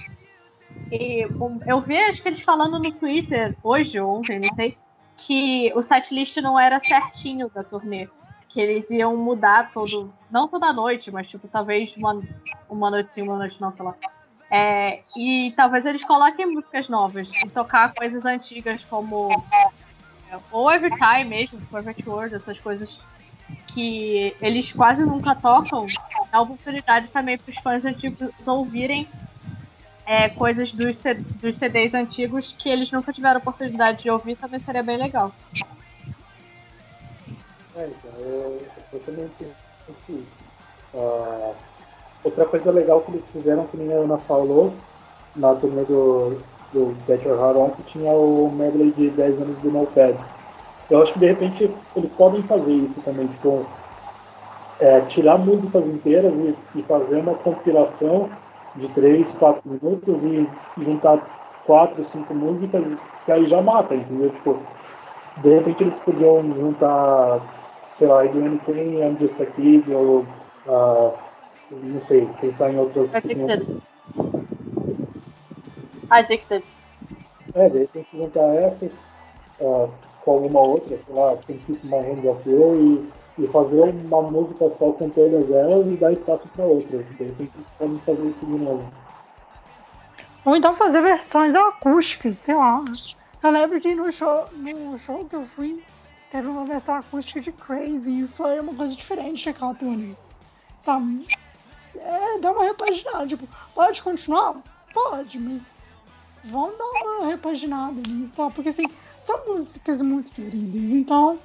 E 0.91 1.27
eu 1.67 1.81
vi, 1.81 1.97
acho 1.97 2.21
que 2.21 2.27
eles 2.27 2.41
falando 2.41 2.79
no 2.79 2.91
Twitter, 2.91 3.55
hoje 3.63 3.99
ou 3.99 4.17
ontem, 4.17 4.39
não 4.39 4.53
sei, 4.53 4.77
que 5.17 5.71
o 5.75 5.81
setlist 5.81 6.37
não 6.37 6.59
era 6.59 6.79
certinho 6.79 7.49
da 7.49 7.63
turnê. 7.63 8.07
Que 8.55 8.61
eles 8.61 8.89
iam 8.89 9.17
mudar 9.17 9.73
todo. 9.73 10.13
Não 10.31 10.47
toda 10.47 10.71
noite, 10.71 11.11
mas 11.11 11.27
tipo, 11.27 11.45
talvez 11.45 11.93
uma, 11.97 12.23
uma 12.69 12.89
noite 12.89 13.11
sim, 13.11 13.23
uma 13.23 13.37
noite 13.37 13.59
não, 13.59 13.73
sei 13.73 13.83
lá. 13.83 13.93
É, 14.49 15.01
e 15.17 15.53
talvez 15.57 15.85
eles 15.85 16.05
coloquem 16.05 16.45
músicas 16.45 16.87
novas 16.87 17.27
e 17.43 17.49
tocar 17.49 17.93
coisas 17.93 18.23
antigas 18.23 18.81
como. 18.85 19.29
É, 20.31 20.37
ou 20.53 20.71
Every 20.71 20.95
Time 20.95 21.25
mesmo, 21.25 21.59
Perfect 21.65 22.07
World, 22.07 22.33
essas 22.33 22.57
coisas 22.57 23.01
que 23.67 24.33
eles 24.39 24.71
quase 24.71 25.03
nunca 25.03 25.35
tocam. 25.35 25.85
Dá 26.31 26.39
oportunidade 26.39 27.09
também 27.09 27.37
para 27.37 27.51
os 27.51 27.57
fãs 27.59 27.83
antigos 27.83 28.31
ouvirem 28.47 29.05
é, 30.05 30.29
coisas 30.29 30.71
dos, 30.71 30.97
dos 31.41 31.57
CDs 31.57 31.93
antigos 31.93 32.55
que 32.57 32.69
eles 32.69 32.89
nunca 32.89 33.11
tiveram 33.11 33.41
oportunidade 33.41 34.03
de 34.03 34.09
ouvir, 34.09 34.37
também 34.37 34.61
seria 34.61 34.81
bem 34.81 34.95
legal. 34.95 35.33
É, 37.77 37.87
então, 37.87 38.11
eu, 38.21 38.61
eu 38.93 38.99
também 39.05 39.29
penso 39.37 40.23
uh, 40.93 41.53
outra 42.23 42.45
coisa 42.45 42.71
legal 42.71 43.01
que 43.01 43.11
eles 43.11 43.25
fizeram, 43.33 43.65
que 43.67 43.77
nem 43.77 43.93
a 43.93 43.97
Ana 43.97 44.17
falou, 44.19 44.71
na 45.35 45.53
turnê 45.55 45.83
do, 45.83 46.37
do 46.71 46.95
Get 47.05 47.23
Your 47.23 47.37
Heart 47.37 47.57
On, 47.57 47.69
que 47.71 47.83
tinha 47.91 48.11
o 48.11 48.49
medley 48.51 48.91
de 48.91 49.09
10 49.09 49.41
anos 49.41 49.57
do 49.57 49.71
Notepad. 49.71 50.15
Eu 50.89 51.03
acho 51.03 51.13
que 51.13 51.19
de 51.19 51.27
repente 51.27 51.69
eles 51.95 52.11
podem 52.13 52.43
fazer 52.43 52.71
isso 52.71 53.01
também, 53.01 53.27
tipo, 53.27 53.65
é, 54.79 55.01
tirar 55.01 55.37
músicas 55.37 55.85
inteiras 55.85 56.33
e, 56.33 56.79
e 56.79 56.83
fazer 56.83 57.17
uma 57.17 57.35
compilação 57.35 58.29
de 58.75 58.87
3, 58.89 59.31
4 59.33 59.61
minutos 59.69 60.23
e 60.23 60.47
juntar 60.83 61.19
4, 61.65 62.05
5 62.05 62.33
músicas, 62.33 62.83
que 63.25 63.31
aí 63.31 63.47
já 63.47 63.61
mata, 63.61 63.95
entendeu? 63.95 64.29
Tipo, 64.29 64.59
de 65.37 65.49
repente 65.49 65.83
eles 65.83 65.95
podiam 65.99 66.41
juntar, 66.53 67.41
sei 67.97 68.07
lá, 68.07 68.23
do 68.23 68.39
Anything, 68.39 69.01
I'm 69.01 69.17
Just 69.19 69.39
a 69.41 69.45
Kid, 69.45 69.91
ou 69.91 70.25
uh, 70.67 71.13
não 71.71 72.05
sei, 72.07 72.27
pensar 72.41 72.71
em 72.71 72.79
outras. 72.79 73.13
Addicted. 73.13 73.81
Addicted. 76.09 76.65
É, 77.53 77.69
de 77.69 77.79
repente 77.79 78.07
juntar 78.13 78.55
essas 78.55 78.91
uh, 79.59 79.89
com 80.23 80.31
alguma 80.31 80.59
outra, 80.61 80.97
sei 81.05 81.15
lá, 81.15 81.37
Can 81.37 81.57
Keep 81.65 81.85
My 81.85 81.99
Hands 81.99 82.25
Off 82.25 82.49
You 82.49 82.75
e 82.75 83.25
e 83.37 83.47
fazer 83.47 83.93
uma 84.05 84.21
música 84.21 84.71
só 84.79 84.91
com 84.93 85.09
todas 85.09 85.49
elas 85.51 85.87
e 85.87 85.97
dar 85.97 86.13
espaço 86.13 86.47
para 86.55 86.65
outras. 86.65 87.05
De 87.05 87.23
repente 87.23 87.51
podem 87.77 87.99
fazer 87.99 88.25
isso 88.27 88.45
de 88.45 88.57
novo. 88.57 88.93
Ou 90.45 90.55
então 90.55 90.73
fazer 90.73 91.01
versões 91.01 91.55
acústicas, 91.55 92.37
sei 92.37 92.55
lá. 92.55 92.83
Eu 93.43 93.51
lembro 93.51 93.79
que 93.81 93.93
no 93.93 94.11
show, 94.11 94.45
no 94.53 94.97
show 94.97 95.25
que 95.25 95.35
eu 95.35 95.43
fui, 95.43 95.83
teve 96.29 96.47
uma 96.47 96.65
versão 96.65 96.95
acústica 96.95 97.39
de 97.39 97.51
Crazy 97.51 98.23
e 98.23 98.27
foi 98.27 98.59
uma 98.59 98.73
coisa 98.73 98.95
diferente 98.95 99.45
daquela 99.45 99.75
turnê. 99.75 100.13
Sabe? 100.81 101.27
É, 101.95 102.39
dá 102.39 102.51
uma 102.51 102.65
repaginada. 102.65 103.27
Tipo, 103.27 103.47
pode 103.73 104.01
continuar? 104.03 104.61
pode, 104.95 105.37
mas 105.37 105.83
vamos 106.45 106.77
dar 106.77 106.85
uma 106.85 107.27
repaginada 107.27 108.01
nisso, 108.07 108.35
sabe? 108.35 108.55
Porque 108.55 108.69
assim, 108.69 108.85
são 109.19 109.45
músicas 109.45 110.01
muito 110.01 110.31
queridas, 110.31 110.91
então, 110.91 111.37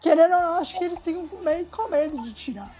querendo 0.00 0.34
ou 0.34 0.40
não, 0.40 0.54
acho 0.58 0.78
que 0.78 0.84
eles 0.84 1.00
ficam 1.00 1.26
meio 1.42 1.64
com 1.66 1.88
medo 1.88 2.22
de 2.22 2.32
tirar. 2.34 2.70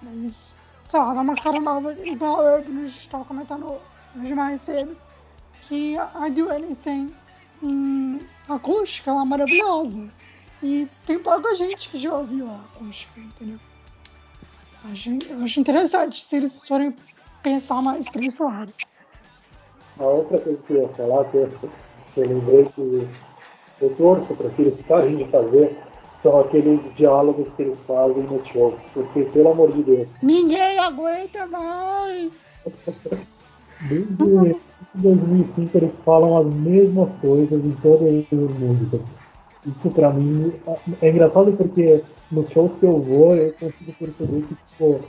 Mas, 0.00 0.54
sei 0.86 1.00
lá, 1.00 1.12
dá 1.12 1.20
uma 1.20 1.34
cara 1.34 1.60
nova, 1.60 1.92
igual 2.06 2.40
eu, 2.40 2.58
a 2.58 2.62
gente 2.62 2.98
estava 2.98 3.24
comentando 3.24 3.78
hoje 4.16 4.34
mais 4.34 4.60
cedo, 4.60 4.96
que 5.62 5.96
I 5.96 6.30
Do 6.30 6.48
Anything 6.48 7.12
em 7.62 8.20
acústica 8.48 9.10
ela 9.10 9.22
é 9.22 9.24
maravilhosa. 9.24 10.08
E 10.68 10.88
tem 11.06 11.16
pouca 11.20 11.54
gente 11.54 11.88
que 11.88 11.96
já 11.96 12.12
ouviu 12.12 12.48
a 12.48 12.56
acústica, 12.56 13.20
entendeu? 13.20 13.58
Acho, 14.90 15.10
acho 15.44 15.60
interessante 15.60 16.20
se 16.20 16.36
eles 16.36 16.66
forem 16.66 16.92
pensar 17.40 17.80
mais 17.80 18.08
pra 18.08 18.24
esse 18.24 18.42
lado. 18.42 18.72
A 19.98 20.04
outra 20.04 20.38
coisa 20.40 20.58
que 20.66 20.72
eu 20.72 20.82
ia 20.82 20.88
falar, 20.88 21.24
que 21.26 21.36
eu, 21.36 21.48
que 22.14 22.20
eu 22.20 22.28
lembrei 22.28 22.64
que 22.74 23.08
eu 23.80 23.94
torço 23.96 24.34
para 24.34 24.50
que 24.50 24.62
eles 24.62 24.80
parem 24.88 25.16
de 25.16 25.24
fazer, 25.26 25.78
são 26.22 26.40
aqueles 26.40 26.80
diálogos 26.96 27.46
que 27.54 27.62
eles 27.62 27.78
fazem 27.86 28.24
no 28.24 28.44
show. 28.46 28.76
Porque, 28.92 29.22
pelo 29.26 29.52
amor 29.52 29.72
de 29.72 29.84
Deus. 29.84 30.08
Ninguém 30.20 30.78
aguenta 30.80 31.46
mais! 31.46 32.32
Desde 33.82 34.14
2005 34.94 35.78
eles 35.78 35.92
falam 36.04 36.38
as 36.38 36.52
mesmas 36.52 37.08
coisas 37.20 37.64
em 37.64 37.72
todas 37.82 38.02
as 38.02 38.58
músicas. 38.58 39.00
Isso 39.66 39.90
pra 39.90 40.10
mim 40.10 40.52
é 41.02 41.10
engraçado 41.10 41.52
porque 41.52 42.02
nos 42.30 42.48
shows 42.50 42.70
que 42.78 42.86
eu 42.86 43.00
vou 43.00 43.34
eu 43.34 43.52
consigo 43.54 43.92
perceber 43.98 44.42
que 44.42 44.56
tipo, 44.68 45.00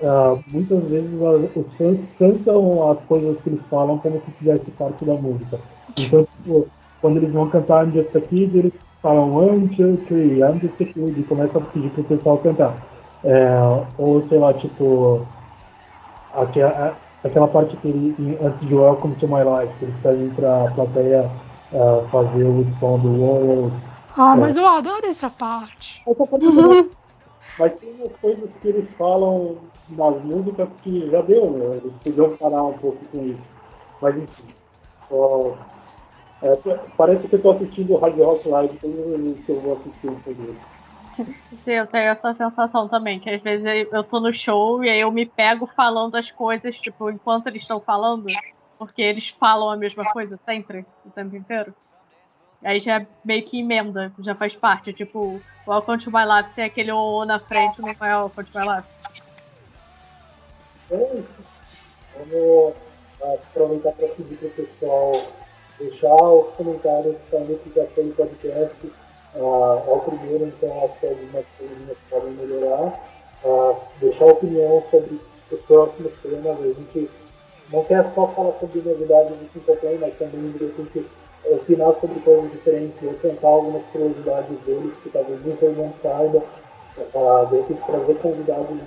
uh, 0.00 0.42
muitas 0.48 0.82
vezes 0.88 1.10
os 1.54 1.74
fãs 1.76 1.98
cantam 2.18 2.90
as 2.90 2.98
coisas 3.00 3.38
que 3.42 3.50
eles 3.50 3.60
falam 3.68 3.98
como 3.98 4.22
se 4.24 4.30
fizesse 4.38 4.70
parte 4.72 5.04
da 5.04 5.14
música. 5.14 5.58
Então, 5.98 6.26
tipo, 6.36 6.66
quando 7.00 7.18
eles 7.18 7.32
vão 7.32 7.50
cantar 7.50 7.86
I'm 7.86 7.92
Just 7.92 8.16
a 8.16 8.20
Kid, 8.20 8.58
eles 8.58 8.72
falam 9.02 9.34
one, 9.34 9.68
two, 9.76 9.98
three, 10.08 10.40
I'm 10.40 10.58
Just 10.60 10.80
a 10.80 10.84
Kid 10.86 11.20
e 11.20 11.22
começam 11.24 11.60
a 11.60 11.64
pedir 11.66 11.90
pro 11.90 12.04
pessoal 12.04 12.38
cantar. 12.38 12.74
É, 13.22 13.54
ou 13.98 14.26
sei 14.28 14.38
lá, 14.38 14.54
tipo, 14.54 15.26
aqui, 16.34 16.60
aquela 17.22 17.48
parte 17.48 17.76
que 17.76 17.88
ele, 17.88 18.38
antes 18.42 18.66
de 18.66 18.74
Welcome 18.74 19.14
to 19.16 19.28
My 19.28 19.42
Life, 19.44 19.74
eles 19.82 19.94
pedem 20.02 20.30
pra 20.30 20.70
plateia 20.74 21.30
uh, 21.72 22.08
fazer 22.10 22.44
o 22.44 22.66
som 22.78 22.98
do 22.98 23.20
World. 23.20 23.76
Ah, 24.16 24.34
é. 24.36 24.40
mas 24.40 24.56
eu 24.56 24.66
adoro 24.66 25.06
essa 25.06 25.30
parte. 25.30 26.02
Essa 26.06 26.26
parte 26.26 26.46
uhum. 26.46 26.90
Mas 27.58 27.78
tem 27.78 27.92
umas 27.92 28.12
coisas 28.20 28.50
que 28.60 28.68
eles 28.68 28.90
falam 28.96 29.58
nas 29.90 30.24
músicas 30.24 30.68
que 30.82 31.10
já 31.10 31.20
deu, 31.22 31.50
né? 31.50 31.76
Eles 31.76 31.92
podiam 32.02 32.36
parar 32.36 32.62
um 32.62 32.72
pouco 32.74 33.04
com 33.06 33.26
isso. 33.26 33.38
Mas 34.00 34.16
enfim. 34.16 34.44
Só, 35.08 35.56
é, 36.42 36.56
parece 36.96 37.28
que 37.28 37.34
eu 37.34 37.42
tô 37.42 37.52
assistindo 37.52 37.92
o 37.92 37.96
Hard 37.96 38.18
Rock 38.18 38.48
Live 38.48 38.78
todas 38.78 38.98
as 38.98 39.44
que 39.44 39.52
eu 39.52 39.60
vou 39.60 39.72
assistir 39.74 40.08
um 40.08 40.20
pouco. 40.20 40.56
Sim, 41.60 41.70
eu 41.70 41.86
tenho 41.86 42.08
essa 42.08 42.34
sensação 42.34 42.88
também, 42.88 43.20
que 43.20 43.30
às 43.30 43.40
vezes 43.40 43.64
eu 43.92 44.02
tô 44.02 44.18
no 44.18 44.34
show 44.34 44.82
e 44.82 44.90
aí 44.90 45.00
eu 45.00 45.12
me 45.12 45.24
pego 45.24 45.66
falando 45.76 46.16
as 46.16 46.30
coisas, 46.30 46.76
tipo, 46.76 47.08
enquanto 47.08 47.46
eles 47.46 47.62
estão 47.62 47.80
falando, 47.80 48.26
porque 48.86 49.02
eles 49.02 49.28
falam 49.30 49.70
a 49.70 49.76
mesma 49.76 50.10
coisa 50.12 50.38
sempre, 50.44 50.84
o 51.04 51.10
tempo 51.10 51.36
inteiro. 51.36 51.74
Aí 52.62 52.80
já 52.80 53.06
meio 53.24 53.44
que 53.44 53.60
emenda, 53.60 54.12
já 54.20 54.34
faz 54.34 54.54
parte, 54.56 54.92
tipo, 54.92 55.40
Welcome 55.66 56.02
to 56.02 56.10
My 56.10 56.24
Life, 56.24 56.54
tem 56.54 56.64
aquele 56.64 56.92
O 56.92 57.24
na 57.24 57.38
frente, 57.38 57.80
não 57.80 57.88
é 57.88 57.94
Welcome 57.94 58.46
to 58.46 58.58
My 58.58 58.66
Life. 58.66 58.88
Vamos 62.16 62.74
aproveitar 63.20 63.92
para 63.92 64.08
pedir 64.08 64.36
para 64.36 64.48
o 64.48 64.50
pessoal 64.50 65.12
deixar 65.78 66.14
os 66.14 66.54
comentários 66.54 67.16
para 67.30 67.40
a 67.40 67.44
notificação 67.44 68.06
do 68.06 68.14
podcast 68.14 68.92
Uh, 69.34 69.90
ao 69.90 70.00
primeiro, 70.00 70.46
então, 70.46 70.84
acho 70.84 71.00
que 71.00 71.06
algumas 71.06 71.44
coisinhas 71.58 71.98
podem 72.08 72.30
melhorar. 72.34 73.04
Uh, 73.42 73.76
deixar 74.00 74.26
opinião 74.26 74.82
sobre 74.90 75.20
os 75.50 75.60
próximos 75.62 76.12
temas. 76.22 76.60
A 76.60 76.66
gente 76.66 77.10
não 77.72 77.84
quer 77.84 78.04
só 78.14 78.26
falar 78.28 78.52
sobre 78.60 78.80
novidades 78.80 79.30
do 79.30 79.48
Simple 79.52 79.98
mas 79.98 80.18
também 80.18 80.50
de 80.52 80.64
repente 80.64 81.06
opinar 81.44 81.94
sobre 82.00 82.20
coisas 82.20 82.50
diferentes, 82.52 83.20
tentar 83.20 83.48
algumas 83.48 83.82
curiosidades 83.86 84.58
deles, 84.64 84.92
que 85.02 85.10
talvez 85.10 85.40
nem 85.44 85.72
não 85.74 85.92
saiba. 86.02 86.42
Uh, 86.96 87.46
de 87.50 87.56
repente 87.56 87.82
trazer 87.86 88.14
convidados 88.18 88.78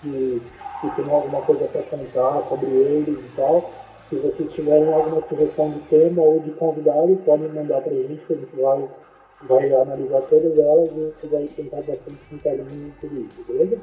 que, 0.00 0.42
que 0.80 0.90
tenham 0.94 1.14
alguma 1.14 1.42
coisa 1.42 1.64
para 1.64 1.82
contar 1.82 2.48
sobre 2.48 2.68
eles 2.68 3.18
e 3.18 3.30
tal. 3.36 3.70
Se 4.08 4.16
vocês 4.16 4.52
tiverem 4.52 4.92
alguma 4.92 5.22
sugestão 5.28 5.70
de 5.70 5.80
tema 5.80 6.22
ou 6.22 6.40
de 6.40 6.50
convidado, 6.52 7.16
podem 7.24 7.48
mandar 7.48 7.80
para 7.80 7.92
a 7.92 7.96
gente, 7.96 8.24
que 8.26 8.32
a 8.32 8.36
gente 8.36 8.56
vai 8.56 8.88
vai 9.48 9.72
analisar 9.72 10.20
todas 10.22 10.58
elas 10.58 10.90
e 11.22 11.26
vai 11.28 11.44
tentar 11.44 11.76
bastante 11.78 12.18
com 12.28 12.38
carinho 12.38 12.92
tudo 13.00 13.20
isso, 13.20 13.44
beleza? 13.48 13.78